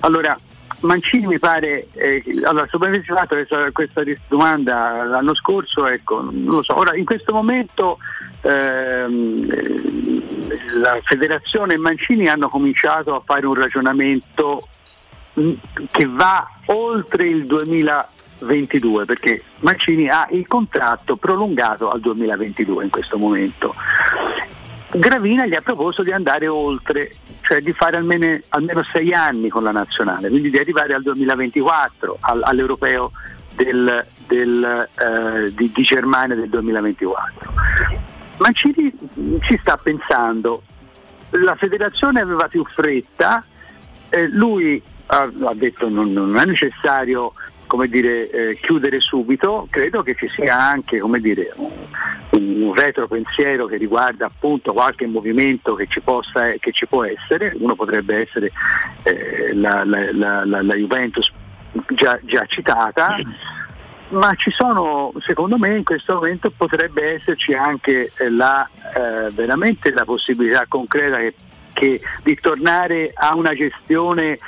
[0.00, 0.36] Allora,
[0.80, 6.62] Mancini mi pare, eh, allora avessi fatto questa, questa domanda l'anno scorso, ecco, non lo
[6.62, 7.98] so, ora in questo momento
[8.42, 14.68] ehm, eh, la federazione e Mancini hanno cominciato a fare un ragionamento
[15.34, 15.52] mh,
[15.90, 23.16] che va oltre il 2022 perché Mancini ha il contratto prolungato al 2022 in questo
[23.18, 23.74] momento.
[24.94, 29.62] Gravina gli ha proposto di andare oltre, cioè di fare almeno, almeno sei anni con
[29.62, 33.10] la nazionale, quindi di arrivare al 2024, al- all'europeo
[33.54, 37.52] del- del, eh, di, di Germania del 2024.
[38.42, 38.92] Mancini
[39.40, 40.62] ci sta pensando,
[41.30, 43.42] la federazione aveva più fretta,
[44.10, 47.32] eh, lui ha, ha detto non, non è necessario
[47.66, 51.54] come dire, eh, chiudere subito, credo che ci sia anche come dire,
[52.30, 57.54] un, un retropensiero che riguarda appunto qualche movimento che ci, possa, che ci può essere,
[57.58, 58.52] uno potrebbe essere
[59.04, 61.32] eh, la, la- la- la- Juventus
[61.94, 63.16] già, già citata,
[64.12, 69.92] ma ci sono, secondo me in questo momento potrebbe esserci anche eh, la, eh, veramente
[69.92, 71.34] la possibilità concreta che,
[71.72, 74.38] che- di tornare a una gestione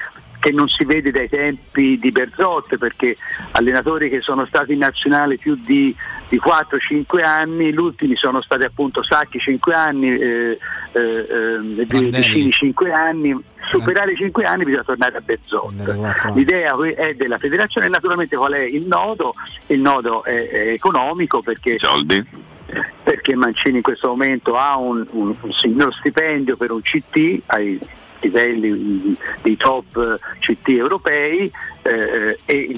[0.45, 3.17] che non si vede dai tempi di Berzotte perché
[3.53, 5.97] allenatori che sono stati in nazionale più di,
[6.29, 10.59] di 4-5 anni, gli ultimi sono stati appunto Sacchi 5 anni, eh,
[10.93, 15.99] eh, eh, Vicini 5 anni, superare i 5 anni bisogna tornare a Berzotte.
[16.35, 19.33] L'idea è della federazione, naturalmente qual è il nodo?
[19.69, 21.79] Il nodo è, è economico perché
[23.03, 27.79] perché Mancini in questo momento ha un, un- un signor stipendio per un CT ai
[28.25, 31.51] livelli dei top eh, CT europei
[31.83, 32.75] eh, e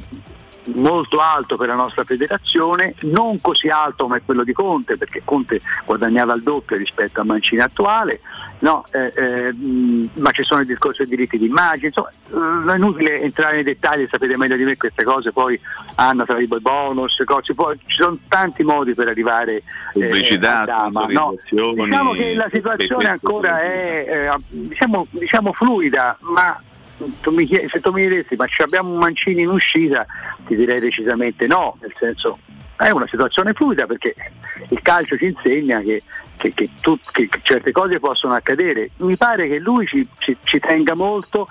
[0.74, 5.60] molto alto per la nostra federazione, non così alto come quello di Conte, perché Conte
[5.84, 8.20] guadagnava il doppio rispetto a Mancini attuale,
[8.60, 9.54] no, eh, eh,
[10.14, 14.06] ma ci sono i discorsi dei diritti d'immagine, insomma eh, è inutile entrare nei dettagli,
[14.08, 15.58] sapete meglio di me queste cose, poi
[15.96, 19.62] hanno tra i bonus, cose, poi ci sono tanti modi per arrivare eh,
[19.92, 21.36] Pubblicità, a Dama, no?
[21.48, 26.58] Diciamo che la situazione ancora è eh, diciamo, diciamo fluida, ma
[27.20, 30.06] tu mi chiedi- se tu mi chiedessi ma abbiamo un Mancini in uscita,
[30.46, 32.38] ti direi decisamente no, nel senso
[32.76, 34.14] è una situazione fluida perché
[34.68, 36.02] il calcio ci insegna che,
[36.36, 38.90] che- che tut- che certe cose possono accadere.
[38.98, 41.46] Mi pare che lui ci, ci- ci tenga molto,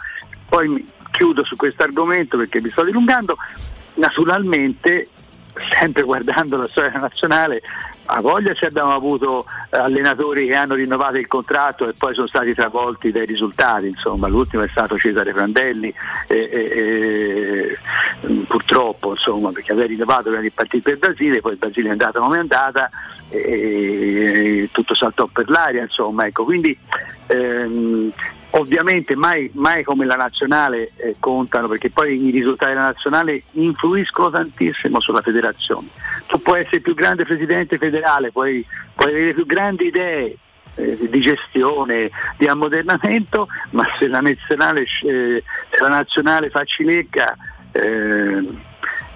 [0.48, 3.36] poi mi- chiudo su questo argomento perché mi sto dilungando,
[3.96, 5.08] naturalmente
[5.80, 7.62] sempre guardando la storia nazionale,
[8.06, 12.27] a voglia se abbiamo avuto eh, allenatori che hanno rinnovato il contratto e poi sono
[12.27, 15.94] stati travolti dai risultati, insomma l'ultimo è stato Cesare Prandelli
[16.27, 17.77] e, e-
[18.22, 21.57] e, mm, purtroppo insomma, perché aveva rinnovato per il partito per il Brasile, poi il
[21.57, 22.90] Brasile è andata come è andata
[23.30, 26.77] e tutto saltò per l'aria, ecco, quindi
[27.27, 28.11] ehm,
[28.57, 34.30] ovviamente mai, mai come la nazionale eh, contano perché poi i risultati della nazionale influiscono
[34.30, 35.88] tantissimo sulla federazione.
[36.27, 38.65] Tu puoi essere il più grande presidente federale, puoi,
[38.95, 40.38] puoi avere più grandi idee
[40.76, 47.36] eh, di gestione, di ammodernamento, ma se la nazionale, eh, se la nazionale fa cilecca
[47.73, 48.44] eh,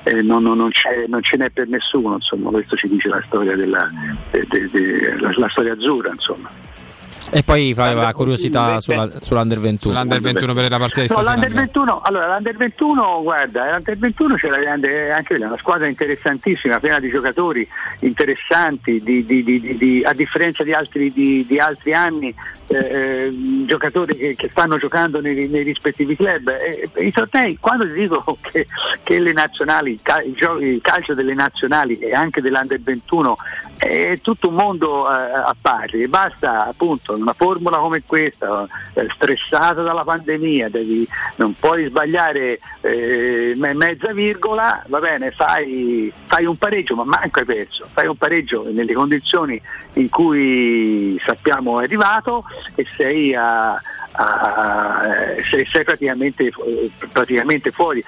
[0.03, 0.71] eh, non, non- non
[1.07, 3.87] non ce n'è per nessuno, insomma, questo ci dice la storia, della,
[4.31, 6.09] de- de- de- la, la storia azzurra.
[6.11, 6.49] Insomma.
[7.31, 9.93] E poi aveva curiosità sulla, sull'Under 21.
[9.93, 11.33] Sull'Under 21 per la partita di No, stasera.
[11.33, 16.79] l'Under 21, allora l'Under 21, guarda, l'Under 21 c'è la grande, anche una squadra interessantissima,
[16.79, 17.67] piena di giocatori
[17.99, 22.33] interessanti, di- di- di- di- di- a differenza di altri, di- di altri anni,
[22.69, 26.49] eh, eh, giocatori che, che stanno giocando nei, nei rispettivi club.
[26.49, 28.67] Eh, I tornei, quando ti dico che,
[29.03, 30.25] che le nazionali, il, cal-
[30.61, 33.37] il calcio delle nazionali e anche dell'Under 21
[33.77, 39.81] è tutto un mondo eh, a parte, basta appunto una formula come questa, eh, stressata
[39.81, 46.95] dalla pandemia, devi- non puoi sbagliare me- mezza virgola, va bene, fai, fai un pareggio,
[46.95, 49.59] ma manco hai perso, fai un pareggio nelle condizioni
[49.93, 52.43] in cui sappiamo è arrivato
[52.75, 53.79] e sei, a-
[54.11, 55.01] a-
[55.49, 58.03] sei, sei praticamente, eh, praticamente fuori.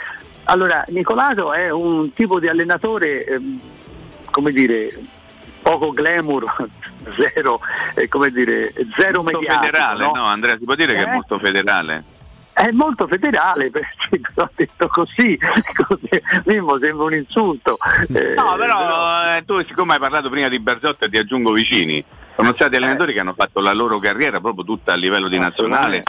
[0.46, 3.60] Allora, Nicolato è un tipo di allenatore, ehm,
[4.32, 5.00] come dire,
[5.62, 6.46] poco glamour,
[7.16, 7.60] zero,
[7.96, 9.66] eh, come dire, zero molto mediatico.
[9.66, 10.12] federale, no?
[10.16, 10.24] no?
[10.24, 11.06] Andrea, si può dire che Eh?
[11.06, 12.04] è molto federale?
[12.54, 15.40] È molto federale, perché l'ho detto così,
[15.88, 17.78] così Mimmo sembra un insulto.
[18.14, 22.04] Eh, No, però eh, tu siccome hai parlato prima di Berzotta ti aggiungo vicini.
[22.44, 26.04] Sono stati allenatori che hanno fatto la loro carriera proprio tutta a livello di nazionale.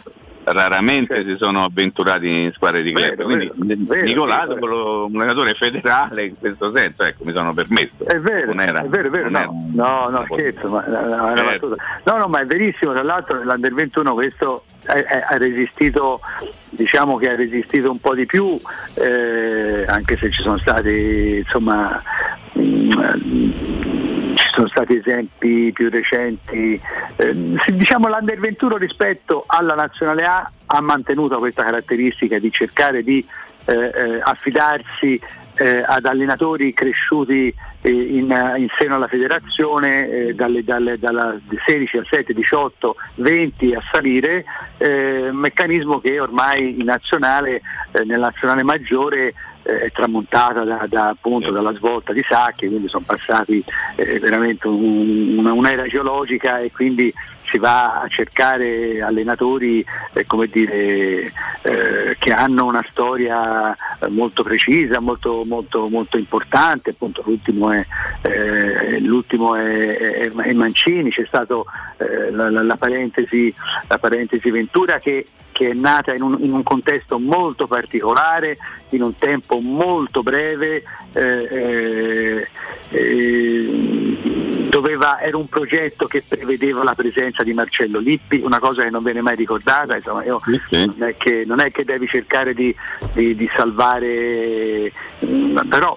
[0.45, 3.11] Raramente si sono avventurati in squadre di club.
[3.15, 3.51] Vero, Quindi
[3.87, 5.05] vero, Nicolato, vero.
[5.05, 7.93] un allenatore federale in questo senso, ecco, mi sono permesso.
[8.05, 11.77] È vero, Non era- è vero, è vero, no, no, no, scherzo, ma, no, Certo.
[12.03, 16.19] no, no, ma è verissimo, tra l'altro nell'Under 21 questo ha resistito,
[16.71, 18.59] diciamo che ha resistito un po' di più,
[18.95, 22.01] eh, anche se ci sono stati, insomma,
[22.59, 22.91] mm,
[24.35, 26.79] ci sono stati esempi più recenti.
[27.15, 27.33] Eh,
[27.67, 33.25] diciamo l'Under 21 rispetto alla Nazionale A ha mantenuto questa caratteristica di cercare di
[33.65, 35.19] eh, eh, affidarsi
[35.55, 41.97] eh, ad allenatori cresciuti eh, in, in seno alla federazione eh, dalle, dalle- dalla 16
[41.97, 44.45] a 7, 18, 20 a salire,
[44.77, 47.61] eh, meccanismo che ormai in nazionale,
[47.91, 49.33] eh, nella nazionale maggiore
[49.63, 53.63] eh, tramontata da, da, appunto dalla svolta di Sacchi, quindi sono passati
[53.95, 57.11] eh, veramente un- un'era geologica e quindi
[57.45, 61.31] si va a cercare allenatori eh, dire,
[61.61, 67.81] eh, che hanno una storia eh, molto precisa, molto, molto, molto importante, appunto l'ultimo è,
[68.23, 71.55] eh, l'ultimo è, è- è Mancini, c'è stata
[72.31, 73.53] la, la- la parentesi,
[73.87, 78.57] la parentesi Ventura che, che è nata in un, in un contesto molto particolare,
[78.89, 80.83] in un tempo molto breve.
[81.13, 81.47] eh,
[82.41, 82.47] eh,
[82.89, 88.89] eh, doveva- era un progetto che prevedeva la presenza di Marcello Lippi, una cosa che
[88.89, 90.39] non viene mai ricordata, insomma, io-
[90.97, 92.75] non, è che, non è che devi cercare di,
[93.13, 94.91] di- di salvare,
[95.25, 95.95] mm, però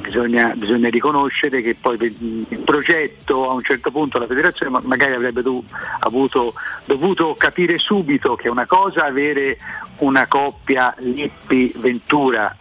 [0.00, 5.14] bisogna, bisogna riconoscere che poi il progetto a un certo punto la federazione ma- magari
[5.14, 5.64] avrebbe dov-
[6.00, 9.58] avuto, dovuto capire subito che una cosa avere
[9.98, 12.56] una coppia Lippi-Ventura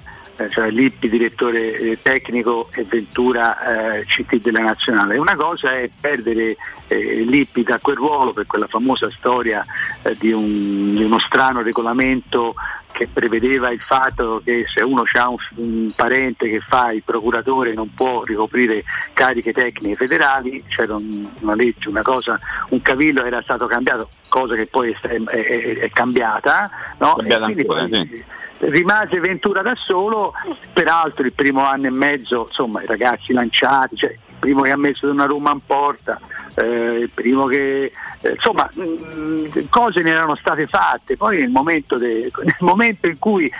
[0.49, 5.17] cioè Lippi direttore eh, tecnico e Ventura eh, CT della nazionale.
[5.17, 6.55] Una cosa è perdere
[6.87, 9.63] eh, Lippi da quel ruolo per quella famosa storia
[10.03, 12.53] eh, di, un- di uno strano regolamento
[12.91, 17.73] che prevedeva il fatto che se uno ha un, un parente che fa il procuratore
[17.73, 22.37] non può ricoprire cariche tecniche federali, c'era un- una legge, una cosa,
[22.69, 26.69] un cavillo era stato cambiato, cosa che poi è, è- è- cambiata,
[26.99, 27.13] no?
[27.15, 28.23] Cambiata ancora, poi sì.
[28.69, 30.33] Rimase Ventura da solo,
[30.73, 34.77] peraltro il primo anno e mezzo, insomma, i ragazzi lanciati, cioè, il primo che ha
[34.77, 36.19] messo una Roma in porta,
[36.55, 41.97] eh, il primo che eh, insomma mh, cose ne erano state fatte, poi nel momento,
[41.97, 43.51] de- nel momento in cui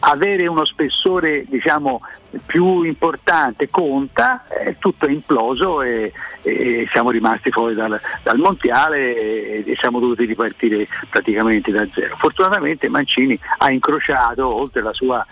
[0.00, 2.00] avere uno spessore diciamo
[2.46, 6.12] più importante conta, è tutto è imploso e,
[6.42, 12.16] e siamo rimasti fuori dal, dal mondiale e, e siamo dovuti ripartire praticamente da zero.
[12.16, 15.26] Fortunatamente Mancini ha incrociato oltre la sua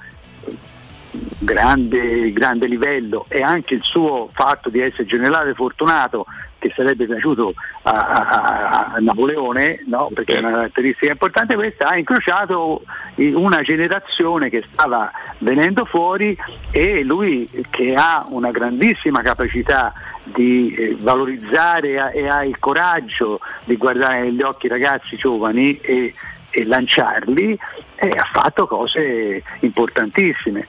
[1.38, 6.26] grande, grande livello e anche il suo fatto di essere generale fortunato
[6.66, 10.10] che sarebbe piaciuto a, a- a Napoleone, no?
[10.14, 12.82] perché è una caratteristica importante questa, ha incrociato
[13.16, 16.36] una generazione che stava venendo fuori
[16.70, 19.92] e lui che ha una grandissima capacità
[20.24, 26.12] di eh, valorizzare e ha- il coraggio di guardare negli occhi i ragazzi giovani e,
[26.50, 27.58] e lanciarli,
[27.96, 30.64] e ha fatto cose importantissime.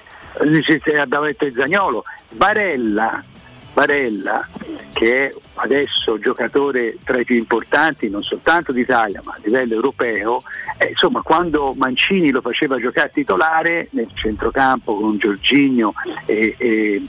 [0.99, 3.19] Abbiamo detto il Zagnolo, Barella,
[3.78, 4.44] Barella
[4.91, 10.41] che è adesso giocatore tra i più importanti non soltanto d'Italia ma a livello europeo,
[10.80, 15.94] eh, insomma quando Mancini lo faceva giocare titolare nel centrocampo con Giorginio
[16.26, 17.06] e, e-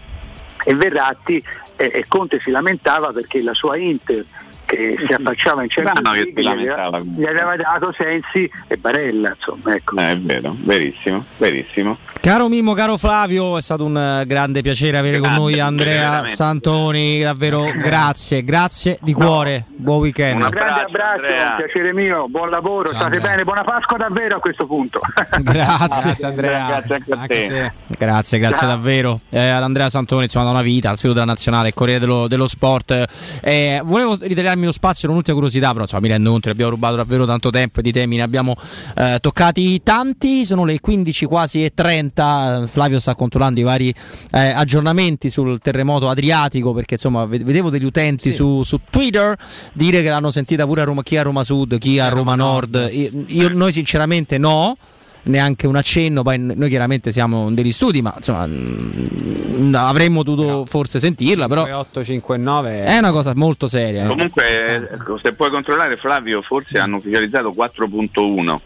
[0.62, 1.42] e Verratti
[1.76, 4.22] eh, Conte si lamentava perché la sua Inter
[4.68, 9.74] che si affacciava in League si gli aveva, gli aveva dato Sensi e Barella insomma
[9.74, 9.96] ecco.
[9.96, 11.96] Eh, è vero, verissimo, verissimo.
[12.20, 16.08] Caro Mimmo, caro Flavio, è stato un eh, grande piacere avere con Grande, noi Andrea
[16.10, 16.36] veramente.
[16.36, 20.42] Santoni, davvero grazie, grazie di cuore, buon weekend.
[20.42, 23.30] Un grande abbraccio, un piacere mio, buon lavoro, Ciao, state Andrea.
[23.30, 25.00] bene, buona Pasqua davvero a questo punto.
[25.40, 26.12] Grazie.
[26.18, 26.66] Grazie, Andrea.
[26.66, 27.72] Grazie anche a te.
[27.86, 28.68] Grazie, grazie Ciao.
[28.68, 32.28] davvero eh, ad Andrea Santoni, insomma, da una vita, al sito della nazionale, Corriere dello,
[32.28, 33.04] dello Sport.
[33.40, 36.96] Eh, volevo ritagliarmi lo spazio un'ultima curiosità, però insomma, mi rendo conto che abbiamo rubato
[36.96, 38.56] davvero tanto tempo e di temi ne abbiamo
[38.96, 40.44] eh, toccati tanti.
[40.44, 42.64] Sono le 15 quasi e 30.
[42.66, 43.94] Flavio sta controllando i vari
[44.32, 49.36] eh, aggiornamenti sul terremoto adriatico perché insomma ve- vedevo degli utenti su, su Twitter
[49.72, 52.88] dire che l'hanno sentita pure a Roma, chi a Roma Sud, chi a Roma Nord.
[52.92, 54.76] Io, io- noi sinceramente no
[55.24, 61.00] neanche un accenno, poi noi chiaramente siamo degli studi, ma insomma mm, avremmo dovuto forse
[61.00, 64.04] sentirla, però 859 è una cosa molto seria.
[64.04, 64.08] eh.
[64.08, 64.88] Comunque, eh,
[65.22, 68.56] se puoi controllare Flavio, forse hanno ufficializzato 4.1.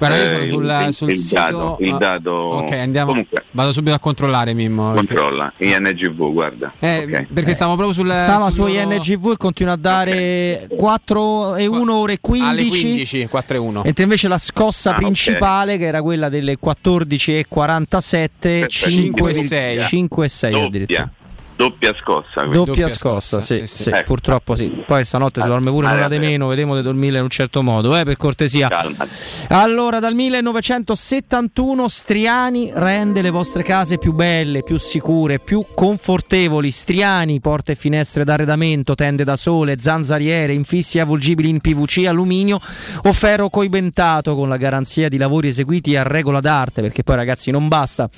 [0.00, 1.34] Guarda, io sono Eh, sul, il, sul il sito.
[1.34, 3.10] dato, il ah, dato ok, andiamo.
[3.10, 4.92] comunque Vado subito a controllare, Mimmo.
[4.92, 6.72] perché- controlla INGV, guarda.
[6.78, 7.26] Eh, Ok.
[7.34, 8.10] Perché stavo proprio sul.
[8.10, 12.48] Stava sul su INGV e continua a dare 4 e 1 ore 15.
[12.48, 13.82] Alle 15, 4 e 1.
[13.84, 19.44] Mentre invece la scossa Ah, principale, che era quella delle 14.47, 5 Perfetto.
[19.44, 21.10] e 6, 5 e 6 addirittura.
[21.60, 22.40] Doppia, scossa.
[22.46, 22.64] quindi.
[22.64, 24.04] Doppia, scossa, sì, sì, Ecco.
[24.04, 24.82] purtroppo sì.
[24.86, 27.94] Poi stanotte si dorme pure un'ora di meno, vediamo di dormire in un certo modo,
[27.98, 28.68] eh, per cortesia.
[28.68, 29.10] Calmati.
[29.48, 36.70] Allora, dal 1971 Striani rende le vostre case più belle, più sicure, più confortevoli.
[36.70, 42.58] Striani, porte e finestre d'arredamento, tende da sole, zanzariere, infissi avvolgibili in PVC, alluminio
[43.02, 47.50] o ferro coibentato con la garanzia di lavori eseguiti a regola d'arte, perché poi ragazzi
[47.50, 48.08] non basta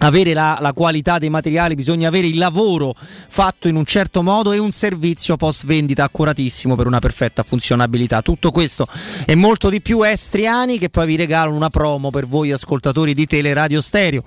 [0.00, 4.52] avere la, la, qualità dei materiali, bisogna avere il lavoro fatto in un certo modo
[4.52, 8.22] e un servizio post vendita accuratissimo per una perfetta funzionabilità.
[8.22, 8.86] Tutto questo
[9.26, 13.14] e molto di più è Striani che poi vi regalano una promo per voi ascoltatori
[13.14, 14.22] di Teleradio Stereo.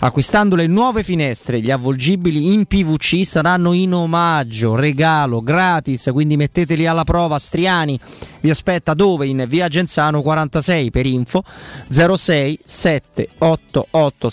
[0.00, 6.86] Acquistando le nuove finestre, gli avvolgibili in PVC saranno in omaggio, regalo, gratis, quindi metteteli
[6.86, 7.98] alla prova Striani.
[8.40, 9.26] Vi aspetta dove?
[9.26, 11.42] In via Genzano 46 per info
[11.88, 14.28] 06 788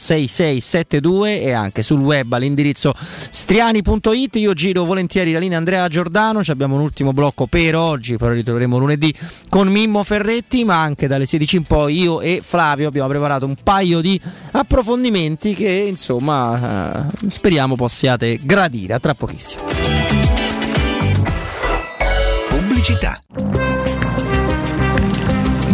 [0.88, 4.36] 6672 e anche sul web all'indirizzo striani.it.
[4.36, 8.36] Io giro volentieri la linea Andrea Giordano, ci abbiamo un ultimo blocco per oggi, poi
[8.36, 9.14] ritroveremo lunedì
[9.50, 13.56] con Mimmo Ferretti, ma anche dalle 16 in poi io e Flavio abbiamo preparato un
[13.62, 14.20] paio di
[14.52, 18.94] approfondimenti che insomma eh, speriamo possiate gradire.
[18.94, 19.64] A tra pochissimo.
[22.50, 23.22] Pubblicità.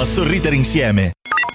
[0.00, 1.12] a sorridere insieme.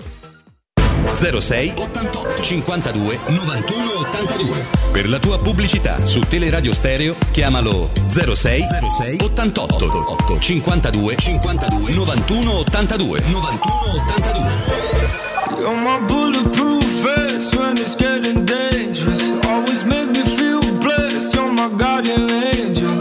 [1.21, 4.65] 06 88 52 91 82.
[4.91, 8.65] Per la tua pubblicità su Teleradio Stereo chiamalo 06
[8.97, 13.59] 06 88 8 52 52 91 82 91
[14.07, 15.59] 82.
[15.59, 19.31] You're my bulletproof vest when it's getting dangerous.
[19.45, 21.35] Always make me feel blessed.
[21.35, 23.00] You're my guardian angel.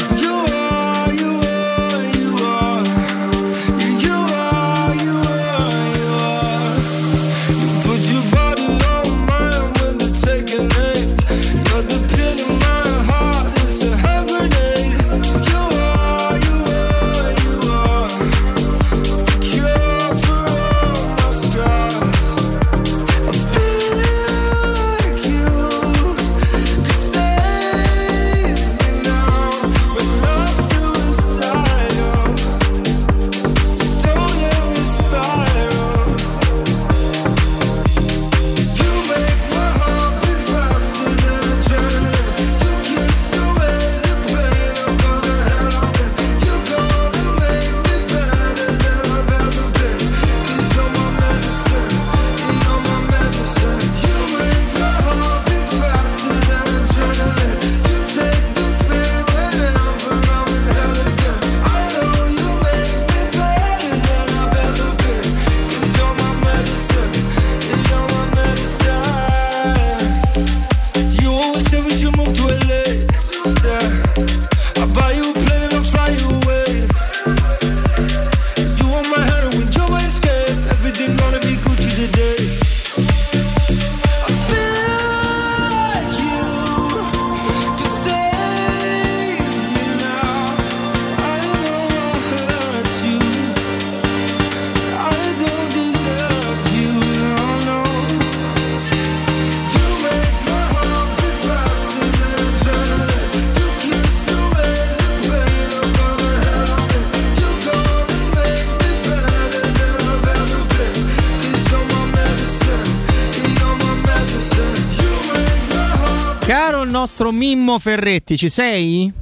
[117.54, 119.12] Mimmo Ferretti, ci sei?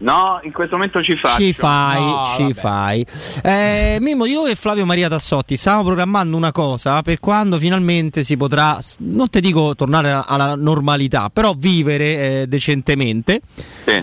[0.00, 1.40] No, in questo momento ci faccio.
[1.42, 2.54] Ci fai, No, ci vabbè.
[2.54, 3.06] fai.
[3.42, 8.36] Eh, Mimmo, io e Flavio Maria Tassotti stavamo programmando una cosa per quando finalmente si
[8.36, 13.40] potrà, non ti dico tornare alla normalità, però vivere eh, decentemente.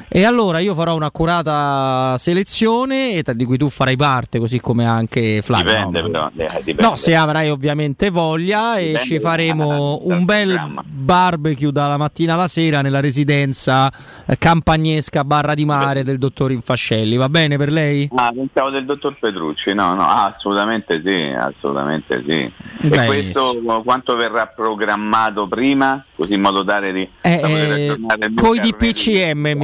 [0.08, 5.42] E allora io farò un'accurata selezione e di cui tu farai parte, così come anche
[5.42, 5.72] Flavio.
[5.74, 6.10] Dipende no?
[6.10, 6.82] però, eh, dipende.
[6.82, 12.34] No, se avrai ovviamente voglia e Dipende ci da- faremo un bel barbecue dalla mattina
[12.34, 13.92] alla sera nella residenza
[14.26, 17.16] eh, campagnesca barra di mare del dottor Infascelli.
[17.16, 18.10] Va bene per lei?
[18.16, 22.52] Ah, pensavo del dottor Petrucci, no, no, ah, assolutamente sì, assolutamente sì.
[22.80, 23.08] E Benissimo.
[23.08, 28.42] questo quanto verrà programmato prima, così in modo tale di Eh, eh, aggiornare il mio
[28.42, 28.60] coi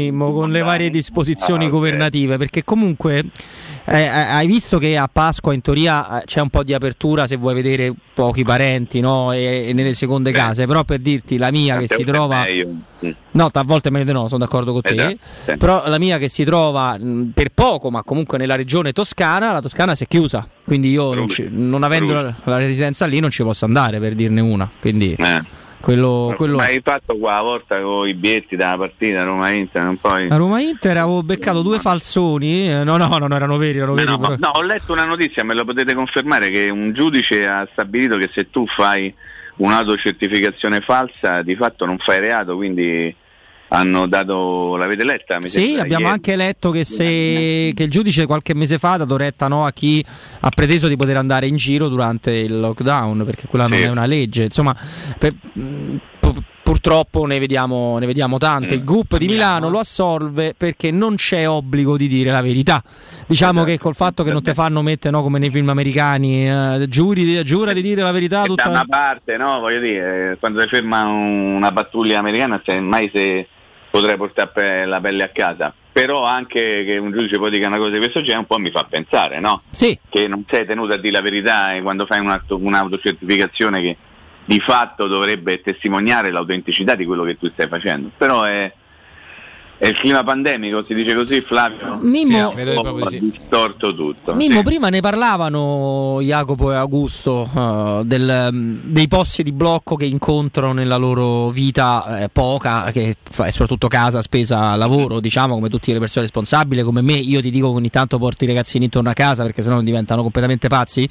[0.04, 3.24] Mimmo, con le varie disposizioni Ah, governative, perché comunque
[3.86, 7.28] eh, eh, hai visto che a Pasqua in teoria eh, c'è un po' di apertura
[7.28, 9.32] se vuoi vedere pochi parenti no?
[9.34, 12.46] e, e nelle seconde case, però per dirti la mia che si trova...
[12.46, 12.78] Mm.
[13.32, 14.94] No, a volte è meglio di no, sono d'accordo con te.
[14.94, 15.18] Esatto,
[15.52, 15.58] sì.
[15.58, 19.60] Però la mia che si trova mh, per poco, ma comunque nella regione toscana, la
[19.60, 20.48] Toscana si è chiusa.
[20.64, 24.16] Quindi io non, ci- non avendo la, la residenza lì non ci posso andare per
[24.16, 24.70] dirne una.
[24.80, 25.18] Quindi
[25.84, 30.30] quello, quello Ma hai fatto qua volta con i bietti dalla partita Roma-Inter, non poi...
[30.30, 32.70] A Roma Inter avevo beccato due falsoni.
[32.72, 34.12] eh, No, no, no, no, erano veri, erano No, veri.
[34.12, 37.68] no, però- no, ho letto una notizia, me lo potete confermare, che un giudice ha
[37.74, 39.14] stabilito che se tu fai
[39.58, 43.14] un'autocertificazione falsa di fatto non fai reato, quindi
[43.74, 45.38] hanno dato, l'avete letta?
[45.40, 46.14] Mi Sì, abbiamo ieri?
[46.14, 47.04] anche letto che, se,
[47.74, 50.04] che il giudice qualche mese fa ha dato retta no, a chi
[50.41, 53.84] ha preteso di poter andare in giro durante il lockdown, perché quella non Sì.
[53.86, 54.44] è una legge.
[54.44, 54.76] Insomma,
[55.18, 58.76] per- mh, pu- purtroppo ne vediamo, ne vediamo tante.
[58.76, 62.82] Il GUP di Milano lo assolve perché non c'è obbligo di dire la verità.
[63.26, 66.86] Diciamo che col fatto che non ti fanno mettere no, come nei film americani, eh,
[66.88, 68.70] giuri, giura di dire la verità da tutta...
[68.70, 73.48] una parte, no, voglio dire, quando si ferma un- una pattuglia americana, se mai se
[73.94, 75.72] potrei portare la pelle a casa.
[75.91, 78.72] Però anche che un giudice poi dica una cosa di questo genere un po' mi
[78.72, 79.61] fa pensare, no?
[79.70, 79.95] Sì.
[80.10, 83.98] Che non sei tenuto a dire la verità e quando fai un'autocertificazione che
[84.45, 88.10] di fatto dovrebbe testimoniare l'autenticità di quello che tu stai facendo.
[88.18, 88.74] Però è,
[89.84, 92.00] è il clima pandemico, si dice così Flavio?
[92.02, 93.20] Mimmo- Sì, credo proprio sì.
[93.20, 94.34] distorto tutto.
[94.34, 94.64] Mimmo, sì.
[94.64, 100.72] prima ne parlavano Jacopo e Augusto eh, del, mm, dei posti di blocco che incontrano
[100.72, 106.00] nella loro vita eh, poca, che è soprattutto casa, spesa, lavoro, diciamo come tutte le
[106.00, 107.16] persone responsabili, come me.
[107.18, 110.22] Io ti dico che ogni tanto porti i ragazzini intorno a casa perché sennò diventano
[110.22, 111.06] completamente pazzi.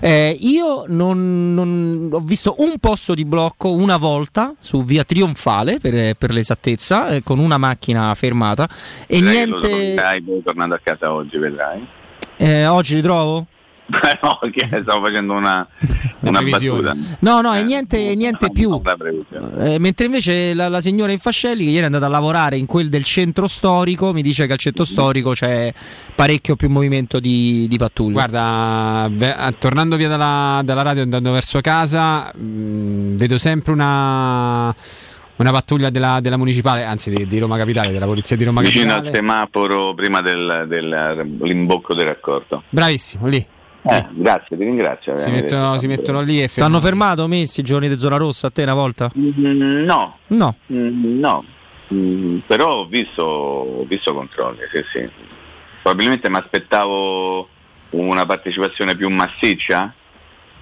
[0.00, 5.78] Eh, io non, non- ho visto un posto di blocco una volta su via Trionfale,
[5.78, 8.68] per, per l'esattezza, eh, con una macchina fermata
[9.06, 9.94] e lo niente.
[10.24, 11.86] poi tornando a casa oggi, vedrai.
[12.36, 13.46] Eh, oggi li trovo?
[14.22, 15.66] no, che stavo facendo una,
[16.20, 16.96] una battuta.
[17.20, 18.70] No, no, e niente, e niente più.
[18.70, 19.74] Una previsione.
[19.74, 22.88] Eh, mentre invece la, la signora Infascelli, che ieri è andata a lavorare in quel
[22.88, 25.72] del centro storico, mi dice che al centro storico c'è
[26.14, 28.12] parecchio più movimento di, di pattuglie.
[28.12, 33.72] Guarda, ve- eh, tornando via dalla, dalla radio e andando verso casa, mh, vedo sempre
[33.72, 34.74] una,
[35.36, 38.92] una pattuglia della, della municipale, anzi di, di Roma Capitale, della polizia di Roma Vicino
[38.94, 39.16] al Capitale.
[39.16, 42.62] semaforo prima del, dell'imbocco del raccordo.
[42.68, 43.44] Bravissimo, lì.
[43.86, 45.14] Eh, grazie, ti ringrazio.
[45.16, 48.46] Si eh, mettono, si mettono lì e T'hanno fermato messi i giorni di zona rossa
[48.46, 49.10] a te una volta?
[49.18, 50.18] Mm, No.
[50.28, 50.56] No.
[50.72, 51.44] Mm, no.
[51.92, 55.10] Mm, però ho visto, ho visto controlli, sì, sì.
[55.82, 57.46] Probabilmente mi aspettavo
[57.90, 59.92] una partecipazione più massiccia,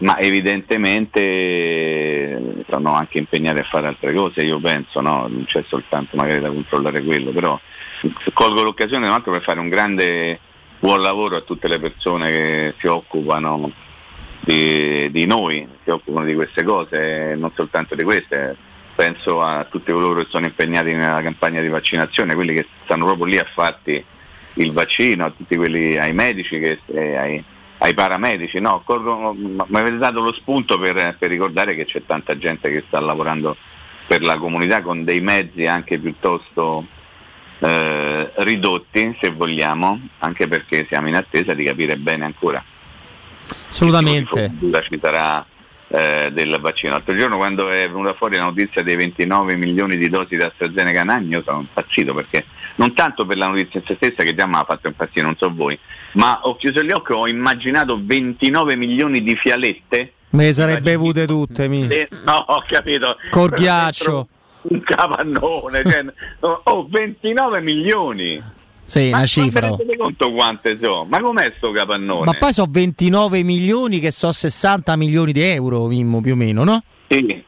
[0.02, 5.28] ma evidentemente sono anche impegnati a fare altre cose, io penso, no?
[5.28, 7.58] non c'è soltanto magari da controllare quello, però
[8.32, 10.40] colgo l'occasione tra l'altro per fare un grande
[10.80, 13.70] buon lavoro a tutte le persone che si occupano
[14.40, 18.56] di, di noi, si occupano di queste cose, non soltanto di queste,
[18.96, 23.26] penso a tutti coloro che sono impegnati nella campagna di vaccinazione, quelli che stanno proprio
[23.26, 24.04] lì a farti
[24.54, 27.44] il vaccino, a tutti quelli, ai medici, che, e ai,
[27.82, 32.38] ai paramedici, no, corro- mi avete dato lo spunto per, per ricordare che c'è tanta
[32.38, 33.56] gente che sta lavorando
[34.06, 36.84] per la comunità con dei mezzi anche piuttosto
[37.58, 42.62] eh, ridotti, se vogliamo, anche perché siamo in attesa di capire bene ancora
[43.68, 44.52] Assolutamente.
[44.88, 45.44] ci sarà
[45.92, 46.92] eh, del vaccino.
[46.92, 51.02] L'altro giorno quando è venuta fuori la notizia dei 29 milioni di dosi di AstraZeneca
[51.02, 52.46] in anno, io sono impazzito perché
[52.76, 55.36] non tanto per la notizia in se stessa che già mi ha fatto impazzire, non
[55.36, 55.78] so voi,
[56.12, 60.12] ma ho chiuso gli occhi e ho immaginato 29 milioni di fialette.
[60.30, 61.86] Me le sarei bevute tutte, mi.
[62.24, 63.18] No, ho capito.
[63.30, 64.28] Col ghiaccio.
[64.62, 66.04] Un capannone, cioè,
[66.40, 68.42] oh, 29 milioni.
[68.92, 69.70] Sì, ma una cifra.
[69.70, 71.04] Ma rendete conto quante sono?
[71.06, 72.26] Ma com'è sto capannone?
[72.26, 76.62] Ma poi sono 29 milioni che so 60 milioni di euro, Mimmo, più o meno,
[76.62, 76.82] no?
[77.08, 77.42] Sì,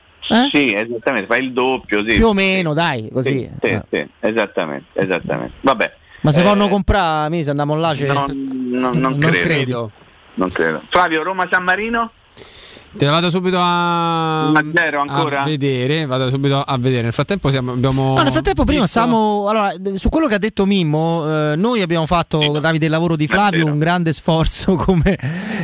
[0.51, 2.15] sì, esattamente, fai il doppio, sì.
[2.15, 2.17] Eh?
[2.17, 3.47] Più o meno, dai, così.
[3.61, 5.57] Sì, sì, sì, esattamente, esattamente.
[5.61, 5.95] Vabbè.
[6.23, 8.07] Ma se eh, vanno a comprare, mi se andiamo là, c'è...
[8.11, 8.25] non,
[8.71, 9.39] non- non Non credo.
[9.45, 9.91] credo.
[10.37, 10.83] Non credo.
[10.89, 12.11] Flavio, Roma-San Marino?
[12.97, 14.51] Te la vado subito a,
[15.41, 16.07] a vedere.
[16.07, 17.03] Vado subito a vedere.
[17.03, 18.15] Nel frattempo siamo- abbiamo.
[18.15, 21.83] No, nel frattempo prima visto- stavamo allora, su quello che ha detto Mimmo, eh, noi
[21.83, 25.19] abbiamo fatto tramite il lavoro di Flavio un grande sforzo come,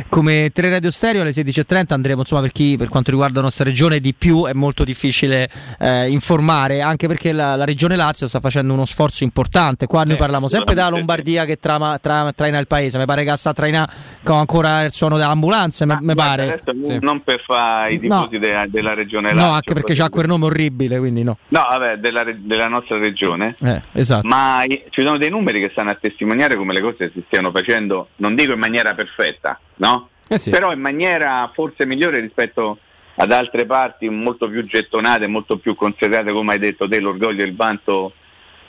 [0.09, 1.21] come Teleradio Stereo.
[1.21, 4.53] Alle 16.30 andremo insomma per chi per quanto riguarda la nostra regione di più è
[4.53, 5.49] molto difficile
[5.79, 9.87] eh, informare anche perché la, la regione Lazio sta facendo uno sforzo importante.
[9.87, 12.97] Qua noi parliamo sempre della Lombardia che trama- tra- traina il paese.
[12.97, 13.91] Mi pare che sta trainando
[14.23, 16.61] con ancora il suono dell'ambulanza mi mi pare.
[16.65, 18.23] Adesso non per fare i No.
[18.27, 21.65] tifosi de- della regione no Lazio, anche perché c'ha quel nome orribile quindi no No,
[21.69, 23.55] vabbè, della, re- della nostra regione.
[23.61, 24.27] Eh, esatto.
[24.27, 27.51] Ma i- ci sono dei numeri che stanno a testimoniare come le cose si stiano
[27.51, 30.09] facendo, non dico in maniera perfetta, no?
[30.49, 32.77] Però in maniera forse migliore rispetto
[33.15, 37.47] ad altre parti molto più gettonate, molto più considerate, come hai detto te, l'orgoglio e
[37.47, 38.13] il vanto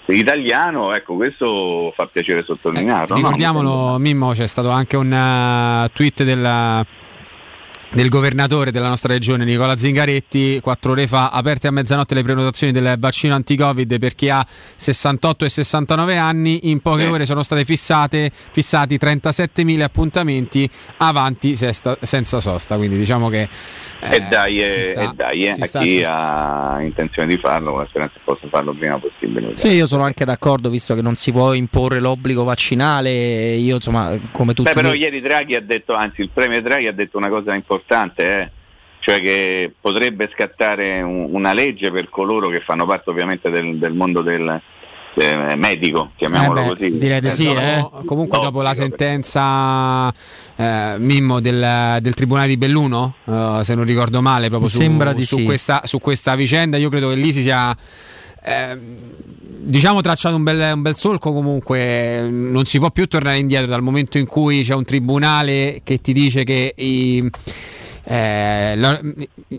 [0.07, 3.15] italiano, ecco, questo fa piacere sottolinearlo.
[3.15, 3.15] no?
[3.15, 6.85] Ricordiamolo, Mimmo, c'è stato anche un eh, tweet del,
[7.93, 12.73] del governatore della nostra regione, Nicola Zingaretti, quattro ore fa, aperte a mezzanotte le prenotazioni
[12.73, 17.67] del vaccino anti-Covid per chi ha 68 e 69 anni, in poche ore sono state
[17.67, 23.47] fissate, fissati 37.000 appuntamenti avanti sesta- senza sosta, quindi diciamo che...
[24.01, 27.81] E dai, eh, sta- e dai eh, a sta- chi ha intenzione di farlo, con
[27.81, 29.53] la speranza che possa farlo prima possibile.
[29.57, 33.11] Sì, io sono anche d'accordo, visto che non si può imporre l'obbligo vaccinale.
[33.55, 34.71] Io, insomma, come tutti.
[34.71, 37.53] Beh, però noi- ieri Draghi ha detto, anzi il Premier Draghi ha detto una cosa
[37.55, 37.81] importante,
[38.23, 38.51] eh,
[39.01, 43.93] cioè che potrebbe scattare un- una legge per coloro che fanno parte ovviamente del, del
[43.95, 44.61] mondo del
[45.15, 46.99] eh, medico, chiamiamolo Eh beh, così.
[46.99, 47.87] direi di sì, eh.
[48.07, 50.11] Comunque dopo- dopo la sentenza
[50.57, 55.13] eh, Mimmo del, del Tribunale di Belluno, eh, se non ricordo male, proprio su, sembra
[55.13, 55.45] di su sì.
[55.45, 57.77] questa, su questa vicenda, io credo che lì si sia
[58.45, 58.79] eh,
[59.65, 63.83] diciamo tracciato un bel, un bel solco comunque non si può più tornare indietro dal
[63.83, 67.31] momento in cui c'è un tribunale che ti dice che i,
[68.05, 69.01] eh, la-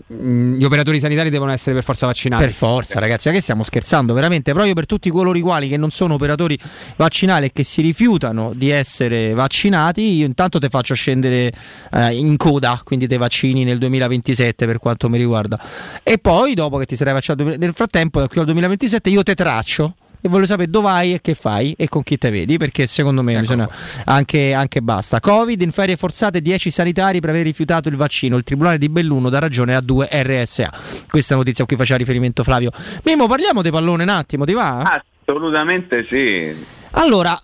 [0.06, 2.42] gli operatori sanitari devono essere per forza vaccinati.
[2.44, 4.52] Per forza, ragazzi, ma che stiamo scherzando veramente?
[4.52, 6.58] Proprio per tutti coloro i quali che non sono operatori
[6.96, 11.52] vaccinali e che si rifiutano di essere vaccinati, io intanto ti faccio scendere
[11.92, 15.58] eh, in coda, quindi te vaccini nel 2027 per quanto mi riguarda.
[16.02, 19.34] E poi, dopo che ti sarai vaccinato, nel frattempo, da qui al 2027, io te
[19.34, 19.94] traccio.
[20.26, 23.22] E voglio sapere dove vai e che fai e con chi te vedi, perché secondo
[23.22, 23.68] me bisogna
[24.06, 25.20] anche, anche basta.
[25.20, 28.38] Covid in ferie forzate 10 sanitari per aver rifiutato il vaccino.
[28.38, 30.72] Il tribunale di Belluno dà ragione a due RSA.
[31.10, 32.70] Questa notizia a cui faceva riferimento Flavio.
[33.02, 35.02] Mimmo, parliamo di pallone un attimo, ti va?
[35.26, 36.56] Assolutamente sì.
[36.92, 37.38] Allora,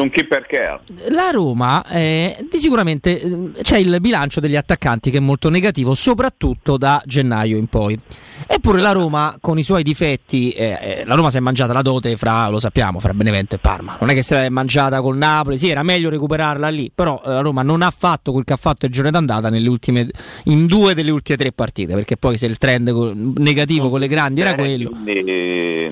[0.00, 0.80] Con chi perché?
[1.10, 5.94] La Roma eh, di sicuramente eh, c'è il bilancio degli attaccanti che è molto negativo,
[5.94, 8.00] soprattutto da gennaio in poi.
[8.46, 11.82] Eppure la Roma con i suoi difetti, eh, eh, la Roma si è mangiata la
[11.82, 13.98] dote fra, lo sappiamo, fra Benevento e Parma.
[14.00, 17.28] Non è che se l'è mangiata col Napoli, sì, era meglio recuperarla lì, però eh,
[17.28, 20.08] la Roma non ha fatto quel che ha fatto il giorno d'andata nelle ultime,
[20.44, 22.88] in due delle ultime tre partite, perché poi se il trend
[23.36, 24.88] negativo con le grandi era quello.
[24.88, 25.90] quindi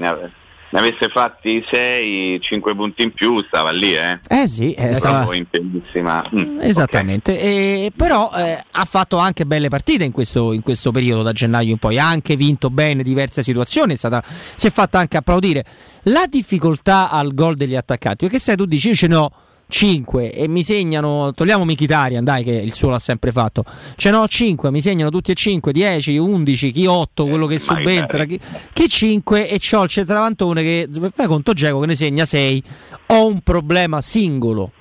[0.70, 4.18] ne, ave- ne avesse fatti 6, 5 punti in più, stava lì, eh.
[4.28, 6.24] Eh sì, eh, stava- in pienissima.
[6.34, 11.22] Mm, Esattamente, E- però eh, ha fatto anche belle partite in questo, in questo periodo
[11.22, 14.22] da gennaio in poi, ha anche vinto bene diverse situazioni, è stata-
[14.54, 15.64] si è fatta anche applaudire.
[16.04, 19.30] La difficoltà al gol degli attaccanti, perché sai tu dici io ce ne ho
[19.68, 23.64] 5 e mi segnano, togliamo Mkhitaryan, dai che il suo l'ha sempre fatto,
[23.96, 27.58] ce ne ho 5, mi segnano tutti e 5, 10, 11, chi 8, quello che
[27.58, 28.40] subentra, chi,
[28.72, 32.62] chi 5 e c'ho il centravantone che, fai conto Geco che ne segna 6,
[33.08, 34.72] ho un problema singolo.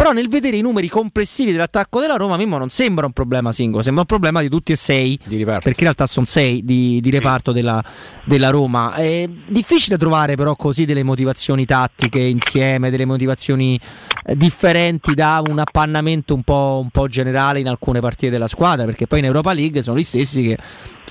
[0.00, 3.82] Però nel vedere i numeri complessivi dell'attacco della Roma, Mimmo non sembra un problema singolo,
[3.82, 7.52] sembra un problema di tutti e sei, perché in realtà sono sei di, di reparto
[7.52, 7.84] della,
[8.24, 8.94] della Roma.
[8.94, 13.78] È difficile trovare però così delle motivazioni tattiche insieme, delle motivazioni
[14.24, 18.86] eh, differenti da un appannamento un po', un po' generale in alcune partite della squadra,
[18.86, 20.56] perché poi in Europa League sono gli stessi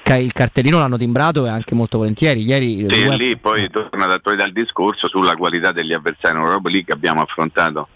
[0.01, 2.41] che il cartellino l'hanno timbrato e anche molto volentieri.
[2.41, 6.41] Ieri Sì, e lì poi torna ad attualità il discorso sulla qualità degli avversari in
[6.41, 7.87] Europa League che abbiamo affrontato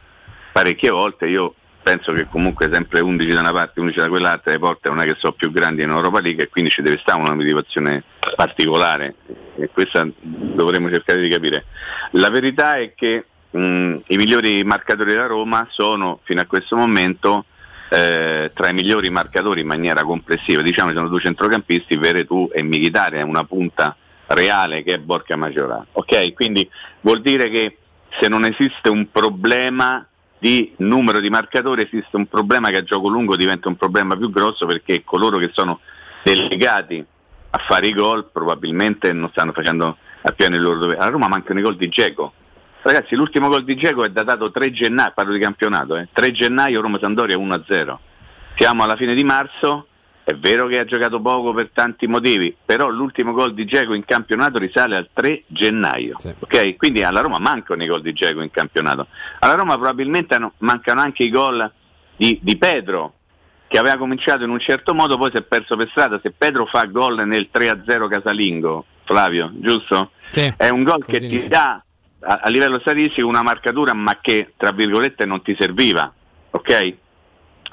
[0.53, 1.27] parecchie volte.
[1.27, 4.89] Io penso che comunque sempre 11 da una parte e 11 da quell'altra, le porte
[4.89, 7.35] non è che sono più grandi in Europa League e quindi ci deve stare una
[7.35, 8.03] motivazione
[8.35, 9.15] particolare
[9.57, 11.65] e questa dovremmo cercare di capire.
[12.11, 17.45] La verità è che mh, i migliori marcatori della Roma sono fino a questo momento
[17.89, 20.61] eh, tra i migliori marcatori in maniera complessiva.
[20.61, 23.95] Diciamo che sono due centrocampisti, Veretù e Michitare, una punta
[24.27, 25.85] reale che è Borca Maggiorà.
[25.91, 26.33] Ok?
[26.33, 26.67] Quindi
[27.01, 27.77] vuol dire che
[28.19, 30.05] se non esiste un problema
[30.43, 34.29] di numero di marcatori, esiste un problema che a gioco lungo diventa un problema più
[34.29, 35.79] grosso perché coloro che sono
[36.21, 37.05] delegati
[37.49, 40.99] a fare i gol probabilmente non stanno facendo appieno il loro dovere.
[40.99, 42.33] A Roma mancano i gol di Geco.
[42.81, 46.81] Ragazzi, l'ultimo gol di Geco è datato 3 gennaio, parlo di campionato, eh, 3 gennaio
[46.81, 47.97] Roma-Sandoria 1-0.
[48.57, 49.87] Siamo alla fine di marzo,
[50.23, 54.05] è vero che ha giocato poco per tanti motivi, però l'ultimo gol di Geco in
[54.05, 56.15] campionato risale al 3 gennaio.
[56.39, 56.77] ok?
[56.77, 59.07] Quindi alla Roma mancano i gol di Geco in campionato.
[59.39, 61.69] Alla Roma probabilmente mancano anche i gol
[62.15, 63.15] di, di Pedro,
[63.67, 66.19] che aveva cominciato in un certo modo, poi si è perso per strada.
[66.23, 70.11] Se Pedro fa gol nel 3-0 casalingo, Flavio, giusto?
[70.55, 71.83] È un gol che ti dà
[72.25, 76.11] a, a livello statistico una marcatura ma che tra virgolette non ti serviva,
[76.51, 76.95] ok?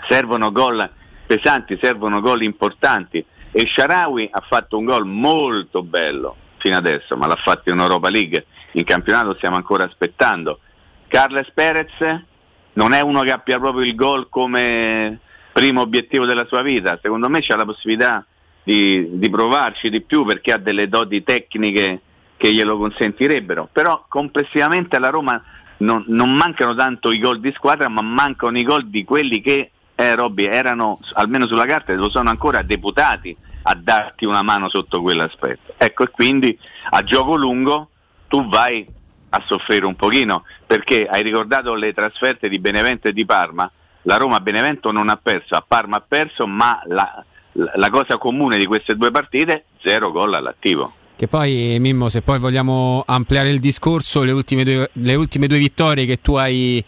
[0.09, 0.91] Servono gol
[1.31, 3.25] pesanti, servono gol importanti.
[3.53, 8.11] E Sharawi ha fatto un gol molto bello fino adesso, ma l'ha fatto in Europa
[8.11, 10.59] League, in campionato stiamo ancora aspettando.
[11.07, 12.25] Carles Perez
[12.73, 15.21] non è uno che abbia proprio il gol come
[15.53, 18.27] primo obiettivo della sua vita, secondo me c'ha la possibilità
[18.65, 22.01] di, di provarci di più perché ha delle doti tecniche
[22.37, 25.41] che glielo consentirebbero, però complessivamente alla Roma
[25.79, 29.71] non, non mancano tanto i gol di squadra, ma mancano i gol di quelli che
[30.01, 35.03] eh, Robby, erano almeno sulla carta lo sono ancora deputati a darti una mano sotto
[35.03, 35.75] quell'aspetto.
[35.77, 36.59] Ecco, e quindi
[36.91, 37.91] a gioco lungo
[38.27, 38.87] tu vai
[39.33, 43.71] a soffrire un pochino, perché hai ricordato le trasferte di Benevento e di Parma,
[44.03, 47.23] la Roma Benevento non ha perso, a Parma ha perso, ma la-
[47.53, 50.95] la cosa comune di queste due partite, zero gol all'attivo.
[51.17, 55.59] Che poi, Mimmo, se poi vogliamo ampliare il discorso, le ultime due, le ultime due
[55.59, 56.83] vittorie che tu hai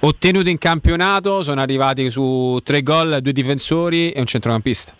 [0.00, 4.94] ottenuto in campionato sono arrivati su tre gol, due difensori e un centrocampista.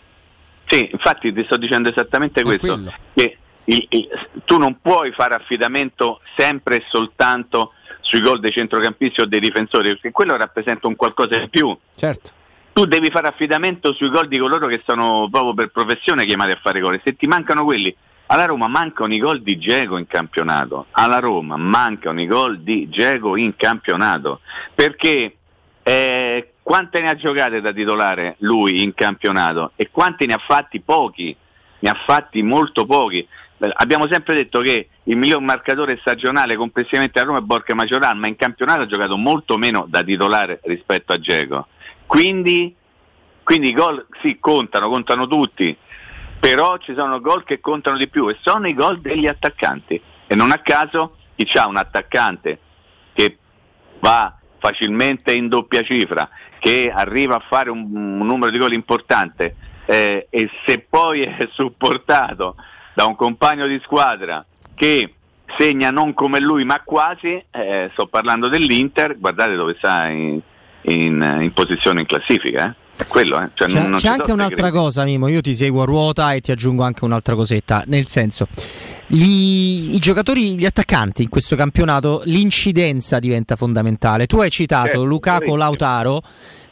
[0.66, 2.81] Sì, infatti ti sto dicendo esattamente questo,
[3.14, 4.09] che il- il-
[4.44, 9.89] tu non puoi fare affidamento sempre e soltanto sui gol dei centrocampisti o dei difensori,
[9.90, 11.77] perché quello rappresenta un qualcosa in più.
[11.94, 12.31] Certo.
[12.73, 16.59] Tu devi fare affidamento sui gol di coloro che sono proprio per professione chiamati a
[16.62, 17.01] fare gol.
[17.02, 17.94] Se ti mancano quelli,
[18.27, 20.86] alla Roma mancano i gol di Geco in campionato.
[20.93, 24.40] Alla Roma mancano i gol di Geco in campionato.
[24.74, 25.36] Perché
[25.82, 30.81] eh, quante ne ha giocate da titolare lui in campionato e quanti ne ha fatti
[30.81, 31.36] pochi,
[31.78, 33.27] ne ha fatti molto pochi.
[33.59, 38.19] Beh, Abbiamo sempre detto che il miglior marcatore stagionale complessivamente a Roma è Borca Majoran,
[38.19, 41.69] ma in campionato ha giocato molto meno da titolare rispetto a Geco.
[42.05, 42.74] Quindi,
[43.44, 45.77] quindi i gol sì contano, contano tutti,
[46.39, 50.01] però ci sono gol che contano di più e sono i gol degli attaccanti.
[50.27, 52.59] E non a caso chi ha un attaccante
[53.13, 53.39] che
[54.01, 59.57] va facilmente in doppia cifra, che arriva a fare un, un numero di gol importante
[59.87, 62.57] eh, e se poi è supportato
[62.95, 64.45] da un compagno di squadra
[64.75, 65.15] che
[65.59, 70.41] segna non come lui ma quasi, eh, sto parlando dell'Inter, guardate dove sta in,
[70.83, 72.67] in- in posizione in classifica.
[72.67, 72.85] eh.
[72.97, 73.48] È quello, eh.
[73.55, 75.28] Cioè, C'è, non- non c'è anche un'altra cosa, Mimo.
[75.28, 77.85] Io ti seguo a ruota e ti aggiungo anche un'altra cosetta.
[77.86, 78.48] Nel senso,
[79.06, 84.27] gli- i giocatori, gli attaccanti in questo campionato, l'incidenza diventa fondamentale.
[84.27, 85.56] Tu hai citato Certo, Lukaku parecchio.
[85.56, 86.23] Lautaro.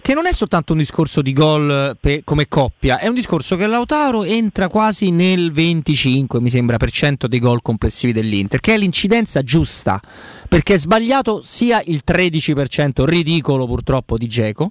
[0.04, 3.66] Che non è soltanto un discorso di gol pe- come coppia, è un discorso che
[3.66, 8.76] Lautaro entra quasi nel 25, mi sembra, per cento dei gol complessivi dell'Inter, che è
[8.76, 9.98] l'incidenza giusta,
[10.48, 14.70] perché è sbagliato sia il 13% ridicolo purtroppo di Geco,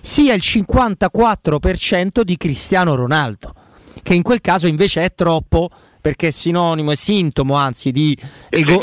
[0.00, 3.54] sia il 54% di Cristiano Ronaldo,
[4.02, 5.68] che in quel caso invece è troppo
[6.00, 8.16] perché è sinonimo, è sintomo anzi di,
[8.48, 8.80] ego-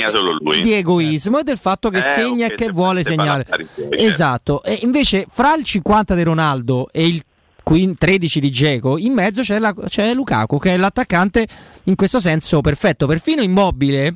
[0.61, 3.45] di egoismo e del fatto che Eh, segna ok, e che vuole segnare.
[3.45, 3.91] certo.
[3.97, 7.21] Esatto, e invece fra il 50 di Ronaldo e il
[7.61, 11.45] quin- 13 di Geco, in mezzo c'è, la- c'è Lukaku che è l'attaccante
[11.83, 14.15] in questo senso perfetto, perfino immobile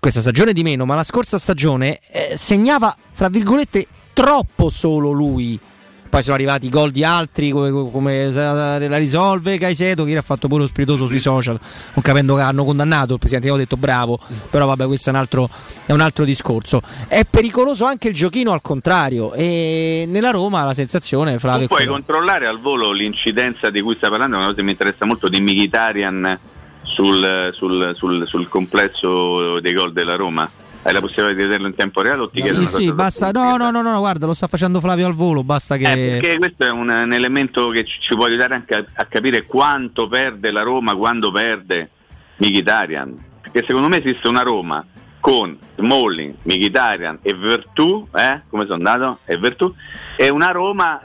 [0.00, 5.58] questa stagione di meno, ma la scorsa stagione eh, segnava, fra virgolette, troppo solo lui.
[6.08, 10.48] Poi sono arrivati i gol di altri, come, come la risolve Caicedo, che ha fatto
[10.48, 11.60] pure lo spiritoso sui social,
[11.92, 13.48] non capendo che hanno condannato il presidente.
[13.48, 14.18] Io ho detto bravo,
[14.48, 15.50] però vabbè, questo è un, altro,
[15.84, 16.80] è un altro discorso.
[17.06, 19.34] È pericoloso anche il giochino al contrario.
[19.34, 21.66] E nella Roma la sensazione, Flavio.
[21.66, 24.64] Tu è puoi controllare al volo l'incidenza di cui stai parlando, è una cosa che
[24.64, 26.38] mi interessa molto di Mkhitaryan
[26.88, 30.50] sul, sul- sul- sul complesso dei gol della Roma.
[30.82, 33.30] Hai la possibilità di vederlo in tempo reale o ti chiedo Sì, sì, basta.
[33.30, 35.42] No, no, no, no, guarda, lo sta facendo Flavio al volo.
[35.42, 35.90] Basta che.
[35.90, 39.04] Eh, perché questo è un, un elemento che ci, ci può aiutare anche a, a
[39.04, 41.90] capire quanto perde la Roma quando perde
[42.36, 43.24] Mkhitaryan.
[43.42, 44.84] Perché secondo me esiste una Roma
[45.20, 48.42] con Smalling, Mkhitaryan e Vertù, eh?
[48.48, 49.18] come sono andato?
[49.24, 49.74] E Vertù,
[50.16, 51.00] e una Roma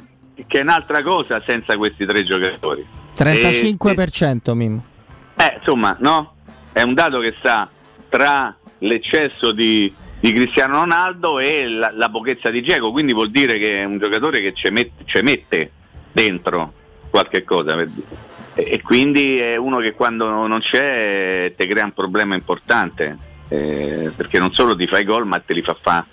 [0.48, 2.86] che è un'altra cosa senza questi tre giocatori.
[3.16, 4.92] 35% Mimmo.
[5.36, 6.36] Eh, insomma, no?
[6.72, 7.70] È un dato che sta
[8.10, 13.58] tra l'eccesso di, di Cristiano Ronaldo e la, la pochezza di Geco, quindi vuol dire
[13.58, 15.72] che è un giocatore che ci mette, mette
[16.12, 16.74] dentro
[17.10, 17.76] qualche cosa.
[17.76, 18.08] per dire.
[18.56, 24.12] E, e quindi è uno che quando non c'è ti crea un problema importante, eh,
[24.16, 26.06] perché non solo ti fai gol ma te li fa fa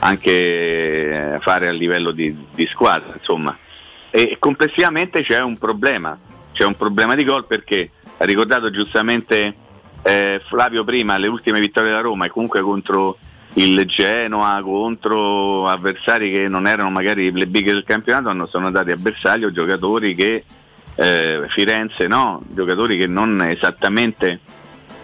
[0.00, 3.56] anche eh, fare a livello di, di squadra, insomma.
[4.10, 6.16] E complessivamente c'è un problema,
[6.52, 7.90] c'è un problema di gol perché
[8.24, 9.54] ha ricordato giustamente
[10.02, 13.18] eh, Flavio prima le ultime vittorie della Roma e comunque contro
[13.54, 18.90] il Genoa, contro avversari che non erano magari le big del campionato, hanno, sono andati
[18.90, 20.44] a bersaglio giocatori che
[20.96, 24.40] eh, Firenze no, giocatori che non esattamente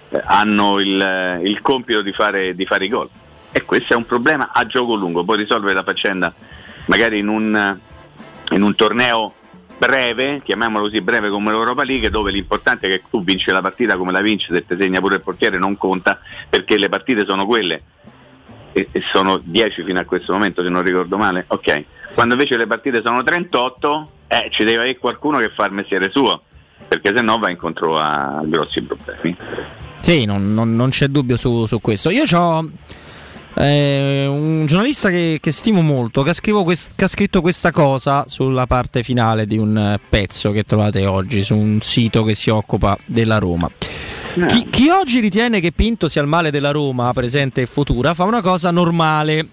[0.09, 3.09] eh, hanno il, il compito di fare, di fare i gol.
[3.53, 6.33] E questo è un problema a gioco lungo, poi risolvere la faccenda
[6.87, 7.79] magari in un,
[8.51, 9.35] in un torneo
[9.81, 13.97] breve, chiamiamolo così breve come l'Europa League, dove l'importante è che tu vinci la partita
[13.97, 16.19] come la vinci, se ti segna pure il portiere non conta,
[16.51, 17.83] perché le partite sono quelle
[18.73, 21.85] e, e sono 10 fino a questo momento se non ricordo male, ok.
[22.13, 26.11] Quando invece le partite sono 38, eh, ci deve avere qualcuno che fa il mestiere
[26.11, 26.43] suo,
[26.87, 29.35] perché se no va incontro a grossi problemi.
[30.01, 32.11] Sì, non, non- non c'è dubbio su, su questo.
[32.11, 32.69] Io ho
[33.63, 39.03] un giornalista che, che stimo molto, che quest- che ha scritto questa cosa sulla parte
[39.03, 43.39] finale di un eh, pezzo che trovate oggi su un sito che si occupa della
[43.39, 43.71] Roma.
[44.47, 48.25] Chi, chi oggi ritiene che Pinto sia il male della Roma, presente e futura, fa
[48.25, 49.47] una cosa normale,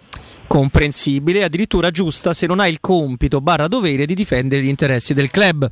[0.45, 5.13] comprensibile e addirittura giusta se non ha il compito barra dovere di difendere gli interessi
[5.13, 5.69] del club.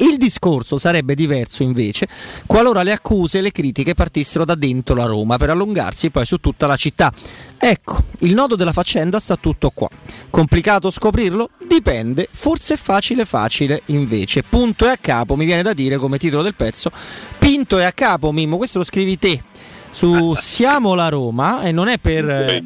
[0.00, 2.08] Il discorso sarebbe diverso invece
[2.46, 6.38] qualora le accuse e le critiche partissero da dentro la Roma per allungarsi poi su
[6.38, 7.12] tutta la città.
[7.58, 9.88] Ecco, il nodo della faccenda sta tutto qua.
[10.30, 11.50] Complicato scoprirlo?
[11.66, 14.42] Dipende, forse è facile facile invece.
[14.42, 16.90] Punto e a capo, mi viene da dire come titolo del pezzo,
[17.38, 19.42] Pinto e a capo Mimmo, questo lo scrivi te
[19.90, 22.64] su Siamo la Roma e non è per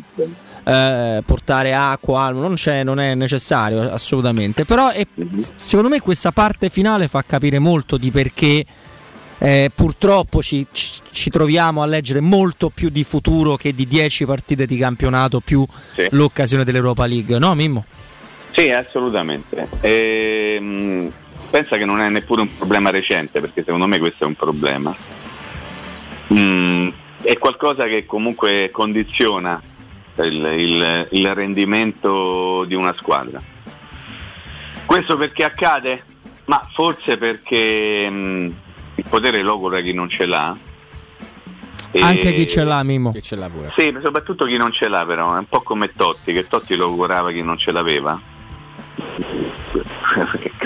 [0.64, 5.06] eh, portare acqua, non, c'è, non è necessario assolutamente, però è-
[5.56, 8.64] secondo me questa parte finale fa capire molto di perché
[9.38, 14.24] eh, purtroppo ci, ci- ci troviamo a leggere molto più di futuro che di 10
[14.24, 16.06] partite di campionato più Sì.
[16.10, 17.84] l'occasione dell'Europa League, no Mimmo?
[18.52, 19.68] Sì, assolutamente.
[19.80, 21.10] Ehm,
[21.50, 24.96] pensa che non è neppure un problema recente, perché secondo me questo è un problema.
[26.32, 26.88] Mm,
[27.22, 29.60] è qualcosa che comunque condiziona
[30.22, 33.40] il, il- il rendimento di una squadra.
[34.86, 36.04] Questo perché accade?
[36.46, 38.50] Ma forse perché mm,
[38.96, 40.56] il potere logora chi non ce l'ha.
[42.00, 43.12] Anche chi ce l'ha, Mimo.
[43.12, 43.72] Che ce l'ha pure.
[43.76, 46.86] Sì, soprattutto chi non ce l'ha però, è un po' come Totti, che Totti lo
[46.86, 48.20] augurava chi non ce l'aveva.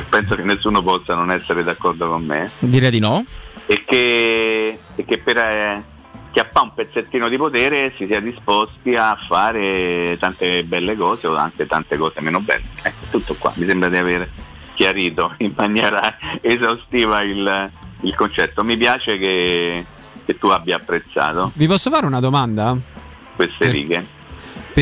[0.08, 2.50] Penso che nessuno possa non essere d'accordo con me.
[2.60, 3.24] Direi di no.
[3.66, 5.84] E che, e che per eh,
[6.39, 11.66] chiappare un pezzettino di potere si sia disposti a fare tante belle cose o anche
[11.66, 12.62] tante cose meno belle.
[12.81, 14.31] Ecco, tutto qua, mi sembra di aver
[14.74, 17.70] chiarito in maniera esaustiva il,
[18.02, 18.62] il concetto.
[18.62, 19.85] Mi piace che,
[20.24, 22.77] che tu abbia apprezzato Vi posso fare una domanda?
[23.35, 24.06] queste righe.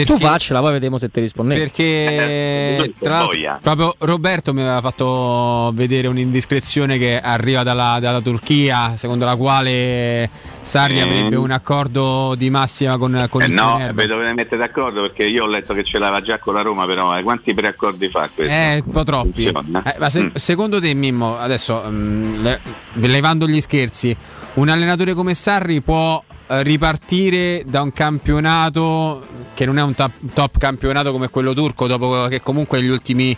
[0.05, 1.61] Tu faccela, poi vediamo se ti rispondevi.
[1.61, 8.21] Eh, Perché tra l'altro, proprio Roberto mi aveva fatto vedere un'indiscrezione che arriva dalla, dalla
[8.21, 10.29] Turchia, secondo la quale
[10.63, 11.03] Sarri Mm.
[11.03, 14.07] avrebbe un accordo di massima con, con Eh il no, Fenerbahce.
[14.07, 16.87] vi dovete mettere d'accordo perché io ho letto che ce l'aveva già con la Roma,
[16.87, 18.53] però eh, quanti preaccordi fa questo?
[18.53, 19.45] Eh, un po' troppi.
[19.47, 19.53] Eh,
[19.99, 20.29] ma se- Mm.
[20.35, 22.61] secondo te, Mimmo, adesso mm, le-
[22.95, 24.17] levando gli scherzi,
[24.55, 30.13] un allenatore come Sarri può eh, ripartire da un campionato che non è un top,
[30.33, 33.37] top campionato come quello turco, dopo che comunque negli ultimi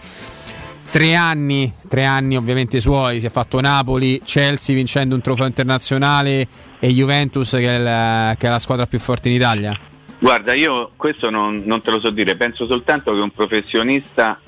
[0.90, 6.46] tre anni, tre anni ovviamente suoi, si è fatto Napoli, Chelsea vincendo un trofeo internazionale
[6.78, 9.78] e Juventus che è, la, che è la squadra più forte in Italia?
[10.18, 14.40] Guarda, io questo non, non te lo so dire, penso soltanto che un professionista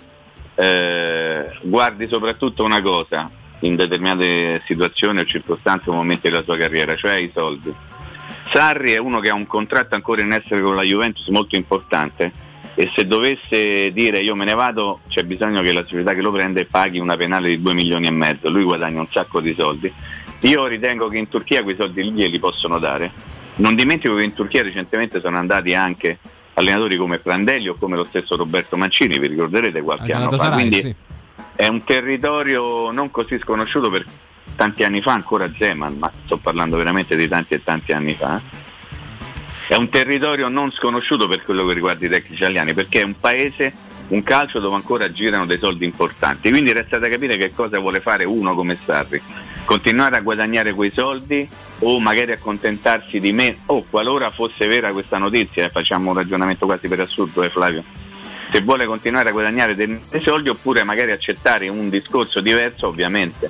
[0.54, 3.30] eh, guardi soprattutto una cosa
[3.60, 7.72] in determinate situazioni o circostanze o momenti della sua carriera, cioè i soldi.
[8.52, 12.32] Sarri è uno che ha un contratto ancora in essere con la Juventus molto importante
[12.74, 16.32] e se dovesse dire io me ne vado c'è bisogno che la società che lo
[16.32, 19.92] prende paghi una penale di 2 milioni e mezzo, lui guadagna un sacco di soldi.
[20.42, 23.12] Io ritengo che in Turchia quei soldi lì glieli possono dare.
[23.56, 26.18] Non dimentico che in Turchia recentemente sono andati anche
[26.54, 30.50] allenatori come Prandelli o come lo stesso Roberto Mancini, vi ricorderete qualche Al anno fa.
[30.52, 30.94] Quindi sì.
[31.54, 34.04] è un territorio non così sconosciuto per
[34.56, 38.40] tanti anni fa, ancora Zeman, ma sto parlando veramente di tanti e tanti anni fa.
[39.68, 43.18] È un territorio non sconosciuto per quello che riguarda i tecnici italiani, perché è un
[43.18, 43.72] paese,
[44.08, 46.50] un calcio dove ancora girano dei soldi importanti.
[46.50, 49.22] Quindi resta da capire che cosa vuole fare uno come Sarri.
[49.64, 51.46] Continuare a guadagnare quei soldi
[51.80, 56.66] o magari accontentarsi di me, o qualora fosse vera questa notizia, e facciamo un ragionamento
[56.66, 57.84] quasi per assurdo, eh Flavio,
[58.50, 63.48] se vuole continuare a guadagnare dei soldi oppure magari accettare un discorso diverso, ovviamente,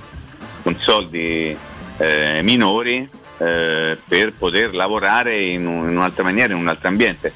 [0.63, 1.57] con soldi
[1.99, 3.09] eh, minori
[3.39, 7.33] eh, per poter lavorare in, un- in un'altra maniera, in un altro ambiente.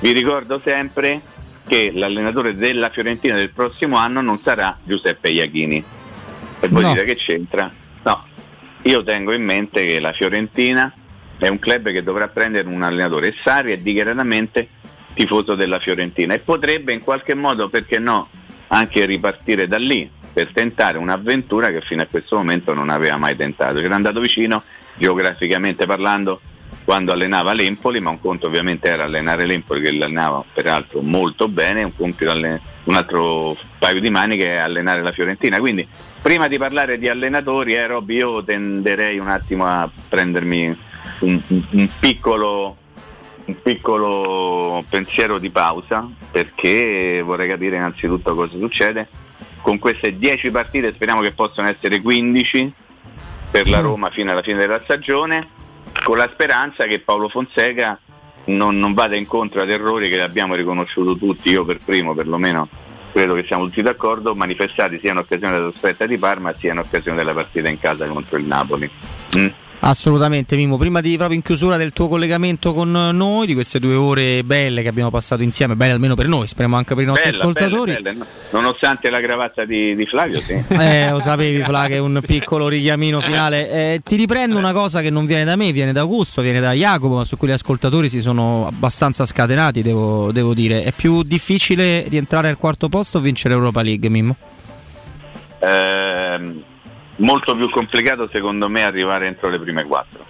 [0.00, 1.20] Vi ricordo sempre
[1.66, 5.82] che l'allenatore della Fiorentina del prossimo anno non sarà Giuseppe Iachini.
[6.60, 6.88] E voi No.
[6.92, 7.70] dite che c'entra?
[8.02, 8.24] No,
[8.82, 10.92] io tengo in mente che la Fiorentina
[11.38, 14.68] è un club che dovrà prendere un allenatore e Sari è dichiaratamente
[15.14, 18.28] tifoso della Fiorentina e potrebbe in qualche modo, perché no,
[18.68, 23.34] anche ripartire da lì per tentare un'avventura che fino a questo momento non aveva mai
[23.34, 23.80] tentato.
[23.80, 24.62] C'era andato vicino
[24.96, 26.42] geograficamente parlando
[26.84, 31.84] quando allenava l'Empoli, ma un conto ovviamente era allenare l'Empoli che allenava peraltro molto bene,
[31.84, 35.58] un, conto alle- un altro paio di maniche è allenare la Fiorentina.
[35.58, 35.88] Quindi
[36.20, 40.76] prima di parlare di allenatori, eh, Robby, io tenderei un attimo a prendermi
[41.20, 42.76] un- un piccolo
[43.46, 49.08] un piccolo pensiero di pausa perché vorrei capire innanzitutto cosa succede
[49.66, 52.72] con queste 10 partite speriamo che possano essere 15
[53.50, 55.48] per la Roma fino alla fine della stagione
[56.04, 57.98] con la speranza che Paolo Fonseca
[58.44, 62.68] non, non vada incontro ad errori che abbiamo riconosciuto tutti, io per primo perlomeno
[63.10, 66.78] credo che siamo tutti d'accordo, manifestati sia in occasione della trasferta di Parma sia in
[66.78, 68.88] occasione della partita in casa contro il Napoli.
[69.36, 69.46] Mm?
[69.86, 73.94] Assolutamente Mimo, prima di proprio in chiusura del tuo collegamento con noi, di queste due
[73.94, 77.30] ore belle che abbiamo passato insieme, belle almeno per noi, speriamo anche per i nostri
[77.30, 77.92] Bella, ascoltatori.
[77.92, 78.26] bella, bella.
[78.50, 80.54] Nonostante la cravatta di, di Flavio, sì.
[80.76, 83.70] Eh, lo sapevi Fla che è un piccolo richiamino finale.
[83.70, 86.72] Eh, ti riprendo una cosa che non viene da me, viene da Augusto, viene da
[86.72, 90.82] Jacopo, ma su cui gli ascoltatori si sono abbastanza scatenati, devo, devo dire.
[90.82, 94.34] È più difficile rientrare al quarto posto o vincere l'Europa League, Mimmo?
[95.60, 96.64] Ehm,
[97.16, 100.24] molto più complicato secondo me arrivare entro le prime quattro.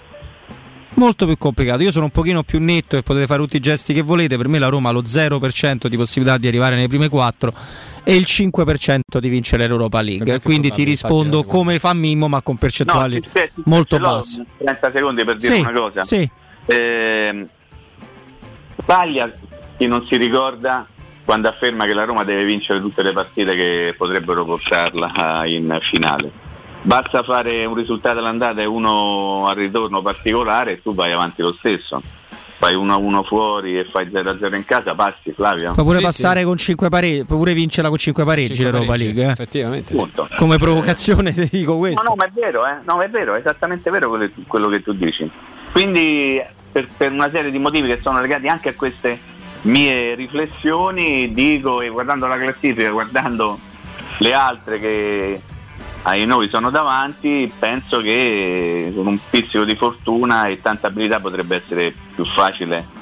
[0.95, 1.83] Molto più complicato.
[1.83, 4.39] Io sono un pochino più netto e potete fare tutti i gesti che volete.
[4.39, 7.53] Per me la Roma ha lo 0% di possibilità di arrivare nei prime 4
[8.03, 10.41] e il 5% di vincere l'Europa League.
[10.41, 14.43] Quindi ti rispondo come fa Mimmo, ma con percentuali No, ti- ti- molto basse.
[14.57, 16.03] 30 secondi per dire Sì, una cosa.
[16.05, 16.31] sì.
[16.65, 17.47] Ehm,
[18.79, 19.31] sbaglia
[19.77, 20.87] chi non si ricorda
[21.27, 25.79] quando afferma che la Roma deve vincere tutte le partite che potrebbero portarla eh, in
[25.83, 26.45] finale.
[26.87, 31.53] Basta fare un risultato all'andata e uno al ritorno particolare e tu vai avanti lo
[31.59, 32.01] stesso.
[32.59, 35.73] Fai 1-1 fuori e fai 0-0 in casa, passi Flavio.
[35.73, 39.21] Puoi pure passare con 5 pareggi, puoi pure vincerla con 5 pareggi l'Europa League.
[39.21, 39.31] eh.
[39.31, 39.95] Effettivamente.
[39.95, 40.29] Punto.
[40.37, 42.03] Come provocazione ti dico questo.
[42.05, 42.77] No, no, ma è vero, eh?
[42.85, 45.29] no, è vero, è esattamente vero quello, quello che tu dici.
[45.73, 46.41] Quindi
[46.71, 49.19] per, per una serie di motivi che sono legati anche a queste
[49.63, 53.59] mie riflessioni, dico, e guardando la classifica, guardando
[54.19, 55.41] le altre che
[56.02, 61.56] ai noi sono davanti, penso che con un pizzico di fortuna e tanta abilità potrebbe
[61.56, 62.94] essere più facile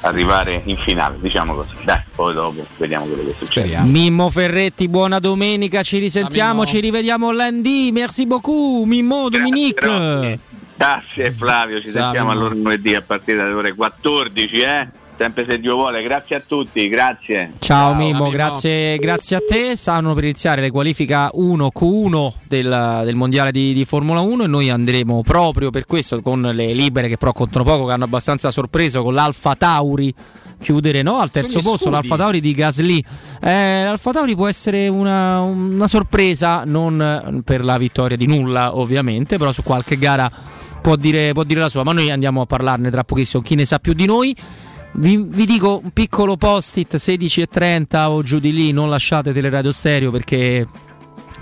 [0.00, 1.74] arrivare in finale, diciamo così.
[1.84, 3.78] Dai, poi dopo vediamo quello che succede.
[3.80, 7.90] Mimmo Ferretti, buona domenica, ci risentiamo, ci rivediamo lundi.
[7.92, 10.38] Merci beaucoup, Mimmo Dominique.
[10.76, 14.88] Grazie Flavio, ci Ciao, sentiamo allora lunedì a partire dalle ore 14, eh?
[15.18, 17.52] Sempre se Dio vuole, grazie a tutti, grazie.
[17.58, 19.74] Ciao, Mimmo, grazie, grazie a te.
[19.74, 24.68] Stanno per iniziare le qualifica 1Q1 del, del mondiale di, di Formula 1 e noi
[24.68, 29.02] andremo proprio per questo con le libere che però contano poco, che hanno abbastanza sorpreso
[29.02, 30.12] con l'Alfa Tauri.
[30.58, 31.92] Chiudere no al terzo posto studi.
[31.92, 33.04] l'Alfa Tauri di Gasly.
[33.40, 39.38] Eh, L'Alfa Tauri può essere una, una sorpresa, non per la vittoria di nulla, ovviamente,
[39.38, 40.30] però su qualche gara
[40.82, 41.84] può dire, può dire la sua.
[41.84, 43.42] Ma noi andiamo a parlarne tra pochissimo.
[43.42, 44.36] Chi ne sa più di noi.
[44.98, 50.10] Vi, vi dico un piccolo post-it 16.30 o giù di lì, non lasciate Teleradio Stereo
[50.10, 50.66] perché,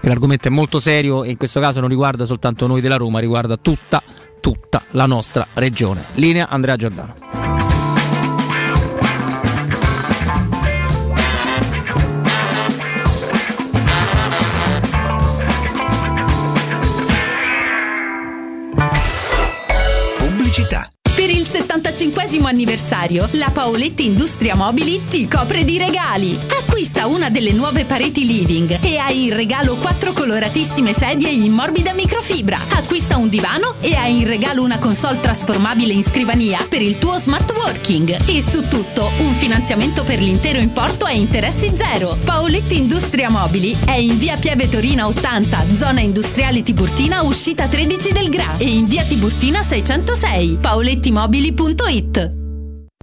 [0.01, 3.57] l'argomento è molto serio e in questo caso non riguarda soltanto noi della Roma, riguarda
[3.57, 4.03] tutta,
[4.41, 6.05] tutta la nostra regione.
[6.15, 7.15] Linea Andrea Giordano.
[20.19, 20.94] Pubblicità.
[21.75, 26.39] Per il 75 anniversario, la Paoletti Industria Mobili ti copre di regali.
[26.61, 31.93] Acquista una delle nuove pareti living e hai in regalo quattro coloratissime sedie in morbida
[31.93, 32.59] microfibra.
[32.71, 37.19] Acquista un divano e hai in regalo una console trasformabile in scrivania per il tuo
[37.19, 38.17] smart working.
[38.27, 42.17] E su tutto un finanziamento per l'intero importo a interessi zero.
[42.25, 48.29] Paoletti Industria Mobili è in via Pieve Torina 80, zona industriale Tiburtina, uscita 13 del
[48.29, 50.59] Gra e in via Tiburtina 606.
[51.65, 52.44] www.radiocomunitaria.it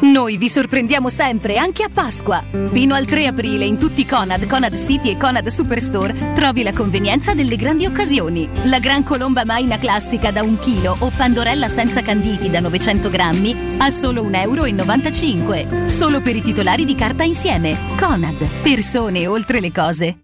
[0.00, 2.42] Noi vi sorprendiamo sempre, anche a Pasqua.
[2.70, 7.34] Fino al 3 aprile in tutti Conad, Conad City e Conad Superstore trovi la convenienza
[7.34, 8.48] delle grandi occasioni.
[8.64, 13.76] La gran colomba maina classica da un chilo o pandorella senza canditi da 900 grammi
[13.78, 15.88] a solo 1,95 euro.
[15.88, 17.76] Solo per i titolari di carta insieme.
[17.96, 20.23] Conad, persone oltre le cose.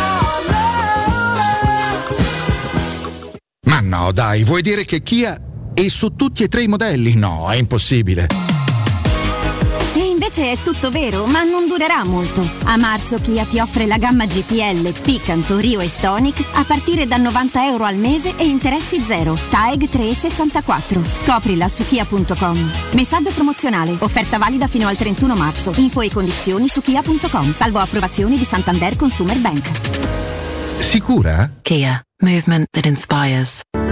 [3.91, 5.37] No, dai, vuoi dire che Kia
[5.73, 7.13] è su tutti e tre i modelli?
[7.15, 8.27] No, è impossibile.
[9.93, 12.41] E invece è tutto vero, ma non durerà molto.
[12.63, 17.17] A marzo Kia ti offre la gamma GPL, Picanto, Rio e Stonic a partire da
[17.17, 19.37] 90 euro al mese e interessi zero.
[19.49, 21.03] TAEG 364.
[21.03, 22.71] Scoprila su kia.com.
[22.93, 23.93] Messaggio promozionale.
[23.99, 25.73] Offerta valida fino al 31 marzo.
[25.75, 27.53] Info e condizioni su kia.com.
[27.53, 29.69] Salvo approvazioni di Santander Consumer Bank.
[30.79, 31.49] Sicura?
[31.61, 33.61] Kia, movement that inspires.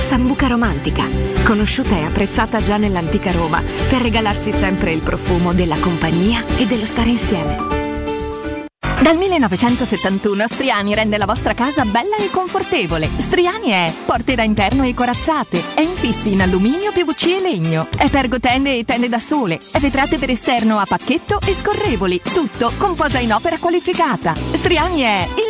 [0.00, 1.04] Sambuca romantica,
[1.44, 6.86] conosciuta e apprezzata già nell'antica Roma per regalarsi sempre il profumo della compagnia e dello
[6.86, 7.78] stare insieme.
[9.02, 13.08] Dal 1971 Striani rende la vostra casa bella e confortevole.
[13.08, 18.10] Striani è porte da interno e corazzate, è infissi in alluminio, PVC e legno, è
[18.10, 22.94] pergotende e tende da sole, è vetrate per esterno a pacchetto e scorrevoli, tutto con
[22.94, 24.34] posa in opera qualificata.
[24.52, 25.49] Striani è il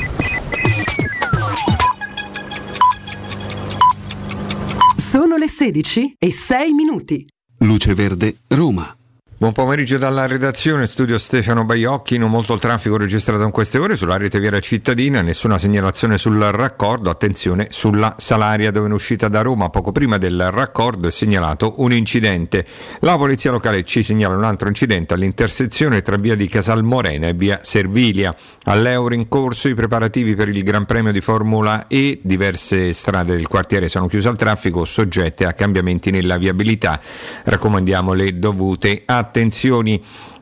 [5.11, 7.27] Sono le 16 e 6 minuti.
[7.57, 8.95] Luce Verde, Roma.
[9.41, 13.95] Buon pomeriggio dalla redazione, studio Stefano Baiocchi, non molto il traffico registrato in queste ore
[13.95, 19.41] sulla rete viaria cittadina, nessuna segnalazione sul raccordo, attenzione sulla Salaria dove in uscita da
[19.41, 22.63] Roma poco prima del raccordo è segnalato un incidente.
[22.99, 27.61] La polizia locale ci segnala un altro incidente all'intersezione tra via di Casalmorena e via
[27.63, 28.35] Servilia.
[28.65, 33.47] All'Euro in corso i preparativi per il Gran Premio di Formula E, diverse strade del
[33.47, 37.01] quartiere sono chiuse al traffico soggette a cambiamenti nella viabilità.
[37.45, 39.29] Raccomandiamo le dovute attenzioni.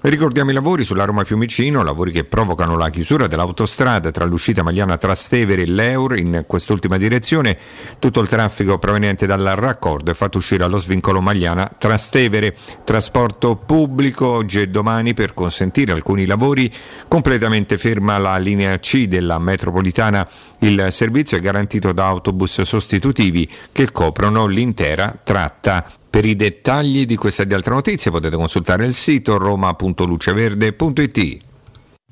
[0.01, 4.95] Ricordiamo i lavori sulla Roma Fiumicino, lavori che provocano la chiusura dell'autostrada tra l'uscita Magliana
[4.95, 7.57] Trastevere e l'Eur in quest'ultima direzione.
[7.99, 12.55] Tutto il traffico proveniente dal raccordo è fatto uscire allo svincolo Magliana Trastevere.
[12.85, 16.71] Trasporto pubblico oggi e domani per consentire alcuni lavori.
[17.09, 20.25] Completamente ferma la linea C della metropolitana.
[20.59, 25.98] Il servizio è garantito da autobus sostitutivi che coprono l'intera tratta.
[26.09, 31.37] Per i dettagli di questa e di altre notizie potete consultare il sito roma.luceverde.it.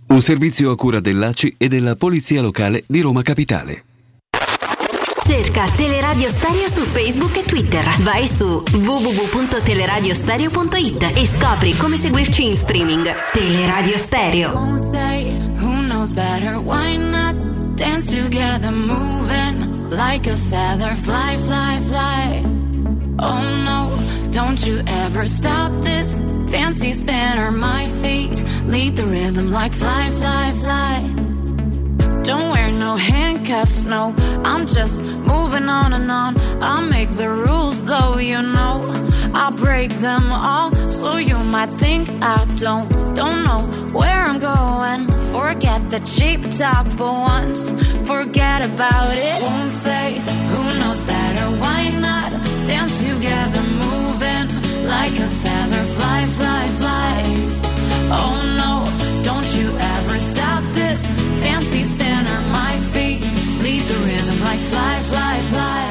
[0.07, 3.83] Un servizio a cura dell'ACI e della Polizia Locale di Roma Capitale.
[5.25, 7.83] Cerca Teleradio Stereo su Facebook e Twitter.
[7.99, 13.09] Vai su www.teleradiostereo.it e scopri come seguirci in streaming.
[13.33, 14.75] Teleradio Stereo.
[17.77, 20.95] Dance together, moving like a feather?
[20.95, 22.66] Fly, fly, fly.
[23.19, 26.19] Oh no, don't you ever stop this
[26.51, 27.51] fancy spinner.
[27.51, 31.27] My feet lead the rhythm like fly, fly, fly.
[32.23, 34.13] Don't wear no handcuffs, no.
[34.43, 36.35] I'm just moving on and on.
[36.61, 38.83] I'll make the rules, though, you know.
[39.33, 42.89] I'll break them all, so you might think I don't.
[43.15, 43.61] Don't know
[43.93, 45.07] where I'm going.
[45.31, 47.73] Forget the cheap talk for once.
[48.05, 49.41] Forget about it.
[49.41, 50.19] Won't say
[50.51, 51.45] who knows better.
[51.61, 51.96] Why
[53.27, 54.47] together, moving
[54.87, 55.83] like a feather?
[55.97, 57.15] Fly, fly, fly.
[58.19, 58.73] Oh no,
[59.23, 61.01] don't you ever stop this
[61.41, 62.39] fancy spinner.
[62.51, 63.21] My feet
[63.63, 65.86] lead the rhythm like fly, fly, fly.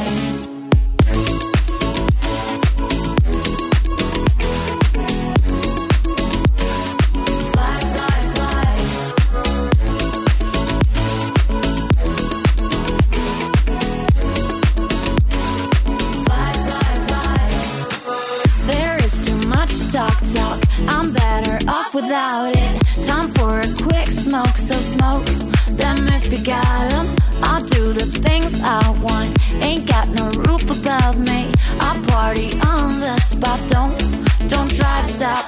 [20.89, 23.05] I'm better off without it.
[23.05, 25.25] Time for a quick smoke, so smoke
[25.69, 27.07] them if you got 'em.
[27.43, 29.37] I'll do the things I want.
[29.63, 31.51] Ain't got no roof above me.
[31.81, 33.61] I party on the spot.
[33.69, 33.95] Don't,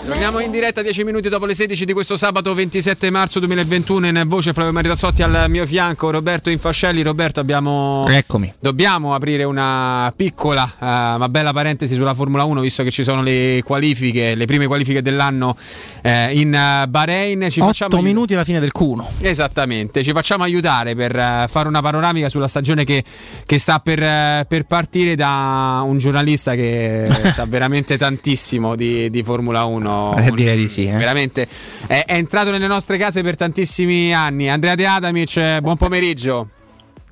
[0.05, 4.25] Torniamo in diretta 10 minuti dopo le 16 di questo sabato 27 marzo 2021 in
[4.27, 7.03] voce Flavio Maritazzotti al mio fianco Roberto Infascelli.
[7.03, 8.07] Roberto abbiamo...
[8.09, 8.53] Eccomi.
[8.59, 13.23] Dobbiamo aprire una piccola eh, ma bella parentesi sulla Formula 1 visto che ci sono
[13.23, 15.57] le qualifiche, le prime qualifiche dell'anno
[16.03, 17.49] eh, in eh, Bahrain.
[17.51, 19.05] Ci 8 facciamo minuti alla fine del Q1.
[19.21, 23.05] Esattamente, ci facciamo aiutare per eh, fare una panoramica sulla stagione che,
[23.45, 29.65] che sta per, per partire da un giornalista che sa veramente tantissimo di, di Formula
[29.65, 30.17] 1.
[30.19, 30.87] Eh, direi di sì.
[30.87, 30.93] eh.
[30.97, 31.47] Veramente
[31.87, 34.49] è, è entrato nelle nostre case per tantissimi anni.
[34.49, 36.49] Andrea De Adamic, buon pomeriggio.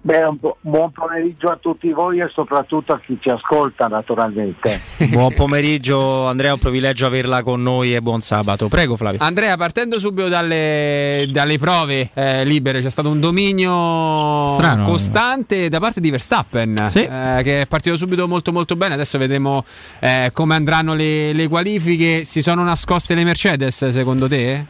[0.07, 0.23] Beh,
[0.61, 4.81] buon pomeriggio a tutti voi e soprattutto a chi ci ascolta naturalmente.
[5.11, 8.69] Buon pomeriggio Andrea, è un privilegio averla con noi e buon sabato.
[8.69, 9.19] Prego Flavio.
[9.21, 14.85] Andrea, partendo subito dalle, dalle prove eh, libere, c'è stato un dominio Strano.
[14.85, 17.01] costante da parte di Verstappen, Sì.
[17.03, 18.95] eh, che è partito subito molto molto bene.
[18.95, 19.65] Adesso vedremo
[19.99, 22.23] eh, come andranno le, le qualifiche.
[22.23, 24.67] Si sono nascoste le Mercedes, secondo te?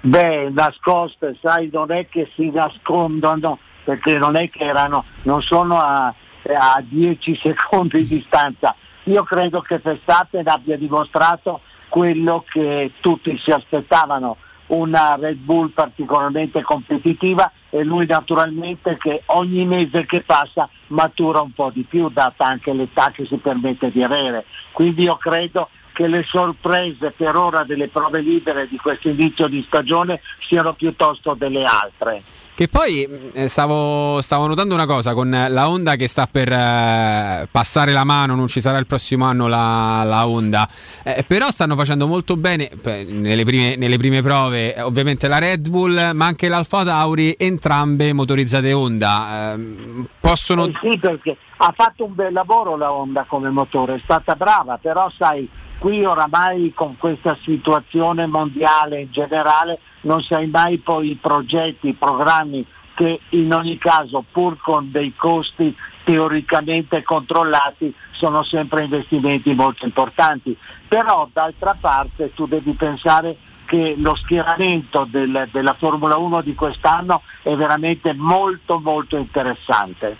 [0.00, 3.58] Beh, nascoste, sai, non è che si nascondono,
[3.88, 8.74] perché non è che erano, non sono a, a 10 secondi di distanza.
[9.04, 14.36] Io credo che Verstappen abbia dimostrato quello che tutti si aspettavano,
[14.66, 21.54] una Red Bull particolarmente competitiva e lui naturalmente che ogni mese che passa matura un
[21.54, 24.44] po' di più, data anche l'età che si permette di avere.
[24.70, 29.64] Quindi io credo che le sorprese per ora delle prove libere di questo inizio di
[29.66, 32.22] stagione siano piuttosto delle altre.
[32.58, 37.46] Che poi eh, stavo, stavo notando una cosa con la Honda che sta per eh,
[37.48, 40.68] passare la mano, non ci sarà il prossimo anno la, la Honda,
[41.04, 42.68] Eh, però stanno facendo molto bene
[43.06, 48.12] nelle prime, nelle prime prove, eh, ovviamente la Red Bull, ma anche l'Alfa Tauri, entrambe
[48.12, 49.52] motorizzate Honda.
[49.52, 50.66] Ehm, possono...
[50.66, 54.80] Eh sì, perché ha fatto un bel lavoro la Honda come motore, è stata brava,
[54.82, 55.48] però sai,
[55.78, 61.92] qui oramai con questa situazione mondiale in generale non sai mai poi i progetti, i
[61.94, 62.64] programmi
[62.94, 70.56] che in ogni caso pur con dei costi teoricamente controllati sono sempre investimenti molto importanti.
[70.88, 73.36] Però d'altra parte tu devi pensare
[73.66, 80.16] che lo schieramento del- della Formula 1 di quest'anno è veramente molto molto interessante.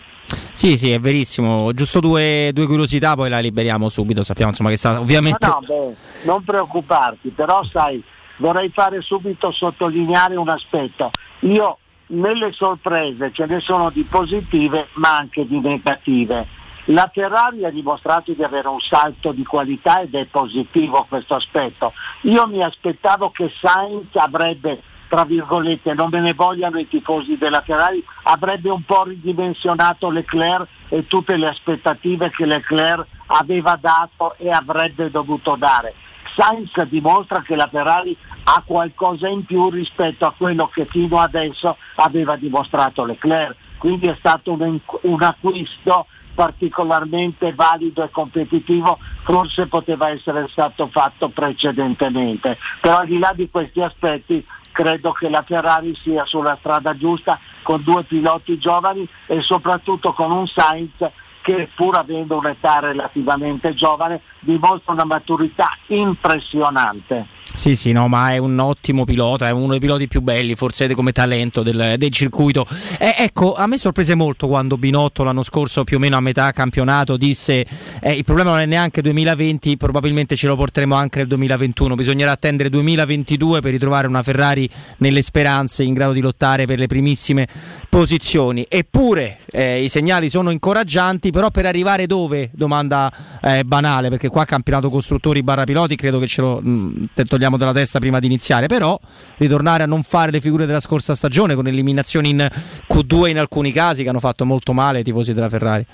[0.53, 1.73] Sì, sì, è verissimo.
[1.73, 4.23] Giusto due, due curiosità, poi la liberiamo subito.
[4.23, 5.47] Sappiamo insomma che sta ovviamente.
[5.47, 5.95] No, no, beh,
[6.25, 8.03] non preoccuparti, però sai,
[8.39, 11.11] vorrei fare subito sottolineare un aspetto.
[11.41, 11.79] Io
[12.09, 16.57] nelle sorprese ce ne sono di positive ma anche di negative.
[16.91, 21.93] La Ferrari ha dimostrato di avere un salto di qualità ed è positivo questo aspetto.
[22.23, 27.63] Io mi aspettavo che Sainz avrebbe, tra virgolette, non me ne vogliano i tifosi della
[27.63, 34.51] Ferrari, avrebbe un po' ridimensionato Leclerc e tutte le aspettative che Leclerc aveva dato e
[34.51, 35.95] avrebbe dovuto dare.
[36.37, 41.77] Sainz dimostra che la Ferrari ha qualcosa in più rispetto a quello che fino adesso
[41.97, 46.07] aveva dimostrato Leclerc, quindi è stato un, un acquisto
[46.39, 53.51] particolarmente valido e competitivo, forse poteva essere stato fatto precedentemente, però al di là di
[53.51, 54.47] questi aspetti
[54.79, 60.31] credo che la Ferrari sia sulla strada giusta con due piloti giovani e soprattutto con
[60.31, 60.95] un Sainz
[61.43, 67.27] che pur avendo un'età relativamente giovane dimostra una maturità impressionante.
[67.55, 70.95] Sì, sì, no, ma è un ottimo pilota, è uno dei piloti più belli, forse
[70.95, 72.65] come talento del, del circuito.
[72.99, 76.53] Eh, ecco, a me sorprese molto quando Binotto l'anno scorso, più o meno a metà
[76.53, 77.67] campionato, disse
[78.01, 82.31] eh, il problema non è neanche 2020, probabilmente ce lo porteremo anche nel 2021, bisognerà
[82.31, 84.69] attendere 2022 per ritrovare una Ferrari
[84.99, 87.49] nelle speranze in grado di lottare per le primissime
[87.89, 88.67] posizioni.
[88.69, 92.51] Eppure eh, i segnali sono incoraggianti, però per arrivare dove?
[92.53, 93.13] Domanda
[93.43, 97.03] eh, banale, perché qua campionato costruttori barra piloti credo che ce lo mh,
[97.39, 98.99] togliamo dalla testa prima di iniziare, però
[99.37, 102.49] ritornare a non fare le figure della scorsa stagione con eliminazioni in
[102.93, 105.87] Q2 in alcuni casi che hanno fatto molto male ai tifosi della Ferrari.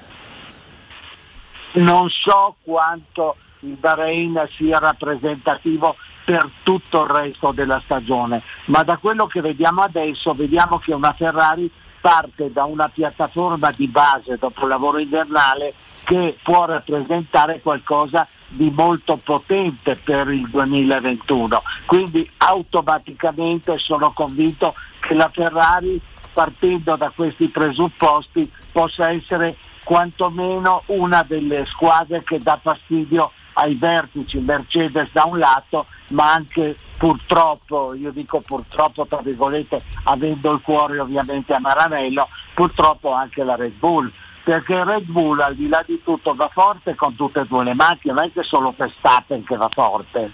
[1.72, 8.96] Non so quanto il Bahrain sia rappresentativo per tutto il resto della stagione, ma da
[8.96, 14.62] quello che vediamo adesso vediamo che una Ferrari parte da una piattaforma di base dopo
[14.62, 21.62] il lavoro invernale che può rappresentare qualcosa di molto potente per il 2021.
[21.86, 26.00] Quindi automaticamente sono convinto che la Ferrari
[26.32, 34.38] partendo da questi presupposti possa essere quantomeno una delle squadre che dà fastidio ai vertici
[34.38, 40.98] Mercedes da un lato, ma anche purtroppo, io dico purtroppo tra virgolette, avendo il cuore
[40.98, 44.10] ovviamente a Maranello, purtroppo anche la Red Bull,
[44.44, 47.74] perché Red Bull al di là di tutto va forte con tutte e due le
[47.74, 50.30] macchine, non è che solo Verstappen che va forte.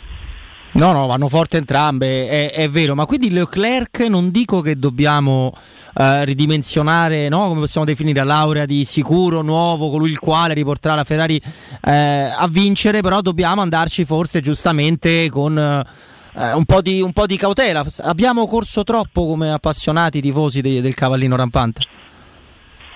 [0.72, 5.52] No, no, vanno forte entrambe, è, è vero, ma quindi Leclerc non dico che dobbiamo
[5.96, 7.48] eh, ridimensionare, no?
[7.48, 11.40] come possiamo definire, laurea di sicuro, nuovo, colui il quale riporterà la Ferrari
[11.82, 17.26] eh, a vincere, però dobbiamo andarci forse giustamente con eh, un, po di, un, po
[17.26, 17.84] di, cautela.
[18.02, 21.80] Abbiamo corso troppo come appassionati tifosi de, del cavallino rampante.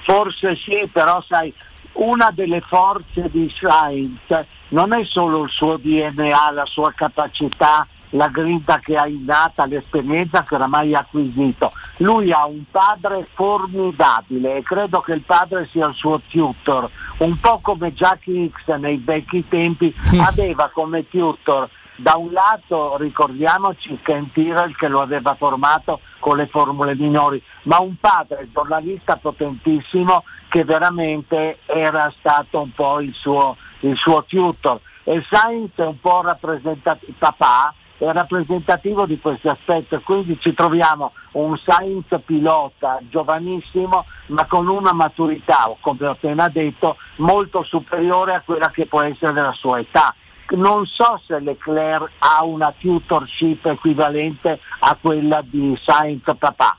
[0.04, 1.52] Forse sì, però sai,
[1.94, 8.28] una delle forze di Sainz non è solo il suo DNA, la sua capacità la
[8.28, 11.72] grinta che ha innata, l'esperienza che oramai ha acquisito.
[11.98, 17.38] Lui ha un padre formidabile e credo che il padre sia il suo tutor, un
[17.38, 19.94] po' come Jackie X nei vecchi tempi
[20.24, 26.46] aveva come tutor da un lato ricordiamoci Ken Tyrrell che lo aveva formato con le
[26.46, 33.56] formule minori, ma un padre giornalista potentissimo che veramente era stato un po' il suo,
[33.80, 34.80] il suo tutor.
[35.04, 41.12] E Sainz è un po' rappresentativo, papà è rappresentativo di questi aspetti, quindi ci troviamo
[41.32, 48.42] un Sainz pilota giovanissimo ma con una maturità, come ho appena detto, molto superiore a
[48.44, 50.14] quella che può essere della sua età
[50.50, 56.78] non so se Leclerc ha una tutorship equivalente a quella di Sainz Papà.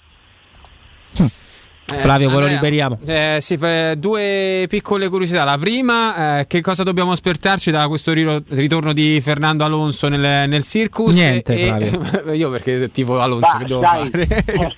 [1.87, 2.97] Eh, Flavio, ve lo liberiamo.
[3.05, 3.57] Eh, sì,
[3.97, 5.43] due piccole curiosità.
[5.43, 10.63] La prima, eh, che cosa dobbiamo aspettarci da questo ritorno di Fernando Alonso nel, nel
[10.63, 11.13] circus?
[11.13, 14.75] Niente, e, io perché tipo Alonso bah, che devo sai, fare?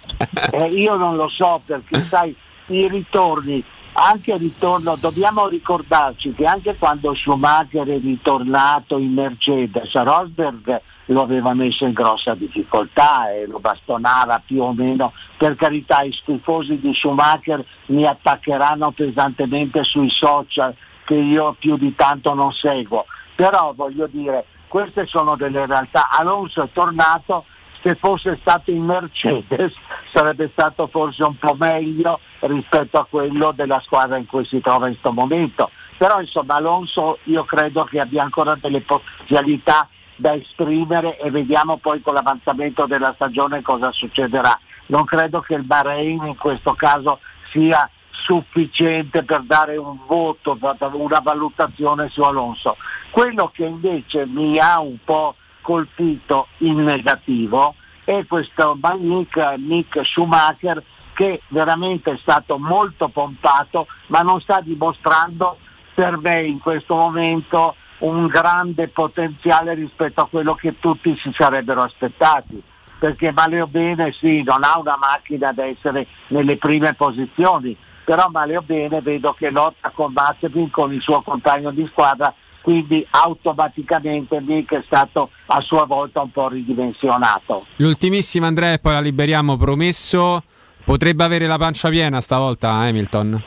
[0.52, 2.36] Eh, io non lo so perché sai,
[2.68, 3.64] i ritorni
[4.00, 11.54] anche ritorno dobbiamo ricordarci che anche quando Schumacher è ritornato in Mercedes, Rosberg lo aveva
[11.56, 15.14] messo in grossa difficoltà e lo bastonava più o meno.
[15.38, 21.96] Per carità, i schifosi di Schumacher mi attaccheranno pesantemente sui social che io più di
[21.96, 23.06] tanto non seguo.
[23.36, 26.10] Però voglio dire, queste sono delle realtà.
[26.12, 27.46] Alonso è tornato,
[27.82, 29.74] se fosse stato in Mercedes
[30.12, 34.88] sarebbe stato forse un po' meglio rispetto a quello della squadra in cui si trova
[34.88, 35.70] in questo momento.
[35.98, 42.02] Però insomma Alonso io credo che abbia ancora delle potenzialità da esprimere e vediamo poi
[42.02, 44.60] con l'avanzamento della stagione cosa succederà.
[44.88, 47.20] Non credo che il Bahrain in questo caso
[47.52, 52.78] sia sufficiente per dare un voto, una valutazione su Alonso.
[53.10, 55.36] Quello che invece mi ha un po'
[55.68, 57.76] colpito in negativo
[58.06, 60.82] è questo Nick, Nick Schumacher
[61.14, 65.58] che veramente è stato molto pompato ma non sta dimostrando
[65.94, 71.82] per me in questo momento un grande potenziale rispetto a quello che tutti si sarebbero
[71.82, 72.62] aspettati.
[72.98, 77.76] Perché male o bene sì, non ha una macchina da essere nelle prime posizioni,
[78.06, 82.34] però male o bene vedo che lotta con Mazepin con il suo compagno di squadra
[82.68, 87.66] quindi automaticamente Mick è stato a sua volta un po' ridimensionato.
[87.78, 90.44] L'ultimissima Andrea e poi la liberiamo, promesso,
[90.84, 93.42] potrebbe avere la pancia piena stavolta Hamilton?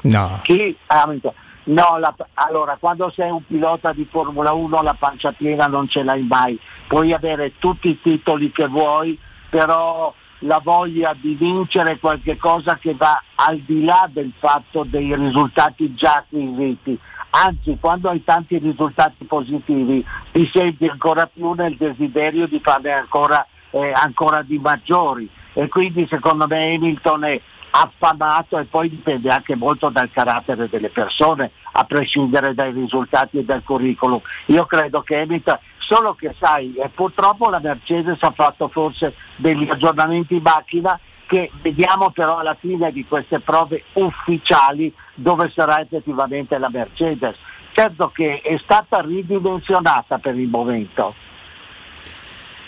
[0.00, 0.40] No.
[0.42, 0.76] Chi?
[0.86, 1.32] Hamilton.
[1.66, 6.02] No, la, allora quando sei un pilota di Formula 1 la pancia piena non ce
[6.02, 9.16] l'hai mai, puoi avere tutti i titoli che vuoi,
[9.50, 15.14] però la voglia di vincere qualche cosa che va al di là del fatto dei
[15.14, 16.98] risultati già acquisiti
[17.34, 23.44] anzi quando hai tanti risultati positivi ti senti ancora più nel desiderio di farne ancora,
[23.70, 27.40] eh, ancora di maggiori e quindi secondo me Hamilton è
[27.70, 33.44] affamato e poi dipende anche molto dal carattere delle persone a prescindere dai risultati e
[33.44, 34.20] dal curriculum.
[34.46, 39.68] Io credo che Hamilton, solo che sai, eh, purtroppo la Mercedes ha fatto forse degli
[39.68, 46.58] aggiornamenti in macchina che vediamo però alla fine di queste prove ufficiali dove sarà effettivamente
[46.58, 47.36] la Mercedes.
[47.72, 51.14] Certo che è stata ridimensionata per il momento.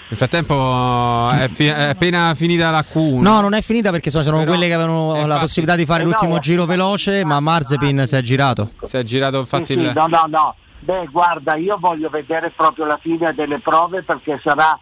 [0.09, 3.21] Nel frattempo è, fi- è, appena finita la Q1.
[3.21, 6.03] No, non è finita perché sono Però, quelle che avevano la infatti, possibilità di fare
[6.03, 8.71] eh l'ultimo no, giro veloce, ma Marzepin si è girato.
[8.83, 9.89] Si è girato infatti sì, il...
[9.89, 10.55] sì, No, no, no.
[10.79, 14.79] Beh, guarda, io voglio vedere proprio la fine delle prove perché sarà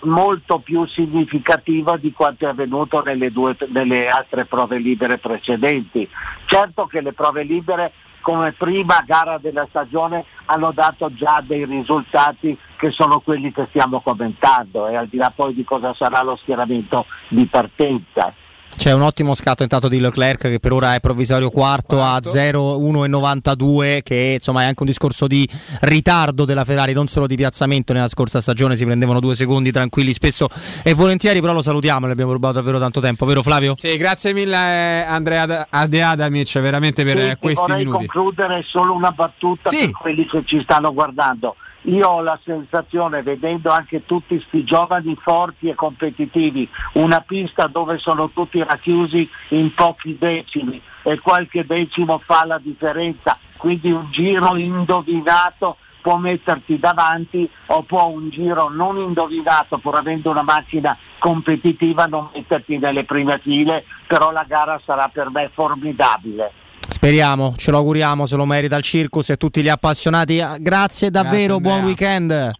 [0.00, 6.08] molto più significativa di quanto è avvenuto nelle, due, nelle altre prove libere precedenti.
[6.44, 12.56] Certo che le prove libere come prima gara della stagione hanno dato già dei risultati
[12.76, 16.36] che sono quelli che stiamo commentando e al di là poi di cosa sarà lo
[16.36, 18.32] schieramento di partenza.
[18.76, 22.28] C'è un ottimo scatto intanto di Leclerc che per ora è provvisorio quarto, quarto.
[22.28, 25.48] a 0,1,92 che insomma è anche un discorso di
[25.80, 30.12] ritardo della Ferrari, non solo di piazzamento nella scorsa stagione, si prendevano due secondi tranquilli
[30.12, 30.48] spesso
[30.82, 33.74] e volentieri, però lo salutiamo, le abbiamo rubato davvero tanto tempo, vero Flavio?
[33.76, 38.06] Sì, grazie mille eh, Andrea Ade Adamic veramente per sì, questi vorrei minuti.
[38.06, 39.86] Vorrei concludere solo una battuta sì.
[39.86, 45.16] per quelli che ci stanno guardando io ho la sensazione, vedendo anche tutti questi giovani
[45.20, 52.18] forti e competitivi, una pista dove sono tutti racchiusi in pochi decimi e qualche decimo
[52.18, 58.96] fa la differenza, quindi un giro indovinato può metterti davanti o può un giro non
[58.98, 65.08] indovinato pur avendo una macchina competitiva non metterti nelle prime file, però la gara sarà
[65.08, 66.52] per me formidabile.
[66.98, 70.42] Speriamo, ce lo auguriamo, se lo merita il circus e tutti gli appassionati.
[70.58, 72.50] Grazie davvero, Grazie, buon weekend.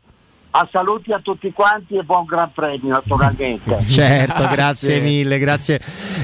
[0.51, 3.77] A saluti a tutti quanti e buon Gran Premio naturalmente.
[3.85, 5.79] Certo, grazie, mille, grazie,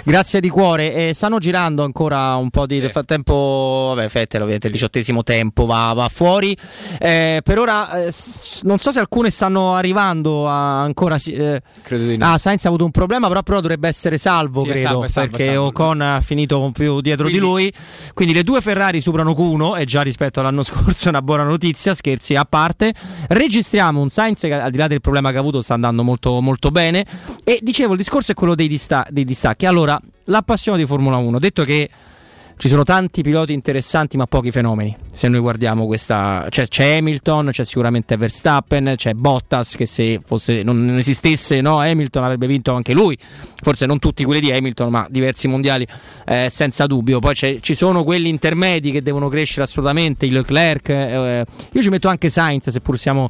[0.05, 1.09] grazie di cuore.
[1.09, 3.93] Eh, stanno girando ancora un po' di nel frattempo.
[3.95, 6.57] Vabbè, Fettel ovviamente il diciottesimo tempo va, va fuori.
[6.99, 11.17] Eh, per ora eh, s- non so se alcune stanno arrivando a- ancora.
[11.17, 12.33] eh, Credo di no.
[12.33, 15.31] Ah, Sainz ha avuto un problema, però, però dovrebbe essere salvo, Sì, credo, salvo, salvo,
[15.37, 15.67] perché salvo.
[15.67, 17.73] Ocon ha finito più dietro Quindi- di lui.
[18.15, 21.95] Quindi le due Ferrari superano Q1 e già rispetto all'anno scorso è una buona notizia,
[21.95, 22.93] scherzi a parte.
[23.29, 26.41] Registriamo un Sainz che al di là del problema che ha avuto sta andando molto,
[26.41, 27.05] molto bene
[27.43, 29.67] e dicevo il discorso è quello dei, dista- dei distacchi.
[29.67, 31.91] Allora, l'appassione di Formula 1, detto che
[32.57, 34.97] ci sono tanti piloti interessanti ma pochi fenomeni.
[35.11, 40.63] Se noi guardiamo questa, cioè, c'è Hamilton, c'è sicuramente Verstappen, c'è Bottas che se fosse,
[40.63, 43.19] non esistesse no, Hamilton avrebbe vinto anche lui.
[43.61, 45.85] Forse non tutti quelli di Hamilton, ma diversi mondiali
[46.27, 47.19] eh, senza dubbio.
[47.19, 50.89] Poi ci sono quelli intermedi che devono crescere assolutamente, i Leclerc.
[50.89, 53.29] eh, io ci metto anche Sainz, seppur siamo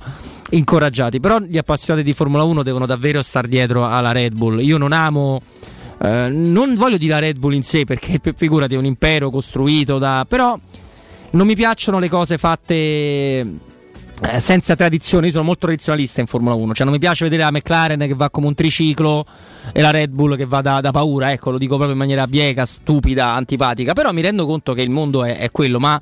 [0.57, 1.21] incoraggiati.
[1.21, 4.61] Però gli appassionati di Formula 1 devono davvero star dietro alla Red Bull.
[4.61, 5.41] Io non amo.
[6.03, 9.99] eh, non voglio dire la Red Bull in sé perché figurati è un impero costruito
[9.99, 10.25] da.
[10.29, 10.59] però
[11.31, 12.65] non mi piacciono le cose fatte
[14.23, 15.27] eh, senza tradizione.
[15.27, 16.75] Io sono molto tradizionalista in Formula 1.
[16.75, 19.27] Cioè, non mi piace vedere la McLaren che va come un triciclo
[19.73, 21.33] e la Red Bull che va da, da paura.
[21.33, 23.93] Ecco, lo dico proprio in maniera bieca, stupida, antipatica.
[23.93, 25.81] Però mi rendo conto che il mondo è, è quello.
[25.81, 26.01] Ma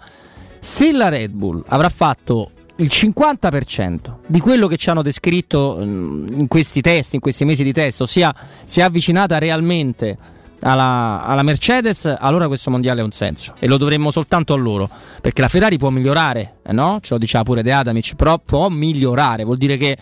[0.59, 6.41] se la Red Bull avrà fatto il 50% di quello che ci hanno descritto mm,
[6.41, 8.35] in questi test, in questi mesi di test, ossia
[8.65, 10.17] si è avvicinata realmente
[10.61, 14.89] alla, alla Mercedes, allora questo mondiale ha un senso e lo dovremmo soltanto a loro,
[15.21, 16.99] perché la Ferrari può migliorare, eh no?
[17.03, 19.97] Ce lo diceva pure De Adamic, però può migliorare, vuol dire che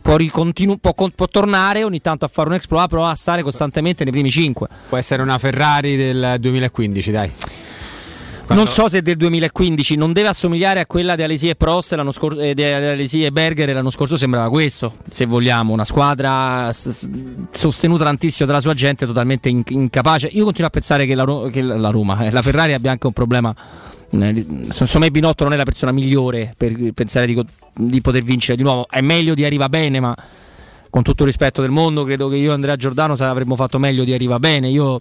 [0.00, 4.04] può, ricontinu- può, può tornare ogni tanto a fare un exploit, però a stare costantemente
[4.04, 4.68] nei primi 5.
[4.88, 7.32] Può essere una Ferrari del 2015, dai.
[8.46, 12.12] Non so se del 2015 non deve assomigliare a quella di Alesi e Prost l'anno
[12.12, 16.70] scorso, eh, di Alesi e Berger l'anno scorso sembrava questo, se vogliamo, una squadra
[17.50, 20.28] sostenuta tantissimo dalla sua gente, totalmente in- incapace.
[20.32, 23.06] Io continuo a pensare che la, Ro- che la Roma, eh, la Ferrari abbia anche
[23.06, 23.52] un problema.
[24.10, 27.42] eh, Secondo me Binotto non è la persona migliore per pensare di,
[27.74, 28.86] di poter vincere di nuovo.
[28.88, 30.14] È meglio di Arriva Bene, ma
[30.90, 34.04] con tutto il rispetto del mondo, credo che io e Andrea Giordano avremmo fatto meglio
[34.04, 34.68] di Arriva Bene.
[34.68, 35.00] Io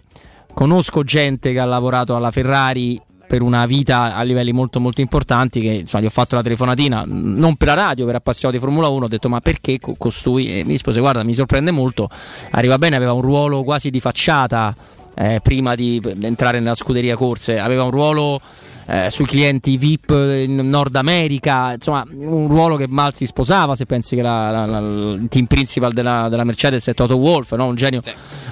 [0.53, 5.61] conosco gente che ha lavorato alla Ferrari per una vita a livelli molto molto importanti
[5.61, 8.87] che insomma gli ho fatto la telefonatina non per la radio per appassionati di Formula
[8.89, 10.59] 1 ho detto ma perché co- costui?
[10.59, 12.09] E mi rispose guarda mi sorprende molto
[12.51, 14.75] arriva bene aveva un ruolo quasi di facciata
[15.15, 18.41] eh, prima di entrare nella scuderia corse aveva un ruolo
[18.87, 23.85] eh, sui clienti VIP in Nord America, insomma un ruolo che mal si sposava se
[23.85, 27.65] pensi che la- la- la- il team principal della, della Mercedes è Toto Wolff, no?
[27.65, 28.01] un, genio,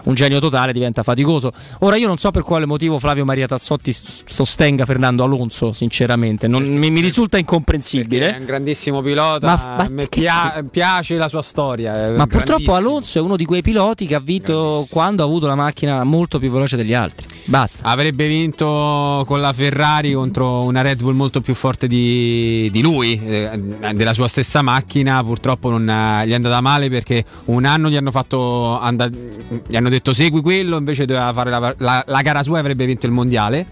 [0.05, 1.51] un genio totale diventa faticoso.
[1.79, 3.93] Ora io non so per quale motivo Flavio Maria Tassotti
[4.25, 8.35] sostenga Fernando Alonso, sinceramente, non, mi, mi risulta incomprensibile.
[8.35, 12.09] È un grandissimo pilota, Ma ma me pia- piace la sua storia.
[12.15, 12.73] Ma purtroppo.
[12.75, 16.39] Alonso è uno di quei piloti che ha vinto quando ha avuto la macchina molto
[16.39, 17.25] più veloce degli altri.
[17.45, 17.87] Basta.
[17.89, 23.19] Avrebbe vinto con la Ferrari contro una Red Bull molto più forte di, di lui,
[23.23, 23.59] eh,
[23.95, 25.23] della sua stessa macchina.
[25.23, 29.75] Purtroppo non eh, gli è andata male perché un anno gli hanno, fatto and- gli
[29.75, 33.07] hanno detto segui quello, invece doveva fare la, la- la gara sua e avrebbe vinto
[33.07, 33.65] il mondiale.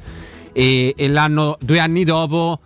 [0.51, 2.59] E, e l'anno, due anni dopo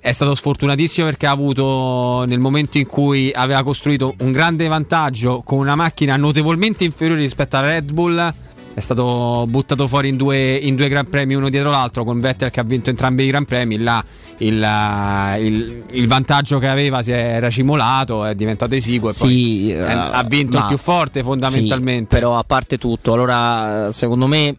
[0.00, 5.42] è stato sfortunatissimo perché ha avuto nel momento in cui aveva costruito un grande vantaggio
[5.44, 8.34] con una macchina notevolmente inferiore rispetto alla Red Bull
[8.76, 12.50] è stato buttato fuori in due, in due Gran Premi uno dietro l'altro con Vettel
[12.50, 14.04] che ha vinto entrambi i Gran Premi là
[14.38, 14.66] il,
[15.38, 19.86] il- il vantaggio che aveva si è racimolato è diventato esiguo e Sì, poi eh,
[19.86, 24.26] è- ha vinto il ma- più forte fondamentalmente Sì, però a parte tutto, allora secondo
[24.26, 24.56] me i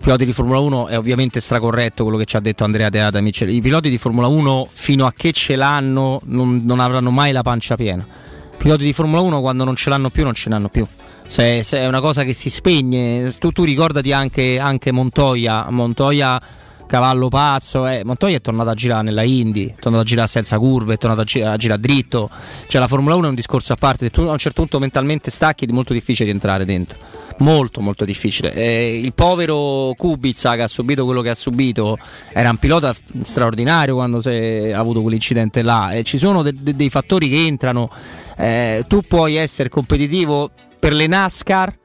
[0.00, 3.40] piloti di Formula 1 è ovviamente stracorretto quello che ci ha detto Andrea De Adamic.
[3.48, 7.42] I piloti di Formula 1 fino a che ce l'hanno non, non avranno mai la
[7.42, 8.06] pancia piena.
[8.06, 10.86] I piloti di Formula 1 quando non ce l'hanno più non ce l'hanno più.
[11.28, 16.40] Se, se è una cosa che si spegne, tu, tu ricordati anche, anche Montoya, Montoya
[16.86, 18.02] cavallo pazzo, eh.
[18.04, 21.22] Montoya è tornato a girare nella Indy, è tornato a girare senza curve, è tornato
[21.22, 22.30] a, gi- a girare dritto.
[22.68, 24.78] Cioè la Formula 1 è un discorso a parte, se tu a un certo punto
[24.78, 26.96] mentalmente stacchi è molto difficile di entrare dentro.
[27.38, 28.54] Molto molto difficile.
[28.54, 31.98] Eh, il povero Kubica che ha subito quello che ha subito
[32.32, 35.90] era un pilota straordinario quando si è- avuto quell'incidente là.
[35.90, 37.90] E ci sono de- de- dei fattori che entrano.
[38.38, 41.78] Eh, tu puoi essere competitivo per le NASCAR,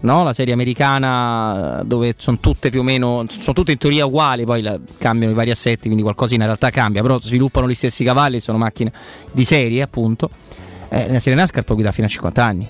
[0.00, 0.24] no?
[0.24, 4.44] la serie americana eh, dove sono tutte più o meno, sono tutte in teoria uguali,
[4.44, 8.04] poi la- cambiano i vari assetti, quindi qualcosa in realtà cambia, però sviluppano gli stessi
[8.04, 8.92] cavalli, sono macchine
[9.32, 10.30] di serie appunto.
[10.88, 12.68] Eh, nella serie NASCAR puoi guidare fino a 50 anni.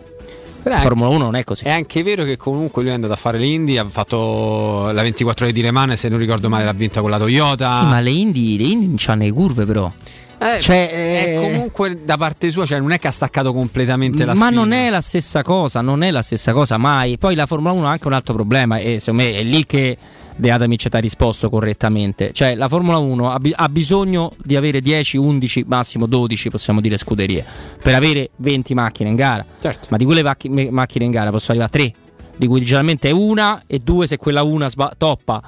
[0.64, 1.64] Però Formula 1 non è così.
[1.64, 5.44] È anche vero che comunque lui è andato a fare l'Indy, ha fatto la 24
[5.44, 7.80] ore di Le Mans, se non ricordo male l'ha vinta con la Toyota.
[7.80, 9.92] Sì, ma le Indy, le Indy non c'hanno le curve però.
[10.38, 14.24] Eh, Cioè, è eh, comunque da parte sua, cioè non è che ha staccato completamente
[14.24, 14.60] la Ma spina.
[14.60, 17.16] non è la stessa cosa, non è la stessa cosa mai.
[17.18, 19.96] Poi la Formula 1 ha anche un altro problema e secondo me è lì che
[20.36, 22.32] De Adamic ti ha risposto correttamente.
[22.32, 26.96] Cioè la Formula 1 ha, ha bisogno di avere 10, 11, massimo 12, possiamo dire,
[26.96, 27.44] scuderie
[27.80, 29.44] per avere 20 macchine in gara.
[29.60, 29.88] Certo.
[29.90, 31.94] Ma di quelle me- macchine in gara possono arrivare a 3,
[32.36, 35.40] di cui generalmente è una e due se quella una sba- toppa.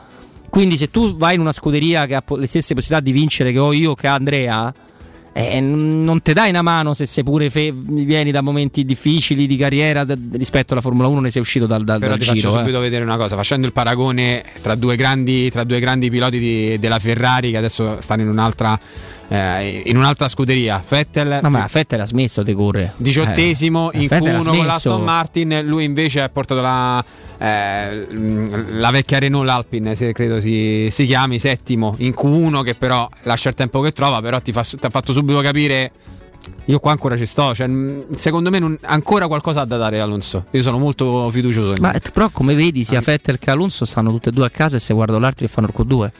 [0.48, 3.58] Quindi se tu vai in una scuderia che ha le stesse possibilità di vincere che
[3.58, 4.72] ho io che ha Andrea,
[5.38, 9.46] eh, n- non ti dai una mano se sei pure fe- vieni da momenti difficili
[9.46, 12.24] di carriera d- rispetto alla Formula 1 ne sei uscito dal, dal, Però dal ti
[12.24, 12.36] giro.
[12.40, 12.58] faccio eh.
[12.60, 16.78] subito vedere una cosa, facendo il paragone tra due grandi, tra due grandi piloti di-
[16.78, 18.80] della Ferrari che adesso stanno in un'altra,
[19.28, 20.82] eh, in un'altra scuderia.
[20.88, 22.92] Vettel Ma, ma Vettel ha smesso di correre.
[22.96, 27.04] diciottesimo Eh, in Vettel ha Q1 con l'Aston Martin, lui invece ha portato la,
[27.38, 28.06] eh,
[28.78, 33.48] la vecchia Renault, l'Alpine, se credo si, si chiami, settimo in Q1 che però lascia
[33.50, 35.90] il tempo che trova, però ti, fa- ti ha fatto subito capire...
[36.66, 40.00] Io qua ancora ci sto, cioè, mm, secondo me non- ancora qualcosa ha da dare
[40.00, 40.46] Alonso.
[40.50, 41.74] Io sono molto fiducioso.
[41.80, 44.80] Ma però come vedi sia Vettel che Alonso stanno tutte e due a casa e
[44.80, 46.10] se guardo l'altro e fanno il Q2.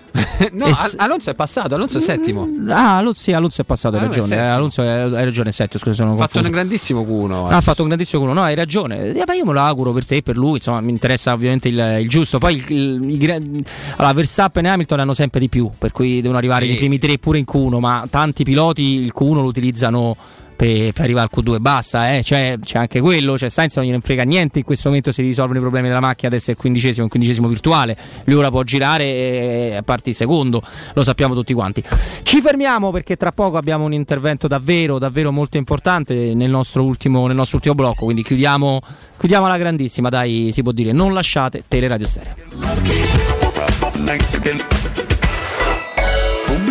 [0.53, 2.49] no, Al- Alonso è passato, Alonso è settimo.
[2.69, 4.35] Ah, Alonso, sì, Alonso è passato, hai Alonso è ragione.
[4.37, 4.57] eh, settimo.
[4.57, 7.51] Alonso è- hai ragione, è settimo, scusa, sono Ha fatto un grandissimo Q1.
[7.51, 9.13] Ah, ha fatto un grandissimo culo, no, hai ragione.
[9.15, 11.69] Eh, ma io me lo auguro per te e per lui, insomma, mi interessa ovviamente
[11.69, 12.39] il, il giusto.
[12.39, 13.65] Poi il, il-
[13.97, 16.99] allora, Verstappen e Hamilton hanno sempre di più, per cui devono arrivare Sì, nei primi
[16.99, 20.16] tre pure in Q1, ma tanti piloti il Q1 lo utilizzano
[20.57, 22.23] per, per arrivare al Q2 e basta, eh.
[22.23, 25.59] Cioè, c'è anche quello, cioè Sainz non gliene frega niente, in questo momento si risolvono
[25.59, 29.05] i problemi della macchina, adesso è il quindicesimo, un quindicesimo virtuale, lui ora può girare
[29.05, 30.62] e a parte il secondo,
[30.95, 31.85] lo sappiamo tutti quanti.
[32.23, 37.27] Ci fermiamo perché tra poco abbiamo un intervento davvero, davvero molto importante nel nostro ultimo,
[37.27, 38.81] nel nostro ultimo blocco, quindi chiudiamo,
[39.19, 42.35] chiudiamo alla grandissima, dai, si può dire, non lasciate Teleradio Stereo.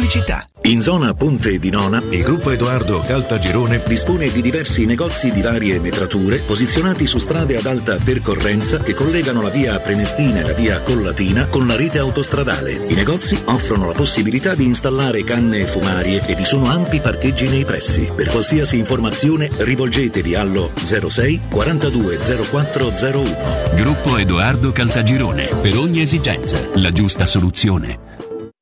[0.06, 0.48] Pubblicità.
[0.66, 5.80] In zona Ponte di Nona, il gruppo Edoardo Caltagirone dispone di diversi negozi di varie
[5.80, 10.80] metrature posizionati su strade ad alta percorrenza che collegano la via Prenestina e la via
[10.82, 12.74] Collatina con la rete autostradale.
[12.88, 17.66] I negozi offrono la possibilità di installare canne fumarie e vi sono ampi parcheggi nei
[17.66, 18.12] pressi.
[18.16, 23.38] Per qualsiasi informazione rivolgetevi allo 06 42 0401.
[23.74, 25.50] Gruppo Edoardo Caltagirone.
[25.62, 28.14] Per ogni esigenza, la giusta soluzione.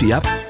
[0.00, 0.49] WhatsApp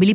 [0.00, 0.14] Corri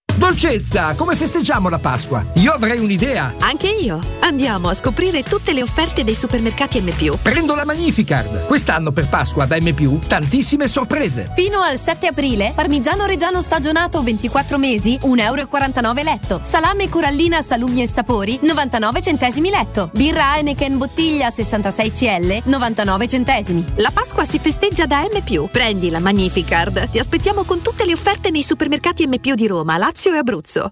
[0.15, 2.23] Dolcezza, come festeggiamo la Pasqua?
[2.35, 3.33] Io avrei un'idea.
[3.39, 3.99] Anche io.
[4.19, 7.17] Andiamo a scoprire tutte le offerte dei supermercati M+.
[7.21, 8.45] Prendo la Magnificard.
[8.45, 11.31] Quest'anno per Pasqua da M+, tantissime sorprese.
[11.35, 16.41] Fino al 7 aprile, parmigiano reggiano stagionato 24 mesi, 1,49 euro letto.
[16.43, 19.89] Salame corallina salumi e sapori, 99 centesimi letto.
[19.93, 23.65] Birra Heineken bottiglia 66 CL, 99 centesimi.
[23.75, 25.49] La Pasqua si festeggia da M+.
[25.49, 26.89] Prendi la Magnificard.
[26.89, 30.71] Ti aspettiamo con tutte le offerte nei supermercati M+, di Roma, Lazio e Abruzzo.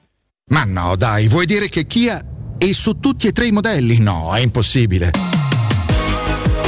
[0.51, 2.21] Ma no, dai, vuoi dire che Kia
[2.57, 3.99] è su tutti e tre i modelli?
[3.99, 5.11] No, è impossibile.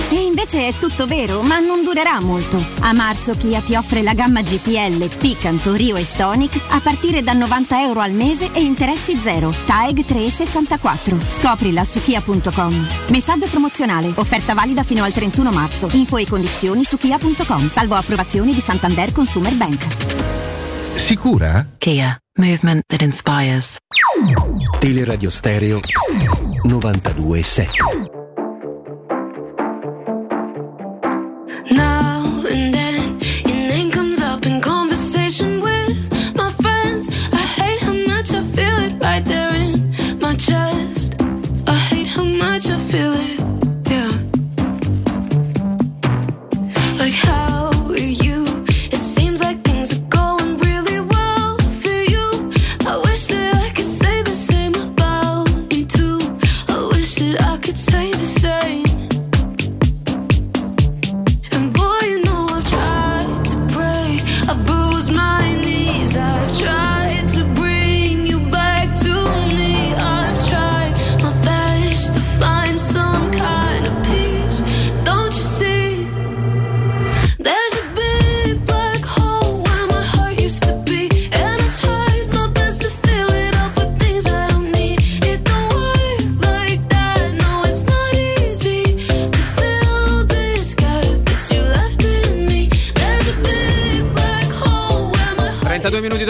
[0.10, 2.64] E invece è tutto vero, ma non durerà molto.
[2.80, 7.34] A marzo Kia ti offre la gamma GPL, Picanto, Rio e Stonic a partire da
[7.34, 9.54] 90 euro al mese e interessi zero.
[9.66, 11.20] TAEG 364.
[11.20, 12.88] Scoprila su kia.com.
[13.10, 14.14] Messaggio promozionale.
[14.16, 15.90] Offerta valida fino al 31 marzo.
[15.92, 17.70] Info e condizioni su kia.com.
[17.70, 20.96] Salvo approvazioni di Santander Consumer Bank.
[20.96, 21.68] Sicura?
[21.78, 22.23] Kia.
[22.38, 23.78] Movement that inspires.
[24.82, 25.80] Teleradio Stereo
[26.66, 28.23] 92.7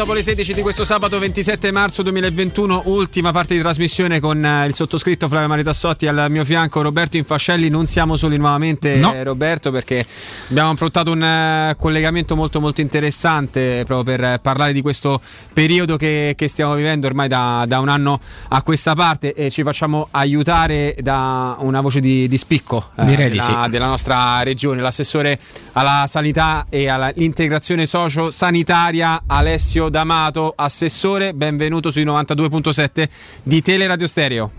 [0.04, 4.66] dopo le 16 di questo sabato 27 marzo 2021, ultima parte di trasmissione con eh,
[4.68, 7.70] il sottoscritto Flavio Maritassotti al mio fianco Roberto Infascelli.
[7.70, 9.14] Non siamo soli nuovamente No.
[9.24, 10.06] Roberto perché
[10.50, 15.22] abbiamo affrontato un eh, collegamento molto molto interessante proprio per eh, parlare di questo
[15.54, 19.64] periodo che, che stiamo vivendo ormai da, da un anno a questa parte e ci
[19.64, 23.70] facciamo aiutare da una voce di, di spicco eh, Direi di della, sì.
[23.70, 25.40] della nostra regione, l'assessore
[25.74, 30.54] alla sanità e all'integrazione socio-sanitaria Alessio D'Amato.
[30.56, 33.08] Assessore, benvenuto sui 92.7
[33.44, 34.50] di Teleradio Stereo.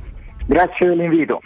[0.46, 1.40] Grazie dell'invito.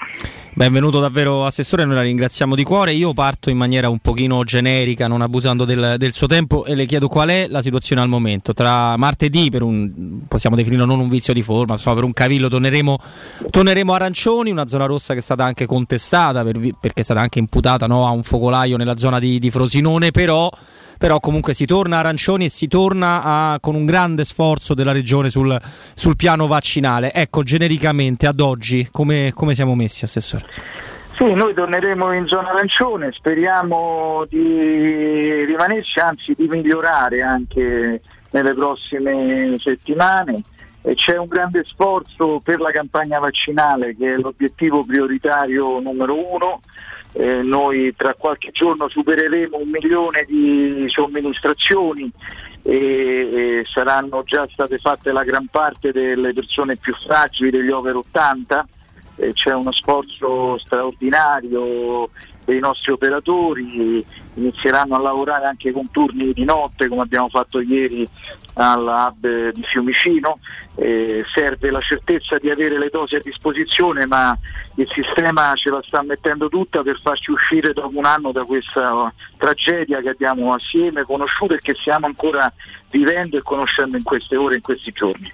[0.52, 2.92] Benvenuto davvero Assessore, noi la ringraziamo di cuore.
[2.92, 6.84] Io parto in maniera un pochino generica, non abusando del, del suo tempo e le
[6.84, 8.52] chiedo qual è la situazione al momento.
[8.52, 12.48] Tra martedì, per un, possiamo definirlo non un vizio di forma, insomma per un cavillo
[12.48, 12.98] torneremo,
[13.48, 17.20] torneremo a Arancioni, una zona rossa che è stata anche contestata per perché è stata
[17.20, 20.50] anche imputata no, a un focolaio nella zona di, di Frosinone, però
[20.98, 25.30] però comunque si torna Arancioni e si torna a- con un grande sforzo della regione
[25.30, 25.58] sul,
[25.94, 27.12] sul piano vaccinale.
[27.12, 30.44] Ecco, genericamente ad oggi come, come siamo messi, Assessore?
[31.16, 39.56] Sì, noi torneremo in zona arancione, speriamo di rimanerci, anzi di migliorare anche nelle prossime
[39.58, 40.40] settimane.
[40.82, 46.60] E c'è un grande sforzo per la campagna vaccinale che è l'obiettivo prioritario numero uno.
[47.18, 52.08] Eh, noi tra qualche giorno supereremo un milione di somministrazioni
[52.62, 57.96] e, e saranno già state fatte la gran parte delle persone più fragili degli over
[57.96, 58.68] 80
[59.16, 62.08] eh, c'è uno sforzo straordinario
[62.44, 68.08] dei nostri operatori, inizieranno a lavorare anche con turni di notte come abbiamo fatto ieri
[68.58, 70.38] alla hub di Fiumicino,
[70.80, 74.38] Eh, serve la certezza di avere le dosi a disposizione ma
[74.76, 79.12] il sistema ce la sta mettendo tutta per farci uscire dopo un anno da questa
[79.38, 82.52] tragedia che abbiamo assieme conosciuto e che stiamo ancora
[82.90, 85.32] vivendo e conoscendo in queste ore, in questi giorni.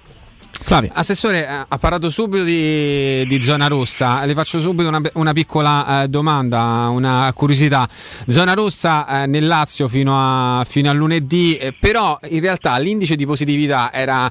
[0.65, 0.89] Flavio.
[0.95, 6.01] Assessore, eh, ha parlato subito di, di zona rossa, le faccio subito una, una piccola
[6.01, 7.87] eh, domanda, una curiosità.
[8.25, 13.15] Zona rossa eh, nel Lazio fino a, fino a lunedì, eh, però in realtà l'indice
[13.15, 14.27] di positività era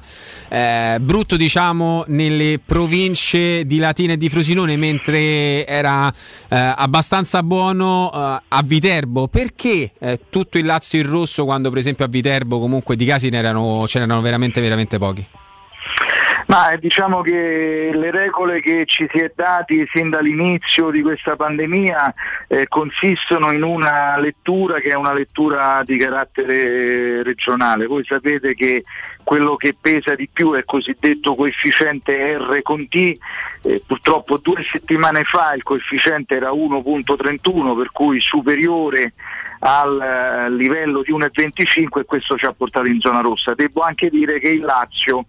[0.49, 6.11] eh, brutto diciamo nelle province di Latina e di Frosinone, mentre era
[6.49, 9.29] eh, abbastanza buono a Viterbo.
[9.29, 9.93] Perché
[10.29, 14.21] tutto il Lazio in rosso quando per esempio a Viterbo comunque di casi ce n'erano
[14.21, 15.25] veramente, veramente pochi?
[16.47, 22.13] Ma diciamo che le regole che ci si è dati sin dall'inizio di questa pandemia
[22.47, 27.87] eh, consistono in una lettura che è una lettura di carattere regionale.
[27.87, 28.83] Voi sapete che
[29.23, 33.17] quello che pesa di più è il cosiddetto coefficiente R con T,
[33.63, 39.13] eh, purtroppo due settimane fa il coefficiente era 1.31 per cui superiore
[39.59, 43.55] al eh, livello di 1,25 e questo ci ha portato in zona rossa.
[43.55, 45.25] Devo anche dire che il Lazio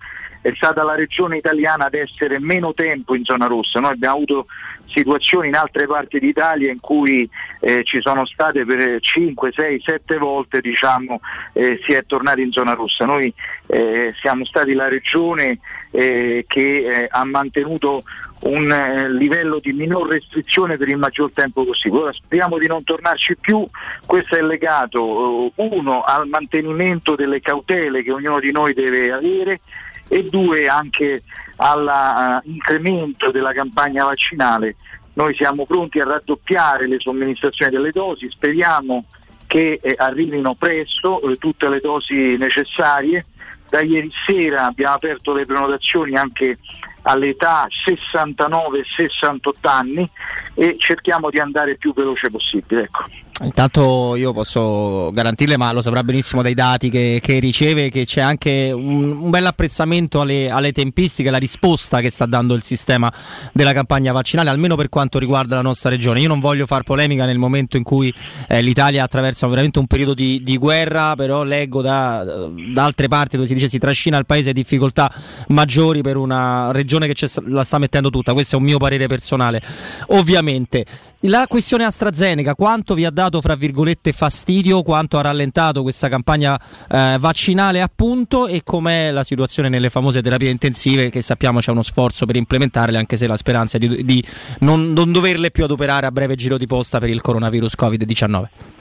[0.47, 3.81] è stata la regione italiana ad essere meno tempo in zona rossa.
[3.81, 4.47] Noi abbiamo avuto
[4.87, 10.19] situazioni in altre parti d'Italia in cui eh, ci sono state per 5, 6, 7
[10.19, 11.21] volte diciamo,
[11.53, 13.05] eh, si è tornati in zona rossa.
[13.05, 13.33] Noi
[13.67, 15.59] eh, siamo stati la regione
[15.91, 18.05] eh, che eh, ha mantenuto
[18.43, 22.03] un eh, livello di minor restrizione per il maggior tempo possibile.
[22.03, 23.67] Ora speriamo di non tornarci più,
[24.07, 29.61] questo è legato uno al mantenimento delle cautele che ognuno di noi deve avere
[30.09, 31.23] e due anche
[31.57, 34.77] all'incremento della campagna vaccinale.
[35.15, 39.07] Noi siamo pronti a raddoppiare le somministrazioni delle dosi, speriamo
[39.47, 43.25] che eh, arrivino presto eh, tutte le dosi necessarie.
[43.69, 46.59] Da ieri sera abbiamo aperto le prenotazioni anche
[47.03, 50.09] all'età 69-68 anni
[50.55, 52.83] e cerchiamo di andare più veloce possibile.
[52.83, 53.05] Ecco.
[53.43, 58.23] Intanto io posso garantirle, ma lo saprà benissimo dai dati che, che riceve, che c'è
[58.23, 63.13] anche un, un bel apprezzamento alle, alle, tempistiche, alla risposta che sta dando il sistema
[63.53, 66.21] della campagna vaccinale, almeno per quanto riguarda la nostra regione.
[66.21, 68.13] Io non voglio far polemica nel momento in cui
[68.49, 73.37] eh, l'Italia attraversa veramente un periodo di, di guerra, però leggo da, da, altre parti
[73.37, 75.13] dove si dice si trascina il paese a difficoltà
[75.49, 78.33] maggiori per una regione che la sta mettendo tutta.
[78.33, 79.61] Questo è un mio parere personale.
[80.09, 80.87] Ovviamente
[81.29, 86.59] la questione AstraZeneca, quanto vi ha dato fra virgolette fastidio, quanto ha rallentato questa campagna
[86.91, 91.83] eh, vaccinale appunto e com'è la situazione nelle famose terapie intensive che sappiamo c'è uno
[91.83, 94.25] sforzo per implementarle anche se la speranza è di, di
[94.61, 98.76] non, non doverle più adoperare a breve giro di posta per il coronavirus Covid-19.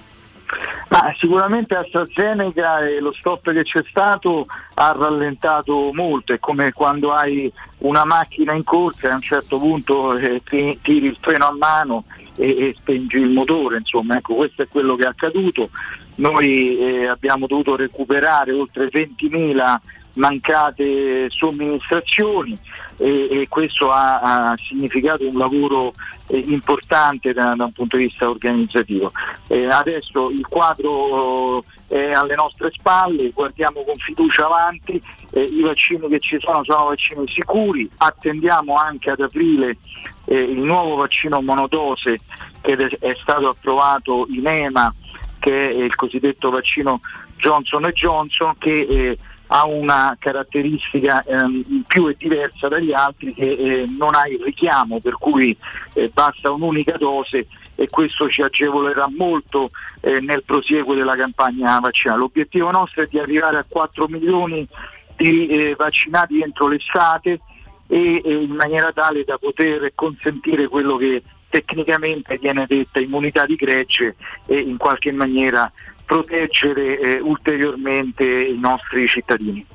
[0.95, 7.11] Ma sicuramente AstraZeneca e lo stop che c'è stato ha rallentato molto, è come quando
[7.11, 11.53] hai una macchina in corsa e a un certo punto eh, tiri il freno a
[11.53, 12.06] mano
[12.38, 15.69] e, e spengi il motore, insomma, ecco, questo è quello che è accaduto.
[16.15, 19.77] Noi eh, abbiamo dovuto recuperare oltre 20.000
[20.16, 22.58] mancate somministrazioni
[22.98, 25.94] e, e questo ha, ha, significato un lavoro
[26.27, 29.11] eh, importante da, da, un punto di vista organizzativo.
[29.48, 36.08] Eh, adesso il quadro è alle nostre spalle, guardiamo con fiducia avanti, eh, i vaccini
[36.08, 39.77] che ci sono sono vaccini sicuri, attendiamo anche ad aprile
[40.26, 42.19] eh, il nuovo vaccino monodose
[42.61, 44.94] che è stato approvato in EMA,
[45.40, 47.02] che è il cosiddetto vaccino
[47.38, 53.85] Johnson Johnson, che eh, ha una caratteristica ehm, più e diversa dagli altri che eh,
[53.98, 55.56] non ha il richiamo, per cui
[55.93, 59.69] eh, basta un'unica dose e questo ci agevolerà molto
[60.01, 62.19] eh, nel prosieguo della campagna vaccinale.
[62.19, 64.67] L'obiettivo nostro è di arrivare a 4 milioni
[65.15, 67.40] di eh, vaccinati entro l'estate
[67.88, 73.56] e, e in maniera tale da poter consentire quello che tecnicamente viene detta immunità di
[73.56, 74.15] gregge
[74.45, 75.72] e in qualche maniera
[76.06, 79.66] proteggere eh, ulteriormente i nostri cittadini.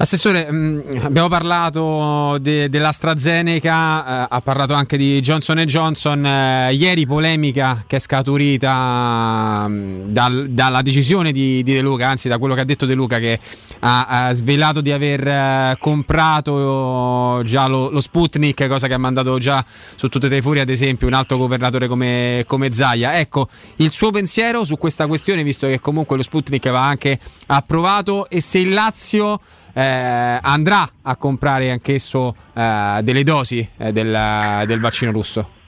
[0.00, 6.24] Assessore, mh, mm, abbiamo parlato de, dell'AstraZeneca, eh, ha parlato anche di Johnson Johnson.
[6.24, 12.08] Eh, ieri polemica che è scaturita mh, mm, dal, dalla decisione di, di, De Luca,
[12.08, 13.38] anzi da quello che ha detto De Luca che
[13.80, 19.36] ha, ha svelato di aver eh, comprato già lo, lo, Sputnik, cosa che ha mandato
[19.38, 23.18] già su tutte le furie, ad esempio, un altro governatore come, come Zaia.
[23.18, 28.30] Ecco, il suo pensiero su questa questione, visto che comunque lo Sputnik va anche approvato
[28.30, 29.38] e se il Lazio
[29.72, 35.58] eh, andrà a comprare anch'esso eh, delle dosi eh, del, del vaccino russo?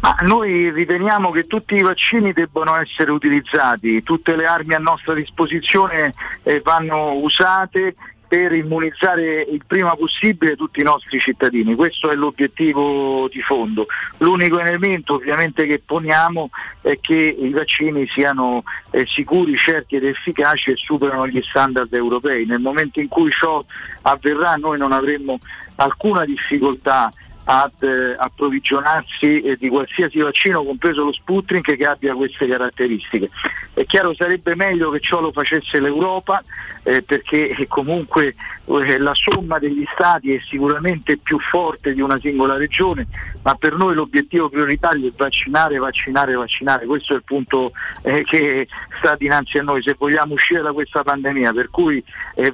[0.00, 5.14] Ma noi riteniamo che tutti i vaccini debbano essere utilizzati, tutte le armi a nostra
[5.14, 7.94] disposizione eh, vanno usate
[8.34, 11.76] per immunizzare il prima possibile tutti i nostri cittadini.
[11.76, 13.86] Questo è l'obiettivo di fondo.
[14.18, 20.72] L'unico elemento ovviamente che poniamo è che i vaccini siano eh, sicuri, certi ed efficaci
[20.72, 22.44] e superano gli standard europei.
[22.44, 23.64] Nel momento in cui ciò
[24.02, 25.38] avverrà noi non avremmo
[25.76, 27.12] alcuna difficoltà
[27.44, 33.30] ad eh, approvvigionarsi eh, di qualsiasi vaccino, compreso lo Sputnik, che abbia queste caratteristiche.
[33.74, 36.42] È chiaro sarebbe meglio che ciò lo facesse l'Europa,
[36.84, 42.18] eh, perché eh, comunque eh, la somma degli stati è sicuramente più forte di una
[42.18, 43.06] singola regione,
[43.42, 46.86] ma per noi l'obiettivo prioritario è vaccinare, vaccinare, vaccinare.
[46.86, 51.02] Questo è il punto eh, che sta dinanzi a noi, se vogliamo uscire da questa
[51.02, 51.52] pandemia.
[51.52, 52.02] Per cui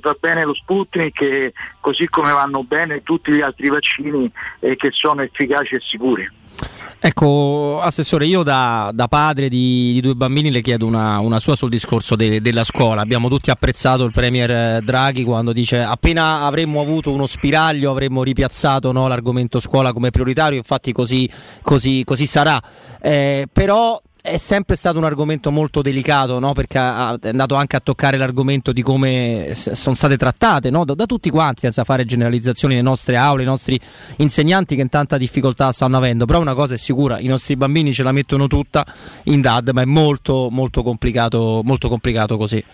[0.01, 4.31] va bene lo Sputnik, così come vanno bene tutti gli altri vaccini
[4.81, 6.29] che sono efficaci e sicuri.
[7.03, 11.57] Ecco, Assessore, io da, da padre di, di, due bambini le chiedo una, una sua
[11.57, 13.01] sul discorso de, della scuola.
[13.01, 18.93] Abbiamo tutti apprezzato il Premier Draghi quando dice appena avremmo avuto uno spiraglio avremmo ripiazzato
[18.93, 21.31] no, l'argomento scuola come prioritario, infatti così,
[21.63, 22.61] così, così sarà.
[23.01, 23.99] Eh, però
[24.31, 26.53] è sempre stato un argomento molto delicato, no?
[26.53, 30.85] perché è andato anche a toccare l'argomento di come sono state trattate no?
[30.85, 33.79] da, da, tutti quanti, senza fare generalizzazioni le nostre aule, i nostri
[34.19, 36.27] insegnanti che in tanta difficoltà stanno avendo.
[36.27, 38.87] Però una cosa è sicura, i nostri bambini ce la mettono tutta
[39.25, 42.65] in DAD, ma è molto, molto, complicato, molto complicato così.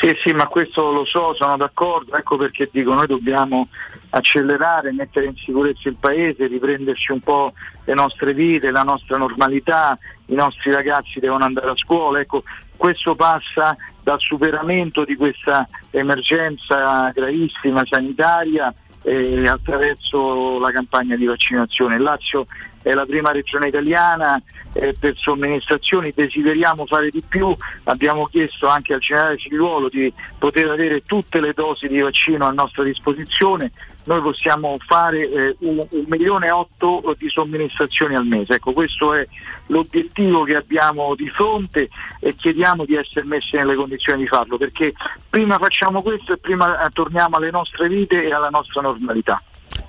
[0.00, 3.68] Sì, sì, ma questo lo so, sono d'accordo, ecco perché dico noi dobbiamo
[4.10, 7.52] accelerare, mettere in sicurezza il paese, riprenderci un po'
[7.84, 9.98] le nostre vite, la nostra normalità,
[10.30, 12.42] i nostri ragazzi devono andare a scuola, ecco,
[12.76, 21.96] questo passa dal superamento di questa emergenza gravissima sanitaria eh, attraverso la campagna di vaccinazione.
[21.96, 22.46] Il Lazio
[22.82, 24.40] è la prima regione italiana
[24.72, 30.70] eh, per somministrazioni, desideriamo fare di più, abbiamo chiesto anche al generale Ciruolo di poter
[30.70, 33.70] avere tutte le dosi di vaccino a nostra disposizione,
[34.04, 38.54] noi possiamo fare eh, un, un, milione e otto di somministrazioni al mese.
[38.54, 39.26] Ecco, questo è
[39.66, 44.94] l'obiettivo che abbiamo di fronte e chiediamo di essere messi nelle condizioni di farlo, perché
[45.28, 49.40] prima facciamo questo e prima torniamo alle nostre vite e alla nostra normalità.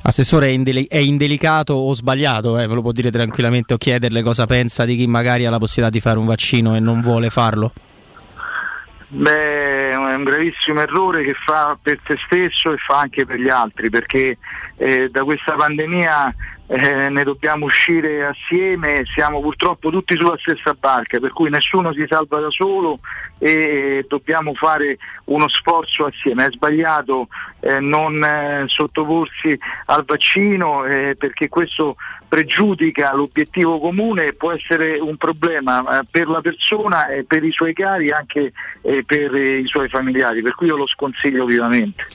[0.03, 4.22] Assessore, è, indeli- è indelicato o sbagliato, eh, ve lo può dire tranquillamente o chiederle
[4.24, 7.30] cosa pensa di chi magari ha la possibilità di fare un vaccino e non vuole
[7.30, 7.72] farlo?
[9.14, 13.50] Beh, è un gravissimo errore che fa per se stesso e fa anche per gli
[13.50, 14.38] altri, perché
[14.78, 16.34] eh, da questa pandemia
[16.74, 22.06] eh, ne dobbiamo uscire assieme, siamo purtroppo tutti sulla stessa barca, per cui nessuno si
[22.08, 23.00] salva da solo
[23.40, 26.45] e dobbiamo fare uno sforzo assieme.
[26.45, 27.27] È sbagliato
[27.59, 31.98] eh, non eh, sottoporsi al vaccino eh, perché questo
[32.32, 37.51] pregiudica l'obiettivo comune e può essere un problema eh, per la persona e per i
[37.51, 38.53] suoi cari e anche
[38.84, 42.06] eh, per i suoi familiari, per cui io lo sconsiglio vivamente.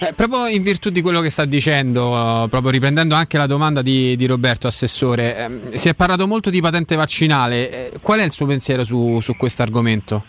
[0.00, 4.16] Eh, proprio in virtù di quello che sta dicendo, proprio riprendendo anche la domanda di,
[4.16, 8.32] di Roberto, Assessore, ehm, si è parlato molto di patente vaccinale, eh, qual è il
[8.32, 10.24] suo pensiero su, su questo argomento?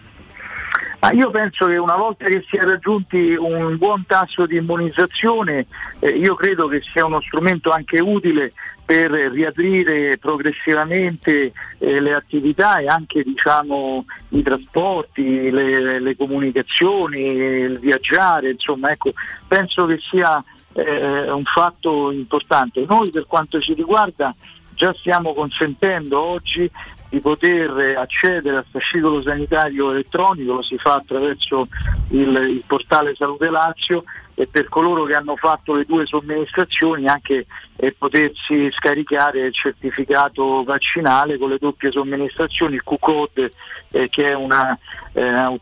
[1.00, 5.66] Ma io penso che una volta che si è raggiunti un buon tasso di immunizzazione,
[6.00, 8.51] eh, io credo che sia uno strumento anche utile
[8.90, 17.77] per riaprire progressivamente eh, le attività e anche diciamo, i trasporti, le, le, comunicazioni, il
[17.77, 19.11] viaggiare, insomma, ecco,
[19.48, 20.43] penso che sia
[20.74, 22.84] eh, un fatto importante.
[22.88, 24.34] Noi per quanto ci riguarda
[24.74, 26.68] già stiamo consentendo oggi
[27.10, 31.68] di poter accedere al fascicolo sanitario elettronico, lo si fa attraverso
[32.10, 34.04] il, il portale Salute Lazio
[34.36, 40.64] e per coloro che hanno fatto le due somministrazioni anche eh, potersi scaricare il certificato
[40.64, 43.52] vaccinale con le doppie somministrazioni, il Q-code
[43.92, 44.78] eh, che è una
[45.14, 45.58] eh,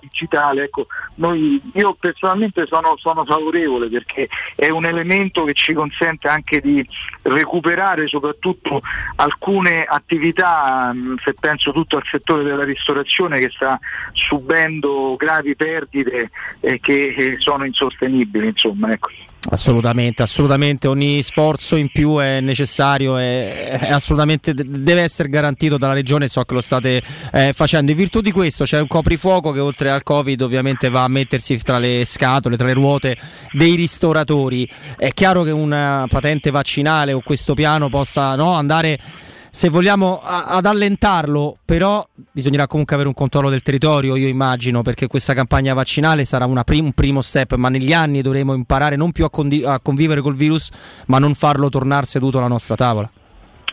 [0.00, 0.64] digitale.
[0.64, 6.60] Ecco, noi, io personalmente sono, sono, favorevole perché è un elemento che ci consente anche
[6.60, 6.86] di
[7.22, 8.80] recuperare soprattutto
[9.16, 13.78] alcune attività, mh, se penso tutto al settore della ristorazione che sta
[14.12, 16.30] subendo gravi perdite
[16.60, 18.48] eh, che sono insostenibili sostenibili.
[18.48, 19.08] Insomma, ecco.
[19.46, 23.78] Assolutamente, assolutamente, ogni sforzo in più è necessario e
[24.54, 27.90] deve essere garantito dalla regione, so che lo state eh, facendo.
[27.90, 31.58] In virtù di questo c'è un coprifuoco che oltre al Covid ovviamente va a mettersi
[31.58, 33.18] tra le scatole, tra le ruote
[33.52, 34.66] dei ristoratori.
[34.96, 38.98] È chiaro che una patente vaccinale o questo piano possa no, andare
[39.54, 44.82] se vogliamo a, ad allentarlo, però bisognerà comunque avere un controllo del territorio, io immagino,
[44.82, 49.12] perché questa campagna vaccinale sarà prim- un primo step, ma negli anni dovremo imparare non
[49.12, 50.70] più a, condi- a convivere col virus,
[51.06, 53.08] ma non farlo tornare seduto alla nostra tavola.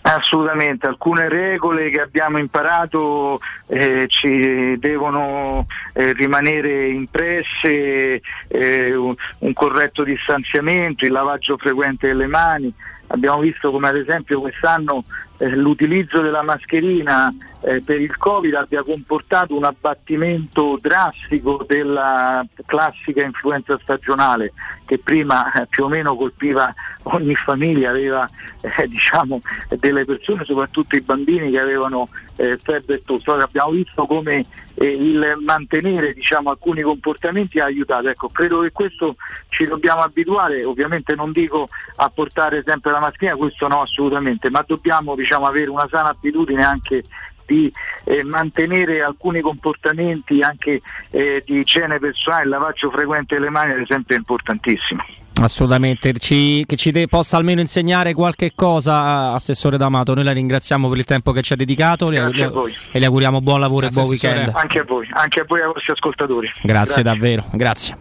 [0.04, 9.54] Assolutamente, alcune regole che abbiamo imparato eh, ci devono eh, rimanere impresse, eh, un, un
[9.54, 12.72] corretto distanziamento, il lavaggio frequente delle mani.
[13.08, 15.04] Abbiamo visto come ad esempio quest'anno
[15.42, 23.24] eh, l'utilizzo della mascherina eh, per il Covid abbia comportato un abbattimento drastico della classica
[23.24, 24.54] influenza stagionale
[24.86, 26.72] che prima eh, più o meno colpiva
[27.04, 28.28] ogni famiglia, aveva
[28.62, 29.40] eh, diciamo,
[29.80, 33.32] delle persone, soprattutto i bambini che avevano eh, febbre e tosse.
[33.32, 34.44] Ora abbiamo visto come
[34.76, 38.10] eh, il mantenere diciamo, alcuni comportamenti ha aiutato.
[38.10, 39.16] Ecco, credo che questo
[39.50, 44.64] ci dobbiamo abituare, ovviamente non dico a portare sempre la mascherina, questo no assolutamente, ma
[44.68, 47.04] dobbiamo diciamo, avere una sana abitudine anche
[47.46, 47.72] di
[48.06, 50.80] eh, mantenere alcuni comportamenti anche
[51.10, 55.04] eh, di igiene personale, il lavaggio frequente delle mani ad esempio è importantissimo.
[55.42, 60.14] Assolutamente, ci, che ci de- possa almeno insegnare qualche cosa, Assessore D'Amato.
[60.14, 62.76] Noi la ringraziamo per il tempo che ci ha dedicato le- Grazie a le- voi.
[62.92, 64.52] e le auguriamo buon lavoro e buon weekend.
[64.54, 66.52] Anche a voi, anche a voi e ai vostri ascoltatori.
[66.62, 67.98] Grazie, davvero, grazie.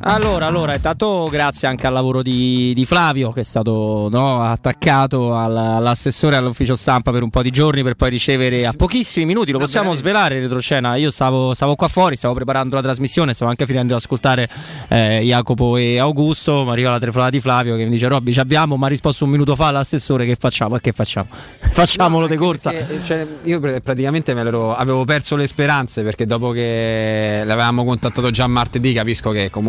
[0.00, 5.36] Allora, allora, intanto grazie anche al lavoro di, di Flavio che è stato no, attaccato
[5.36, 9.52] al- all'assessore all'ufficio stampa per un po' di giorni per poi ricevere a pochissimi minuti,
[9.52, 13.50] lo possiamo svelare in retrocena, io stavo, stavo qua fuori, stavo preparando la trasmissione, stavo
[13.50, 14.48] anche finendo di ascoltare
[14.88, 18.40] eh, Jacopo e Augusto, mi arriva la telefonata di Flavio che mi dice Robby ci
[18.40, 20.74] abbiamo, ma ha risposto un minuto fa l'assessore che facciamo?
[20.76, 21.28] E che facciamo?
[21.70, 22.70] Facciamolo di corsa.
[22.70, 28.46] Perché, cioè, io pr- praticamente avevo perso le speranze perché dopo che l'avevamo contattato già
[28.48, 29.67] martedì capisco che comunque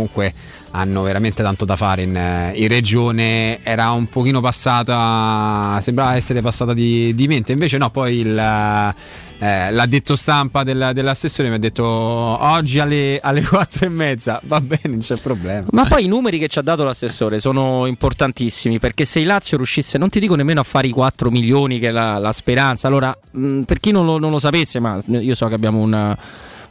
[0.72, 3.62] hanno veramente tanto da fare in, eh, in regione.
[3.64, 7.52] Era un pochino passata sembrava essere passata di, di mente.
[7.52, 8.94] Invece no poi il
[9.42, 14.60] eh, l'addetto stampa del- dell'assessore mi ha detto oggi alle, alle 4 e mezza va
[14.60, 15.66] bene non c'è problema.
[15.72, 19.56] Ma poi i numeri che ci ha dato l'assessore sono importantissimi perché se il Lazio
[19.56, 22.88] riuscisse, non ti dico nemmeno a fare i 4 milioni che è la, la speranza,
[22.88, 26.16] allora mh, per chi non lo, non lo sapesse, ma io so che abbiamo un,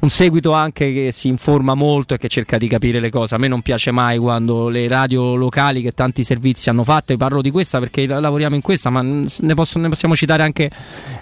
[0.01, 3.39] un seguito anche che si informa molto e che cerca di capire le cose, a
[3.39, 7.43] me non piace mai quando le radio locali che tanti servizi hanno fatto, io parlo
[7.43, 10.71] di questa perché lavoriamo in questa, ma ne, posso- ne possiamo citare anche,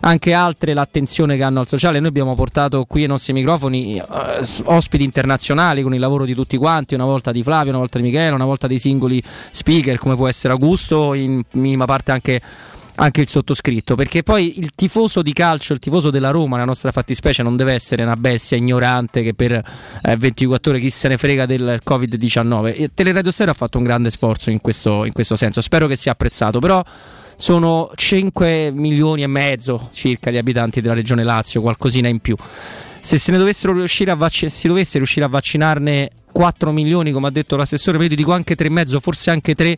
[0.00, 4.02] anche altre, l'attenzione che hanno al sociale, noi abbiamo portato qui ai nostri microfoni eh,
[4.64, 8.04] ospiti internazionali con il lavoro di tutti quanti, una volta di Flavio, una volta di
[8.04, 12.40] Michele, una volta dei singoli speaker come può essere Augusto, in minima parte anche,
[12.96, 16.92] anche il sottoscritto, perché poi il tifoso di calcio, il tifoso della Roma, la nostra
[16.92, 21.16] fattispecie, non deve essere una bestia ignorante che per eh, 24 ore chi se ne
[21.16, 22.74] frega del Covid-19.
[22.76, 25.96] E Teleradio Stereo ha fatto un grande sforzo in questo, in questo senso, spero che
[25.96, 26.82] sia apprezzato, però
[27.36, 32.36] sono 5 milioni e mezzo circa gli abitanti della regione Lazio, qualcosina in più.
[33.02, 33.20] Se
[34.10, 38.32] a vacci- si dovesse riuscire a vaccinarne 4 milioni, come ha detto l'assessore, io dico
[38.32, 39.76] anche 3,5, forse anche 3,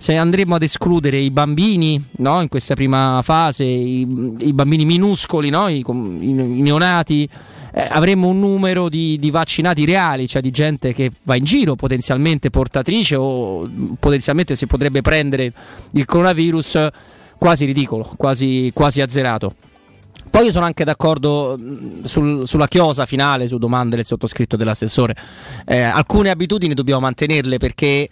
[0.00, 4.06] se andremo ad escludere i bambini no, in questa prima fase, i,
[4.38, 7.28] i bambini minuscoli, no, i, i- i neonati,
[7.74, 11.74] eh, avremmo un numero di, di vaccinati reali, cioè di gente che va in giro
[11.74, 13.68] potenzialmente portatrice o
[13.98, 15.52] potenzialmente si potrebbe prendere
[15.92, 16.88] il coronavirus
[17.36, 19.54] quasi ridicolo, quasi, quasi azzerato.
[20.30, 25.16] Poi io sono anche d'accordo mh, sul- sulla chiosa finale, su domande del sottoscritto dell'assessore.
[25.66, 28.08] Eh, alcune abitudini dobbiamo mantenerle perché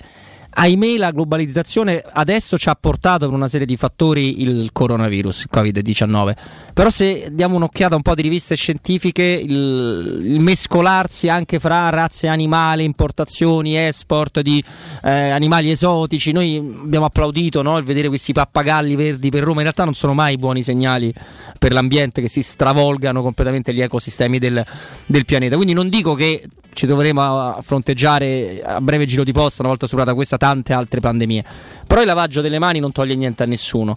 [0.59, 5.49] ahimè la globalizzazione adesso ci ha portato per una serie di fattori il coronavirus, il
[5.52, 6.35] Covid-19.
[6.73, 11.91] Però se diamo un'occhiata a un po' di riviste scientifiche, il, il mescolarsi anche fra
[11.91, 14.62] razze animali, importazioni, export di
[15.02, 19.62] eh, animali esotici, noi abbiamo applaudito no, il vedere questi pappagalli verdi per Roma, in
[19.62, 21.12] realtà non sono mai buoni segnali
[21.59, 24.65] per l'ambiente che si stravolgano completamente gli ecosistemi del,
[25.05, 25.57] del pianeta.
[25.57, 26.43] Quindi non dico che
[26.76, 31.00] ci dovremo a- fronteggiare a breve giro di posta, una volta superata questa, tante altre
[31.00, 31.44] pandemie.
[31.86, 33.97] Però il lavaggio delle mani non toglie niente a nessuno.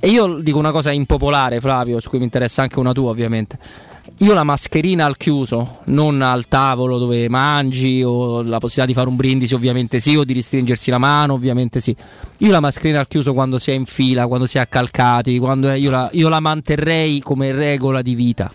[0.00, 3.58] E io dico una cosa impopolare, Flavio, su cui mi interessa anche una tua, ovviamente.
[4.20, 9.08] Io la mascherina al chiuso, non al tavolo dove mangi o la possibilità di fare
[9.08, 11.94] un brindisi, ovviamente sì, o di ristringersi la mano, ovviamente sì.
[12.38, 15.70] Io la mascherina al chiuso quando si è in fila, quando si è accalcati, quando
[15.72, 18.50] io, la, io la manterrei come regola di vita.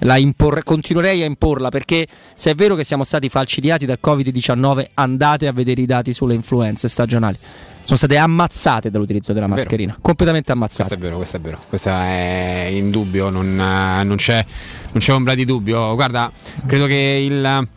[0.00, 4.86] La imporre- continuerei a imporla perché se è vero che siamo stati falcidiati dal Covid-19,
[4.94, 7.36] andate a vedere i dati sulle influenze stagionali.
[7.82, 9.58] Sono state ammazzate dall'utilizzo della Vero.
[9.58, 10.88] mascherina, completamente ammazzate.
[10.88, 14.44] Questo è vero, questo è vero, questo è indubbio, non, eh, non c'è,
[14.92, 15.94] non c'è ombra di dubbio.
[15.94, 16.30] Guarda,
[16.66, 17.68] credo che il,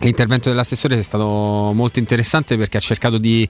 [0.00, 3.48] L'intervento dell'assessore è stato molto interessante perché ha cercato di,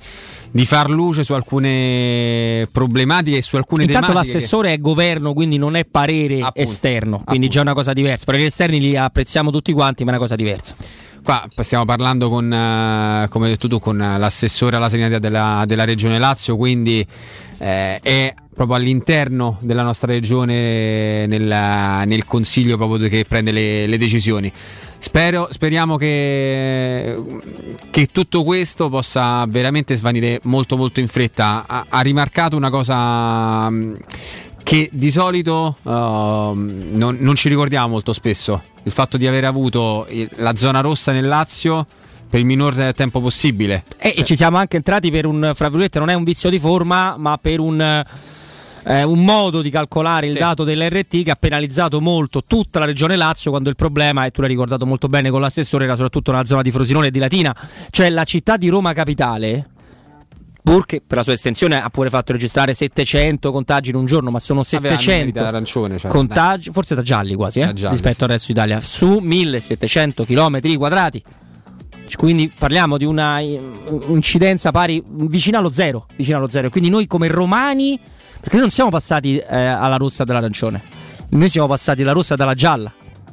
[0.50, 4.32] di far luce su alcune problematiche e su alcune Intanto tematiche.
[4.32, 8.34] che- l'assessore è governo, quindi non è parere esterno, quindi già è una cosa diversa.
[8.34, 10.74] Gli esterni li apprezziamo tutti quanti, ma è una cosa diversa.
[11.22, 15.84] Qua stiamo parlando con, eh, come hai detto tu, con l'assessore alla sanità della, della
[15.84, 17.06] regione Lazio, quindi
[17.58, 23.98] eh, è proprio all'interno della nostra regione nel, nel consiglio proprio che prende le, le
[23.98, 24.50] decisioni.
[25.00, 27.16] Spero, speriamo che,
[27.90, 31.64] che tutto questo possa veramente svanire molto molto in fretta.
[31.66, 33.96] Ha, ha rimarcato una cosa mh,
[34.62, 40.06] che di solito uh, non, non ci ricordiamo molto spesso, il fatto di aver avuto
[40.36, 41.86] la zona rossa nel Lazio
[42.28, 43.84] per il minor tempo possibile.
[43.98, 46.58] E, e ci siamo anche entrati per un, fra virgolette, non è un vizio di
[46.58, 48.04] forma, ma per un,
[48.88, 53.16] eh, un modo di calcolare il dato dell'RT che ha penalizzato molto tutta la regione
[53.16, 56.46] Lazio quando il problema, e tu l'hai ricordato molto bene con l'assessore, era soprattutto nella
[56.46, 57.54] zona di Frosinone e di Latina.
[57.90, 59.68] Cioè la città di Roma Capitale,
[60.62, 64.30] pur che per la sua estensione ha pure fatto registrare 700 contagi in un giorno,
[64.30, 67.72] ma sono Vabbè, hanno 700 meritato arancione, cioè, contagi, forse da gialli quasi, eh, Da
[67.74, 71.22] gialli, rispetto al resto d'Italia, su 1700 km quadrati.
[72.16, 73.60] Quindi parliamo di una eh,
[74.08, 76.70] incidenza pari vicino allo zero, vicino allo zero.
[76.70, 78.00] Quindi noi come romani,
[78.40, 80.82] perché noi non siamo passati eh, alla rossa dall'arancione,
[81.30, 82.92] noi siamo passati alla rossa dalla gialla.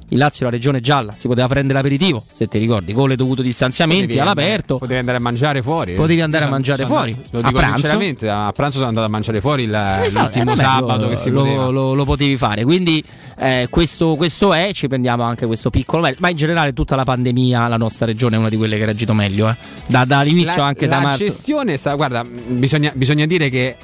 [0.09, 3.15] Il Lazio è la regione gialla, si poteva prendere l'aperitivo, se ti ricordi, con le
[3.15, 4.77] dovute distanziamenti Potevi andare- all'aperto.
[4.77, 5.93] Potevi andare a mangiare fuori.
[5.95, 7.75] Potevi andare Io a mangiare sono fuori, andato- lo a dico pranzo.
[7.77, 11.09] sinceramente, a pranzo sono andato a mangiare fuori il- Esatto, l'ultimo eh, vabbè, sabato lo,
[11.09, 11.67] che si lo- poteva.
[11.69, 12.63] lo- lo potevi fare.
[12.63, 13.03] Quindi
[13.37, 16.21] eh, questo, questo è, ci prendiamo anche questo piccolo merito.
[16.21, 18.85] Ma in generale tutta la pandemia, la nostra regione è una di quelle che ha
[18.85, 19.49] reagito meglio.
[19.49, 19.55] eh.
[19.87, 21.23] Da- dall'inizio La- anche la da marzo.
[21.23, 23.75] gestione sta, guarda, bisogna, bisogna dire che.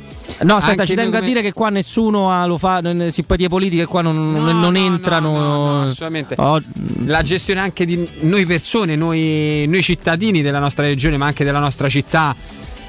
[0.44, 3.86] No, aspetta, ci tengo a come- dire che qua nessuno ha, lo fa, simpatie politiche
[3.86, 5.82] qua non, non- non entrano.
[5.82, 6.36] assolutamente.
[6.38, 6.60] Oh,
[7.06, 11.60] La gestione anche di noi persone, noi, noi cittadini della nostra regione, ma anche della
[11.60, 12.36] nostra città.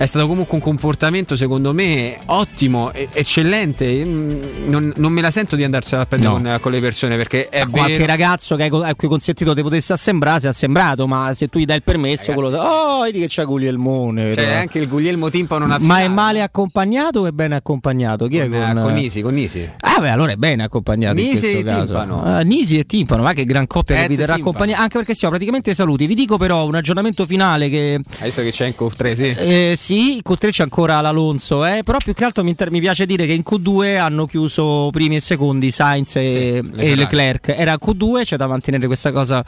[0.03, 4.05] È stato comunque un comportamento secondo me ottimo, eccellente.
[4.05, 6.41] Mm, Non, non me la sento di andarsela a prendere No.
[6.43, 8.07] con, con le persone perché è Qualche vero.
[8.07, 11.65] ragazzo che a cui consentito ti potesse assembrare si è assembrato, ma se tu gli
[11.67, 14.35] dai il permesso, quello oh, vedi che c'è Guglielmone.
[14.35, 14.43] Vedo.
[14.53, 16.05] anche il Guglielmo Timpano ma nazionale.
[16.05, 18.27] è male accompagnato o è bene accompagnato?
[18.27, 19.71] Chi è con, con, con Nisi, con Nisi.
[19.83, 21.21] Ah, beh, allora è bene accompagnato.
[21.21, 21.85] in Nisi e caso.
[21.95, 22.25] Timpano.
[22.25, 24.79] Ah, Nisi e Timpano, ma che gran coppia che vi terrà compagnia.
[24.79, 26.07] Anche perché siamo praticamente saluti.
[26.07, 28.01] Vi dico però un aggiornamento finale che.
[28.19, 29.29] Hai visto che c'è in Q3, sì?
[29.39, 32.81] Eh, sì, in Q3 c'è ancora l'Alonso, eh, però più che altro mi, inter- mi
[32.81, 36.95] piace dire che in Q2 hanno chiuso primi e secondi Sainz e, e Ferrari.
[36.95, 37.49] Leclerc.
[37.49, 39.45] Era Q2, c'è da mantenere questa cosa.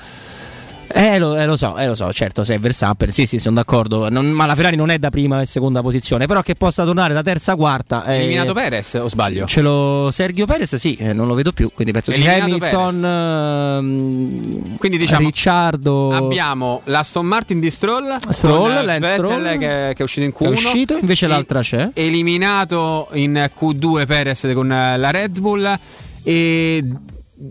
[0.87, 3.57] Eh lo, eh, lo so, eh, lo so, certo, se è Verstappen, sì, sì, sono
[3.57, 4.09] d'accordo.
[4.09, 7.13] Non- ma la Ferrari non è da prima e seconda posizione, però che possa tornare
[7.15, 8.05] da terza quarta.
[8.07, 9.47] eh, Eliminato Perez o sbaglio?
[9.47, 14.77] Ce l'ho Sergio Perez, sì, eh, non lo vedo più, quindi penso sia Hamilton, ehm,
[14.77, 16.13] Quindi diciamo Ricciardo.
[16.13, 20.45] abbiamo l'Aston Martin di Stroll, Stroll, Lance Stroll, che, che è uscito in Q1, che
[20.45, 21.91] è uscito, invece l'altra c'è.
[21.95, 25.79] eliminato in Q2 Perez con la Red Bull
[26.23, 26.85] e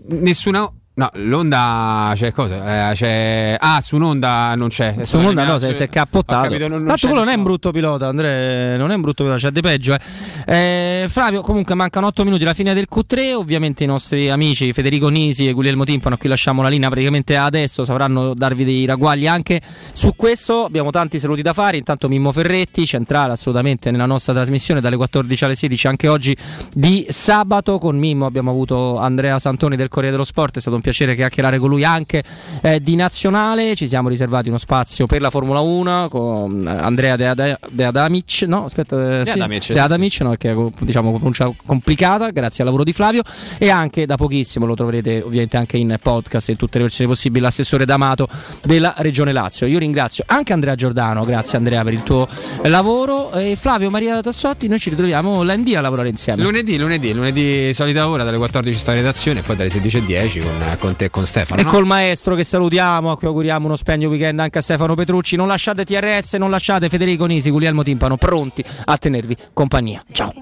[0.08, 2.90] nessuna No, l'onda c'è cosa?
[2.90, 3.56] Eh, c'è...
[3.58, 4.94] Ah, su un'onda non c'è.
[5.02, 6.44] Su Honda no, si, si è cappottato.
[6.44, 7.38] Capito, non- non Tanto quello non è nessuno.
[7.38, 9.94] un brutto pilota, Andrea, non è un brutto pilota, c'è di peggio.
[9.94, 11.02] Eh.
[11.02, 15.08] Eh, Flavio, comunque mancano 8 minuti alla fine del Q3, ovviamente i nostri amici Federico
[15.08, 19.26] Nisi e Guglielmo Timpano, a cui lasciamo la linea praticamente adesso, sapranno darvi dei ragguagli
[19.26, 19.60] anche
[19.92, 20.64] su questo.
[20.64, 25.44] Abbiamo tanti saluti da fare, intanto Mimmo Ferretti, centrale assolutamente nella nostra trasmissione dalle 14
[25.44, 26.36] alle 16, anche oggi
[26.72, 27.78] di sabato.
[27.78, 31.58] Con Mimmo abbiamo avuto Andrea Santoni del Corriere dello Sport, è stato un piacere chiacchierare
[31.58, 32.22] con lui anche
[32.60, 33.74] eh, di nazionale.
[33.74, 37.84] Ci siamo riservati uno spazio per la Formula 1 con eh, Andrea De, Ada- De
[37.84, 38.42] Adamic.
[38.42, 42.28] No, aspetta, eh, De sì, Adamic, De sì, Adamic, no, perché è diciamo pronuncia complicata,
[42.30, 43.22] grazie al lavoro di Flavio.
[43.56, 47.08] E anche da pochissimo lo troverete ovviamente anche in podcast e in tutte le versioni
[47.08, 48.28] possibili, l'assessore D'Amato
[48.62, 49.66] della Regione Lazio.
[49.66, 52.28] Io ringrazio anche Andrea Giordano, grazie Andrea per il tuo
[52.62, 53.32] eh, lavoro.
[53.32, 56.42] E Flavio Maria Tassotti, noi ci ritroviamo l'ND a lavorare insieme.
[56.42, 60.96] Lunedì, lunedì, lunedì solita ora dalle 14 sta redazione e poi dalle 16.10 con, con
[60.96, 61.60] te e con Stefano.
[61.60, 61.70] E no?
[61.70, 65.36] col maestro che salutiamo, a cui auguriamo uno splendido weekend anche a Stefano Petrucci.
[65.36, 70.02] Non lasciate TRS, non lasciate Federico Nisi, Guglielmo Timpano, pronti a tenervi compagnia.
[70.12, 70.32] Ciao.